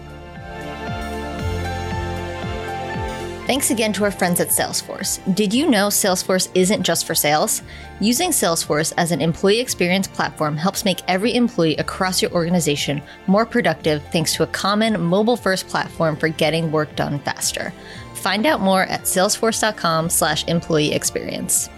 Thanks 3.47 3.70
again 3.70 3.92
to 3.92 4.05
our 4.05 4.11
friends 4.11 4.40
at 4.40 4.49
Salesforce. 4.49 5.20
Did 5.34 5.53
you 5.53 5.68
know 5.68 5.88
Salesforce 5.88 6.49
isn't 6.55 6.82
just 6.82 7.07
for 7.07 7.14
sales? 7.14 7.61
Using 8.01 8.30
Salesforce 8.30 8.95
as 8.97 9.12
an 9.12 9.20
employee 9.20 9.61
experience 9.61 10.09
platform 10.09 10.57
helps 10.57 10.86
make 10.86 11.03
every 11.09 11.34
employee 11.34 11.76
across 11.76 12.22
your 12.22 12.32
organization 12.32 13.03
more 13.26 13.45
productive 13.45 14.03
thanks 14.12 14.34
to 14.36 14.45
a 14.45 14.47
common 14.47 14.99
mobile 14.99 15.36
first 15.36 15.68
platform 15.68 16.16
for 16.16 16.28
getting 16.30 16.72
work 16.72 16.97
done 16.97 17.18
faster. 17.18 17.74
Find 18.14 18.47
out 18.47 18.62
more 18.62 18.84
at 18.84 19.03
salesforce.com/slash 19.03 20.47
employee 20.47 20.95
experience. 20.95 21.68